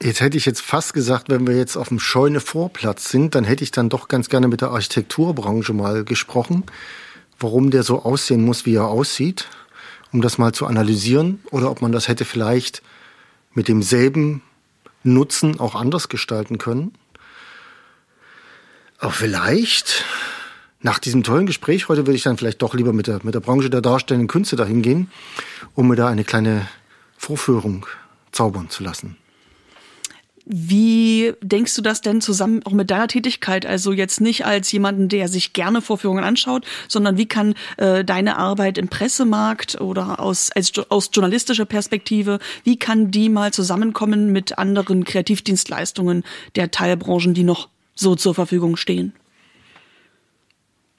[0.02, 3.64] Jetzt hätte ich jetzt fast gesagt, wenn wir jetzt auf dem Scheune-Vorplatz sind, dann hätte
[3.64, 6.64] ich dann doch ganz gerne mit der Architekturbranche mal gesprochen,
[7.38, 9.48] warum der so aussehen muss, wie er aussieht,
[10.10, 12.80] um das mal zu analysieren oder ob man das hätte vielleicht
[13.52, 14.42] mit demselben
[15.02, 16.94] Nutzen auch anders gestalten können.
[18.96, 20.06] Aber vielleicht,
[20.80, 23.40] nach diesem tollen Gespräch heute, würde ich dann vielleicht doch lieber mit der, mit der
[23.40, 25.10] Branche der darstellenden Künste dahin gehen,
[25.74, 26.66] um mir da eine kleine
[27.18, 27.84] Vorführung
[28.32, 29.18] zaubern zu lassen.
[30.46, 33.66] Wie denkst du das denn zusammen auch mit deiner Tätigkeit?
[33.66, 38.36] Also jetzt nicht als jemanden, der sich gerne Vorführungen anschaut, sondern wie kann äh, deine
[38.36, 44.58] Arbeit im Pressemarkt oder aus, als, aus journalistischer Perspektive, wie kann die mal zusammenkommen mit
[44.58, 46.24] anderen Kreativdienstleistungen
[46.56, 49.12] der Teilbranchen, die noch so zur Verfügung stehen?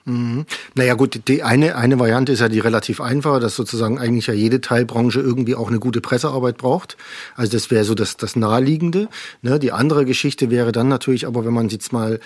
[0.05, 0.45] Mhm.
[0.75, 4.33] Naja gut, die eine, eine Variante ist ja die relativ einfache, dass sozusagen eigentlich ja
[4.33, 6.97] jede Teilbranche irgendwie auch eine gute Pressearbeit braucht.
[7.35, 9.09] Also das wäre so das, das Naheliegende.
[9.41, 9.59] Ne?
[9.59, 12.19] Die andere Geschichte wäre dann natürlich, aber wenn man jetzt mal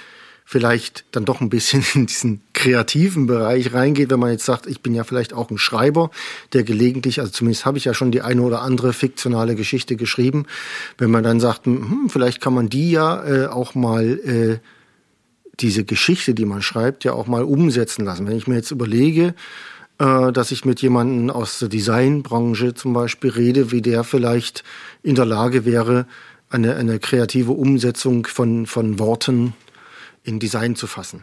[0.48, 4.82] vielleicht dann doch ein bisschen in diesen kreativen Bereich reingeht, wenn man jetzt sagt, ich
[4.82, 6.12] bin ja vielleicht auch ein Schreiber,
[6.54, 10.46] der gelegentlich, also zumindest habe ich ja schon die eine oder andere fiktionale Geschichte geschrieben,
[10.98, 14.60] wenn man dann sagt, hm, vielleicht kann man die ja äh, auch mal äh,
[15.60, 18.28] diese Geschichte, die man schreibt, ja auch mal umsetzen lassen.
[18.28, 19.36] Wenn ich mir jetzt überlege,
[20.00, 24.64] äh, dass ich mit jemandem aus der Designbranche zum Beispiel rede, wie der vielleicht
[25.04, 26.06] in der Lage wäre,
[26.50, 29.54] eine, eine kreative Umsetzung von, von Worten
[30.24, 31.22] in Design zu fassen.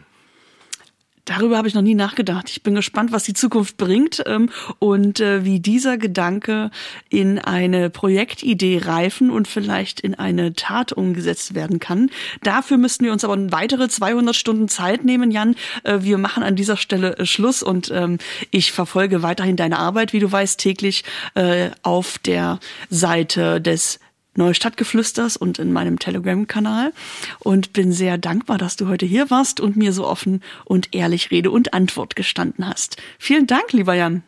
[1.25, 2.49] Darüber habe ich noch nie nachgedacht.
[2.49, 6.69] Ich bin gespannt, was die Zukunft bringt ähm, und äh, wie dieser Gedanke
[7.09, 12.09] in eine Projektidee reifen und vielleicht in eine Tat umgesetzt werden kann.
[12.41, 15.55] Dafür müssten wir uns aber weitere 200 Stunden Zeit nehmen, Jan.
[15.83, 18.17] Äh, wir machen an dieser Stelle äh, Schluss und ähm,
[18.51, 21.05] ich verfolge weiterhin deine Arbeit, wie du weißt, täglich
[21.35, 22.59] äh, auf der
[22.89, 23.99] Seite des
[24.35, 26.93] Neustadtgeflüsters und in meinem Telegram-Kanal
[27.39, 31.31] und bin sehr dankbar, dass du heute hier warst und mir so offen und ehrlich
[31.31, 32.97] Rede und Antwort gestanden hast.
[33.19, 34.23] Vielen Dank, lieber Jan.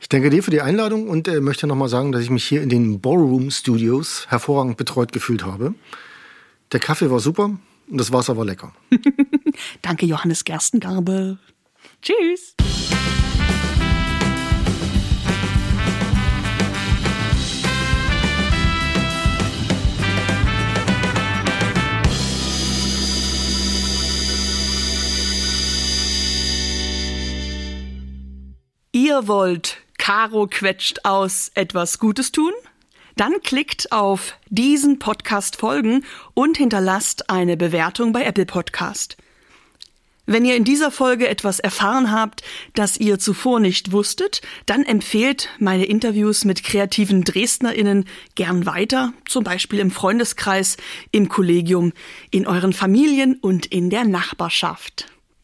[0.00, 2.62] Ich danke dir für die Einladung und äh, möchte nochmal sagen, dass ich mich hier
[2.62, 5.74] in den Ballroom Studios hervorragend betreut gefühlt habe.
[6.72, 7.58] Der Kaffee war super
[7.90, 8.72] und das Wasser war lecker.
[9.82, 11.38] danke, Johannes Gerstengarbe.
[12.00, 12.54] Tschüss.
[28.92, 32.52] Ihr wollt Caro quetscht aus etwas Gutes tun?
[33.16, 39.18] Dann klickt auf diesen Podcast folgen und hinterlasst eine Bewertung bei Apple Podcast.
[40.24, 42.42] Wenn ihr in dieser Folge etwas erfahren habt,
[42.74, 48.06] das ihr zuvor nicht wusstet, dann empfehlt meine Interviews mit kreativen Dresdnerinnen
[48.36, 50.78] gern weiter, zum Beispiel im Freundeskreis,
[51.12, 51.92] im Kollegium,
[52.30, 55.06] in euren Familien und in der Nachbarschaft.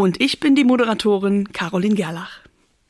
[0.00, 2.40] Und ich bin die Moderatorin Caroline Gerlach.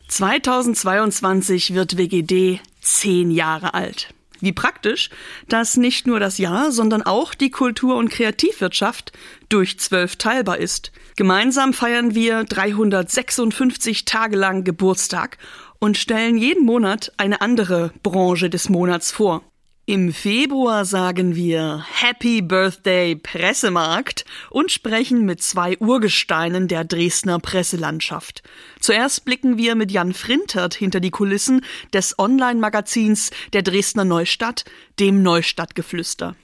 [0.07, 4.15] 2022 wird WGD zehn Jahre alt.
[4.39, 5.11] Wie praktisch,
[5.49, 9.11] dass nicht nur das Jahr, sondern auch die Kultur- und Kreativwirtschaft
[9.49, 10.93] durch zwölf teilbar ist.
[11.17, 15.39] Gemeinsam feiern wir 356 Tage lang Geburtstag
[15.81, 19.43] und stellen jeden Monat eine andere Branche des Monats vor.
[19.91, 28.45] Im Februar sagen wir Happy Birthday Pressemarkt und sprechen mit zwei Urgesteinen der Dresdner Presselandschaft.
[28.79, 31.63] Zuerst blicken wir mit Jan Frintert hinter die Kulissen
[31.93, 34.65] des Online-Magazins der Dresdner Neustadt,
[35.01, 36.37] dem Neustadtgeflüster.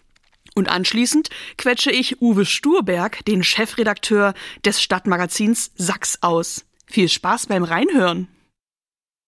[0.57, 6.65] Und anschließend quetsche ich Uwe Sturberg, den Chefredakteur des Stadtmagazins Sachs aus.
[6.87, 8.27] Viel Spaß beim Reinhören!